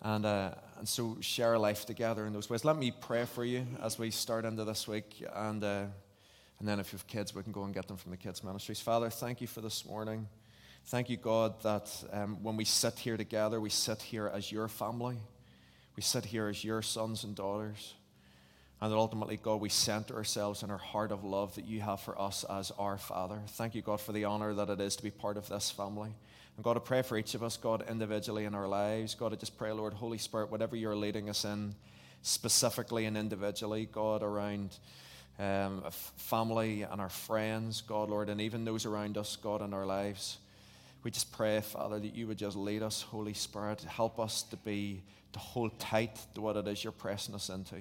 And, 0.00 0.26
uh, 0.26 0.52
and 0.84 0.88
so 0.90 1.16
share 1.22 1.58
life 1.58 1.86
together 1.86 2.26
in 2.26 2.34
those 2.34 2.50
ways. 2.50 2.62
Let 2.62 2.76
me 2.76 2.90
pray 2.90 3.24
for 3.24 3.42
you 3.42 3.66
as 3.82 3.98
we 3.98 4.10
start 4.10 4.44
into 4.44 4.64
this 4.64 4.86
week. 4.86 5.24
And, 5.34 5.64
uh, 5.64 5.86
and 6.58 6.68
then 6.68 6.78
if 6.78 6.92
you 6.92 6.98
have 6.98 7.06
kids, 7.06 7.34
we 7.34 7.42
can 7.42 7.52
go 7.52 7.64
and 7.64 7.72
get 7.72 7.88
them 7.88 7.96
from 7.96 8.10
the 8.10 8.18
kids' 8.18 8.44
ministries. 8.44 8.82
Father, 8.82 9.08
thank 9.08 9.40
you 9.40 9.46
for 9.46 9.62
this 9.62 9.86
morning. 9.86 10.28
Thank 10.84 11.08
you, 11.08 11.16
God, 11.16 11.62
that 11.62 11.90
um, 12.12 12.42
when 12.42 12.58
we 12.58 12.66
sit 12.66 12.98
here 12.98 13.16
together, 13.16 13.62
we 13.62 13.70
sit 13.70 14.02
here 14.02 14.30
as 14.30 14.52
your 14.52 14.68
family. 14.68 15.16
We 15.96 16.02
sit 16.02 16.26
here 16.26 16.48
as 16.48 16.62
your 16.62 16.82
sons 16.82 17.24
and 17.24 17.34
daughters. 17.34 17.94
And 18.82 18.92
that 18.92 18.96
ultimately, 18.98 19.38
God, 19.38 19.62
we 19.62 19.70
center 19.70 20.14
ourselves 20.16 20.62
in 20.62 20.70
our 20.70 20.76
heart 20.76 21.12
of 21.12 21.24
love 21.24 21.54
that 21.54 21.64
you 21.64 21.80
have 21.80 22.00
for 22.00 22.20
us 22.20 22.44
as 22.44 22.72
our 22.72 22.98
Father. 22.98 23.40
Thank 23.52 23.74
you, 23.74 23.80
God, 23.80 24.02
for 24.02 24.12
the 24.12 24.26
honor 24.26 24.52
that 24.52 24.68
it 24.68 24.82
is 24.82 24.96
to 24.96 25.02
be 25.02 25.10
part 25.10 25.38
of 25.38 25.48
this 25.48 25.70
family. 25.70 26.10
And 26.56 26.64
God, 26.64 26.76
I 26.76 26.80
pray 26.80 27.02
for 27.02 27.18
each 27.18 27.34
of 27.34 27.42
us, 27.42 27.56
God, 27.56 27.84
individually 27.88 28.44
in 28.44 28.54
our 28.54 28.68
lives. 28.68 29.14
God, 29.14 29.32
I 29.32 29.36
just 29.36 29.58
pray, 29.58 29.72
Lord, 29.72 29.92
Holy 29.92 30.18
Spirit, 30.18 30.50
whatever 30.50 30.76
you're 30.76 30.94
leading 30.94 31.28
us 31.28 31.44
in, 31.44 31.74
specifically 32.22 33.06
and 33.06 33.16
individually, 33.16 33.88
God, 33.90 34.22
around 34.22 34.78
um, 35.38 35.82
family 36.16 36.82
and 36.82 37.00
our 37.00 37.08
friends, 37.08 37.80
God, 37.80 38.08
Lord, 38.08 38.28
and 38.28 38.40
even 38.40 38.64
those 38.64 38.86
around 38.86 39.18
us, 39.18 39.36
God, 39.36 39.62
in 39.62 39.74
our 39.74 39.84
lives. 39.84 40.38
We 41.02 41.10
just 41.10 41.32
pray, 41.32 41.60
Father, 41.60 41.98
that 41.98 42.14
you 42.14 42.26
would 42.28 42.38
just 42.38 42.56
lead 42.56 42.82
us, 42.82 43.02
Holy 43.02 43.34
Spirit, 43.34 43.82
help 43.82 44.18
us 44.20 44.42
to 44.44 44.56
be, 44.56 45.02
to 45.32 45.38
hold 45.38 45.78
tight 45.78 46.18
to 46.34 46.40
what 46.40 46.56
it 46.56 46.68
is 46.68 46.82
you're 46.84 46.92
pressing 46.92 47.34
us 47.34 47.50
into. 47.50 47.76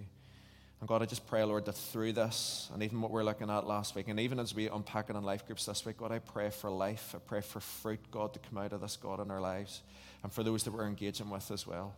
And 0.84 0.88
God, 0.90 1.02
I 1.02 1.06
just 1.06 1.26
pray, 1.28 1.42
Lord, 1.46 1.64
that 1.64 1.76
through 1.76 2.12
this, 2.12 2.70
and 2.74 2.84
even 2.84 3.00
what 3.00 3.10
we're 3.10 3.24
looking 3.24 3.50
at 3.50 3.66
last 3.66 3.96
week, 3.96 4.10
and 4.10 4.20
even 4.20 4.38
as 4.38 4.54
we 4.54 4.68
unpack 4.68 5.10
it 5.10 5.16
in 5.16 5.24
life 5.24 5.46
groups 5.46 5.66
this 5.66 5.86
week, 5.86 5.96
God, 5.96 6.12
I 6.12 6.20
pray 6.20 6.50
for 6.50 6.70
life. 6.70 7.16
I 7.16 7.20
pray 7.20 7.40
for 7.40 7.62
fruit, 7.62 8.02
God, 8.12 8.34
to 8.34 8.40
come 8.40 8.58
out 8.58 8.74
of 8.74 8.82
this, 8.82 8.98
God, 8.98 9.22
in 9.22 9.32
our 9.32 9.40
lives, 9.40 9.82
and 10.24 10.34
for 10.34 10.44
those 10.44 10.66
that 10.66 10.72
we're 10.72 10.86
engaging 10.86 11.30
with 11.30 11.50
as 11.52 11.66
well. 11.66 11.96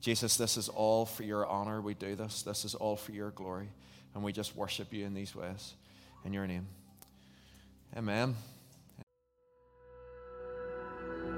Jesus, 0.00 0.36
this 0.36 0.56
is 0.56 0.68
all 0.68 1.06
for 1.06 1.22
your 1.22 1.46
honor. 1.46 1.80
We 1.80 1.94
do 1.94 2.16
this. 2.16 2.42
This 2.42 2.64
is 2.64 2.74
all 2.74 2.96
for 2.96 3.12
your 3.12 3.30
glory. 3.30 3.68
And 4.12 4.24
we 4.24 4.32
just 4.32 4.56
worship 4.56 4.92
you 4.92 5.06
in 5.06 5.14
these 5.14 5.32
ways. 5.32 5.74
In 6.24 6.32
your 6.32 6.48
name. 6.48 6.66
Amen. 7.96 8.34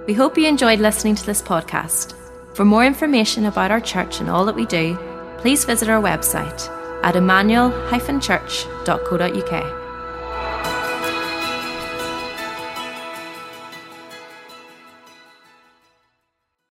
We 0.06 0.14
hope 0.14 0.38
you 0.38 0.46
enjoyed 0.46 0.80
listening 0.80 1.16
to 1.16 1.26
this 1.26 1.42
podcast. 1.42 2.14
For 2.56 2.64
more 2.64 2.86
information 2.86 3.44
about 3.44 3.70
our 3.70 3.80
church 3.82 4.20
and 4.20 4.30
all 4.30 4.46
that 4.46 4.54
we 4.54 4.64
do, 4.64 5.17
please 5.38 5.64
visit 5.64 5.88
our 5.88 6.02
website 6.02 6.68
at 7.02 7.16
emmanuel-church.co.uk. 7.16 9.87